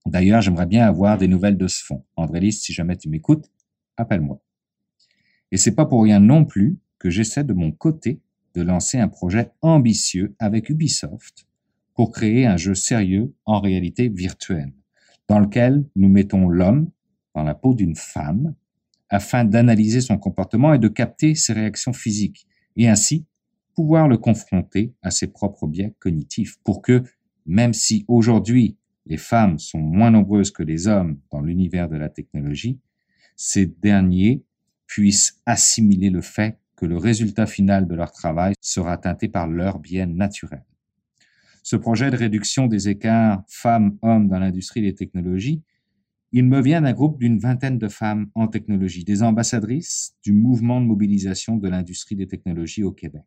D'ailleurs, 0.06 0.40
j'aimerais 0.40 0.66
bien 0.66 0.86
avoir 0.86 1.18
des 1.18 1.28
nouvelles 1.28 1.58
de 1.58 1.68
ce 1.68 1.84
fonds. 1.84 2.04
Andrélise, 2.16 2.62
si 2.62 2.72
jamais 2.72 2.96
tu 2.96 3.10
m'écoutes, 3.10 3.50
appelle-moi. 3.98 4.40
Et 5.52 5.58
c'est 5.58 5.74
pas 5.74 5.84
pour 5.84 6.02
rien 6.02 6.18
non 6.18 6.46
plus 6.46 6.78
que 6.98 7.10
j'essaie 7.10 7.44
de 7.44 7.52
mon 7.52 7.72
côté 7.72 8.20
de 8.54 8.62
lancer 8.62 8.98
un 8.98 9.08
projet 9.08 9.50
ambitieux 9.62 10.34
avec 10.38 10.68
Ubisoft 10.68 11.46
pour 11.94 12.12
créer 12.12 12.46
un 12.46 12.56
jeu 12.56 12.74
sérieux 12.74 13.34
en 13.44 13.60
réalité 13.60 14.08
virtuelle, 14.08 14.72
dans 15.28 15.38
lequel 15.38 15.84
nous 15.96 16.08
mettons 16.08 16.48
l'homme 16.48 16.90
dans 17.34 17.42
la 17.42 17.54
peau 17.54 17.74
d'une 17.74 17.96
femme 17.96 18.54
afin 19.10 19.44
d'analyser 19.44 20.00
son 20.00 20.18
comportement 20.18 20.74
et 20.74 20.78
de 20.78 20.88
capter 20.88 21.34
ses 21.34 21.52
réactions 21.52 21.92
physiques, 21.92 22.46
et 22.76 22.88
ainsi 22.88 23.24
pouvoir 23.74 24.08
le 24.08 24.18
confronter 24.18 24.92
à 25.02 25.10
ses 25.10 25.28
propres 25.28 25.66
biais 25.66 25.94
cognitifs, 25.98 26.58
pour 26.62 26.82
que, 26.82 27.02
même 27.46 27.72
si 27.72 28.04
aujourd'hui 28.08 28.76
les 29.06 29.16
femmes 29.16 29.58
sont 29.58 29.78
moins 29.78 30.10
nombreuses 30.10 30.50
que 30.50 30.62
les 30.62 30.88
hommes 30.88 31.18
dans 31.30 31.40
l'univers 31.40 31.88
de 31.88 31.96
la 31.96 32.08
technologie, 32.08 32.78
ces 33.36 33.66
derniers 33.66 34.44
puissent 34.86 35.40
assimiler 35.46 36.10
le 36.10 36.20
fait 36.20 36.58
que 36.78 36.86
le 36.86 36.96
résultat 36.96 37.46
final 37.46 37.88
de 37.88 37.94
leur 37.96 38.12
travail 38.12 38.54
sera 38.60 38.96
teinté 38.96 39.28
par 39.28 39.48
leur 39.48 39.80
bien 39.80 40.06
naturel. 40.06 40.62
Ce 41.64 41.74
projet 41.74 42.10
de 42.10 42.16
réduction 42.16 42.68
des 42.68 42.88
écarts 42.88 43.42
femmes-hommes 43.48 44.28
dans 44.28 44.38
l'industrie 44.38 44.80
des 44.80 44.94
technologies, 44.94 45.60
il 46.30 46.44
me 46.44 46.62
vient 46.62 46.82
d'un 46.82 46.92
groupe 46.92 47.18
d'une 47.18 47.40
vingtaine 47.40 47.78
de 47.78 47.88
femmes 47.88 48.30
en 48.36 48.46
technologie, 48.46 49.02
des 49.02 49.24
ambassadrices 49.24 50.14
du 50.22 50.32
mouvement 50.32 50.80
de 50.80 50.86
mobilisation 50.86 51.56
de 51.56 51.68
l'industrie 51.68 52.14
des 52.14 52.28
technologies 52.28 52.84
au 52.84 52.92
Québec. 52.92 53.24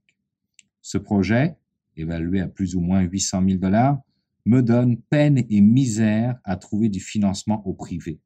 Ce 0.82 0.98
projet, 0.98 1.58
évalué 1.98 2.40
à 2.40 2.48
plus 2.48 2.76
ou 2.76 2.80
moins 2.80 3.02
800 3.02 3.44
000 3.48 3.60
dollars, 3.60 4.00
me 4.46 4.62
donne 4.62 4.98
peine 4.98 5.44
et 5.50 5.62
misère 5.62 6.40
à 6.46 6.56
trouver 6.56 6.88
du 6.88 7.02
financement 7.02 7.62
au 7.68 7.74
privé. 7.74 8.20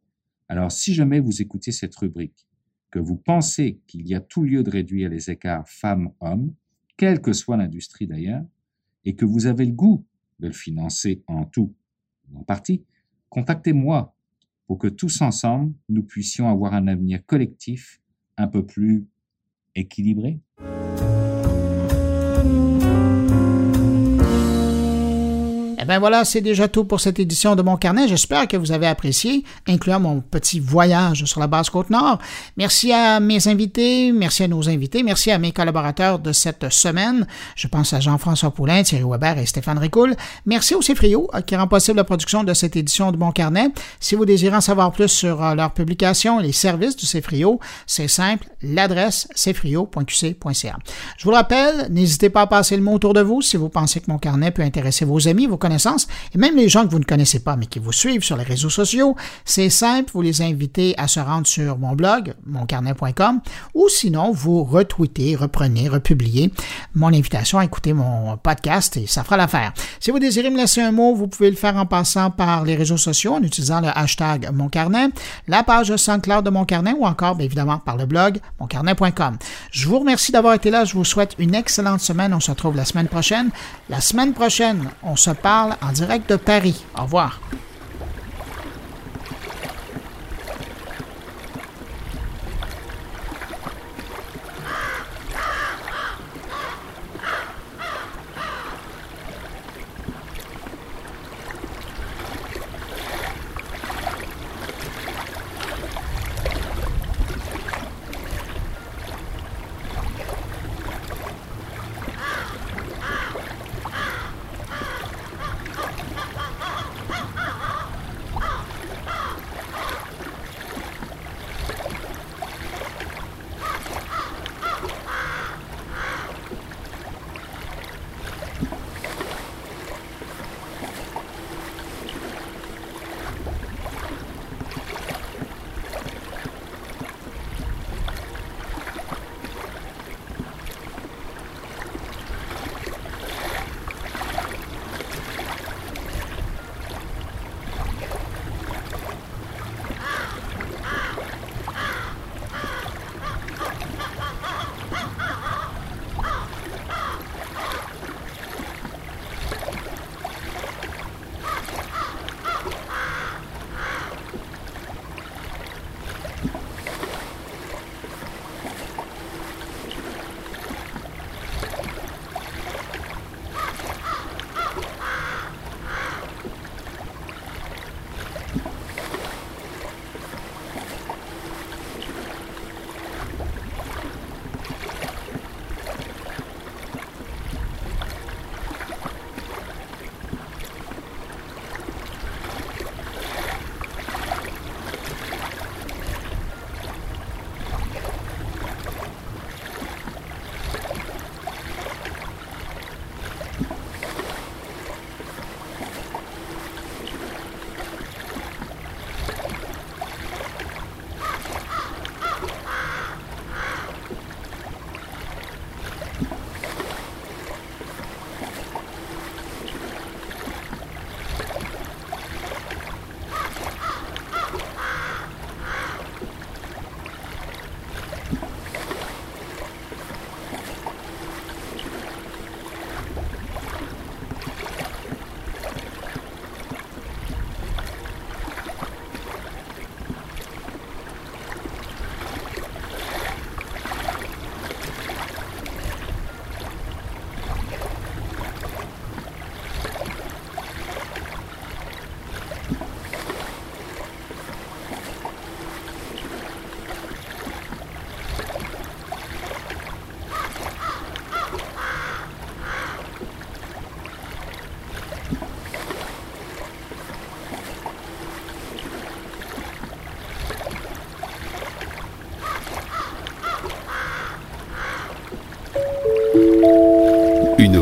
Alors 0.49 0.71
si 0.71 0.93
jamais 0.93 1.19
vous 1.19 1.41
écoutez 1.41 1.71
cette 1.71 1.95
rubrique 1.95 2.45
que 2.91 2.99
vous 2.99 3.17
pensez 3.17 3.79
qu'il 3.88 4.07
y 4.07 4.15
a 4.15 4.21
tout 4.21 4.43
lieu 4.43 4.63
de 4.63 4.69
réduire 4.69 5.09
les 5.09 5.29
écarts 5.29 5.67
femmes-hommes, 5.67 6.53
quelle 6.97 7.21
que 7.21 7.33
soit 7.33 7.57
l'industrie 7.57 8.07
d'ailleurs, 8.07 8.45
et 9.03 9.15
que 9.15 9.25
vous 9.25 9.45
avez 9.45 9.65
le 9.65 9.73
goût 9.73 10.05
de 10.39 10.47
le 10.47 10.53
financer 10.53 11.23
en 11.27 11.45
tout 11.45 11.73
ou 12.31 12.39
en 12.39 12.43
partie, 12.43 12.83
contactez-moi 13.29 14.15
pour 14.67 14.79
que 14.79 14.88
tous 14.88 15.21
ensemble, 15.21 15.73
nous 15.89 16.03
puissions 16.03 16.49
avoir 16.49 16.73
un 16.73 16.88
avenir 16.88 17.23
collectif 17.25 18.01
un 18.38 18.47
peu 18.47 18.65
plus 18.65 19.05
équilibré. 19.75 20.39
Eh 25.86 25.88
ben 25.88 25.99
voilà, 25.99 26.25
c'est 26.25 26.41
déjà 26.41 26.67
tout 26.67 26.83
pour 26.83 26.99
cette 26.99 27.19
édition 27.19 27.55
de 27.55 27.61
mon 27.61 27.77
carnet. 27.77 28.07
J'espère 28.07 28.47
que 28.47 28.57
vous 28.57 28.71
avez 28.71 28.88
apprécié, 28.88 29.43
incluant 29.67 29.99
mon 29.99 30.19
petit 30.19 30.59
voyage 30.59 31.25
sur 31.25 31.39
la 31.39 31.45
basse 31.45 31.69
côte 31.69 31.91
nord. 31.91 32.17
Merci 32.57 32.91
à 32.91 33.19
mes 33.19 33.47
invités, 33.47 34.11
merci 34.11 34.41
à 34.41 34.47
nos 34.47 34.67
invités, 34.67 35.03
merci 35.03 35.29
à 35.29 35.38
mes 35.38 35.51
collaborateurs 35.51 36.17
de 36.17 36.31
cette 36.31 36.71
semaine. 36.71 37.27
Je 37.55 37.67
pense 37.67 37.93
à 37.93 37.99
Jean-François 37.99 38.49
Poulain, 38.49 38.81
Thierry 38.81 39.03
Weber 39.07 39.38
et 39.38 39.45
Stéphane 39.45 39.77
Ricoul. 39.77 40.15
Merci 40.47 40.73
au 40.73 40.81
Cefrio 40.81 41.29
euh, 41.36 41.41
qui 41.41 41.55
rend 41.55 41.67
possible 41.67 41.97
la 41.97 42.03
production 42.03 42.43
de 42.43 42.55
cette 42.55 42.75
édition 42.75 43.11
de 43.11 43.17
mon 43.17 43.31
carnet. 43.31 43.67
Si 43.99 44.15
vous 44.15 44.25
désirez 44.25 44.55
en 44.55 44.61
savoir 44.61 44.91
plus 44.91 45.09
sur 45.09 45.43
euh, 45.43 45.53
leurs 45.53 45.75
publications 45.75 46.39
et 46.39 46.47
les 46.47 46.51
services 46.51 46.95
du 46.95 47.05
Cefrio, 47.05 47.59
c'est 47.86 48.07
simple, 48.07 48.47
l'adresse 48.63 49.27
cefrio.qc.ca. 49.36 50.77
Je 51.15 51.23
vous 51.23 51.29
le 51.29 51.36
rappelle, 51.36 51.91
n'hésitez 51.91 52.31
pas 52.31 52.41
à 52.41 52.47
passer 52.47 52.75
le 52.75 52.81
mot 52.81 52.93
autour 52.93 53.13
de 53.13 53.21
vous 53.21 53.43
si 53.43 53.55
vous 53.55 53.69
pensez 53.69 53.99
que 53.99 54.09
mon 54.09 54.17
carnet 54.17 54.49
peut 54.49 54.63
intéresser 54.63 55.05
vos 55.05 55.27
amis, 55.27 55.45
vos 55.45 55.57
connaissances 55.57 55.74
connaissance, 55.76 56.07
et 56.34 56.38
même 56.38 56.55
les 56.55 56.69
gens 56.69 56.86
que 56.86 56.91
vous 56.91 56.99
ne 56.99 57.05
connaissez 57.05 57.39
pas, 57.39 57.57
mais 57.57 57.65
qui 57.65 57.80
vous 57.80 57.91
suivent 57.91 58.23
sur 58.23 58.38
les 58.38 58.43
réseaux 58.43 58.69
sociaux, 58.69 59.15
c'est 59.43 59.69
simple, 59.69 60.11
vous 60.13 60.21
les 60.21 60.41
invitez 60.41 60.95
à 60.97 61.07
se 61.09 61.19
rendre 61.19 61.45
sur 61.45 61.78
mon 61.78 61.93
blog, 61.93 62.34
moncarnet.com, 62.45 63.41
ou 63.73 63.89
sinon, 63.89 64.32
vous 64.32 64.63
retweetez, 64.63 65.36
reprenez, 65.36 65.89
republiez 65.89 66.53
mon 66.93 67.07
invitation 67.07 67.59
à 67.59 67.65
écouter 67.65 67.91
mon 67.91 68.38
podcast, 68.38 68.95
et 68.95 69.05
ça 69.05 69.23
fera 69.23 69.36
l'affaire. 69.36 69.73
Si 69.99 70.11
vous 70.11 70.19
désirez 70.19 70.49
me 70.49 70.57
laisser 70.57 70.82
un 70.82 70.91
mot, 70.93 71.13
vous 71.13 71.28
pouvez 71.28 71.49
le 71.49 71.57
faire 71.57 71.76
en 71.76 71.86
passant 71.86 72.32
par 72.32 72.63
les 72.63 72.76
réseaux 72.76 72.97
sociaux, 72.97 73.34
en 73.34 73.43
utilisant 73.43 73.82
le 73.82 73.89
hashtag 73.93 74.49
moncarnet, 74.53 75.09
la 75.47 75.63
page 75.63 75.93
SoundCloud 75.93 76.45
de 76.45 76.49
Mon 76.49 76.63
Carnet, 76.63 76.93
ou 76.97 77.05
encore, 77.05 77.36
bien 77.36 77.45
évidemment, 77.45 77.80
par 77.80 77.97
le 77.97 78.05
blog 78.05 78.39
moncarnet.com. 78.61 79.38
Je 79.71 79.88
vous 79.88 79.99
remercie 79.99 80.32
d'avoir 80.32 80.53
été 80.53 80.69
là, 80.69 80.86
je 80.86 80.93
vous 80.93 81.03
souhaite 81.03 81.36
une 81.38 81.53
excellente 81.53 81.99
semaine, 81.99 82.34
on 82.34 82.39
se 82.39 82.51
retrouve 82.51 82.78
la 82.78 82.86
semaine 82.86 83.07
prochaine. 83.07 83.49
La 83.89 83.99
semaine 83.99 84.34
prochaine, 84.34 84.89
on 85.03 85.15
se 85.15 85.32
parle 85.32 85.64
en 85.82 85.91
direct 85.91 86.30
de 86.30 86.36
Paris. 86.36 86.86
Au 86.97 87.03
revoir. 87.03 87.39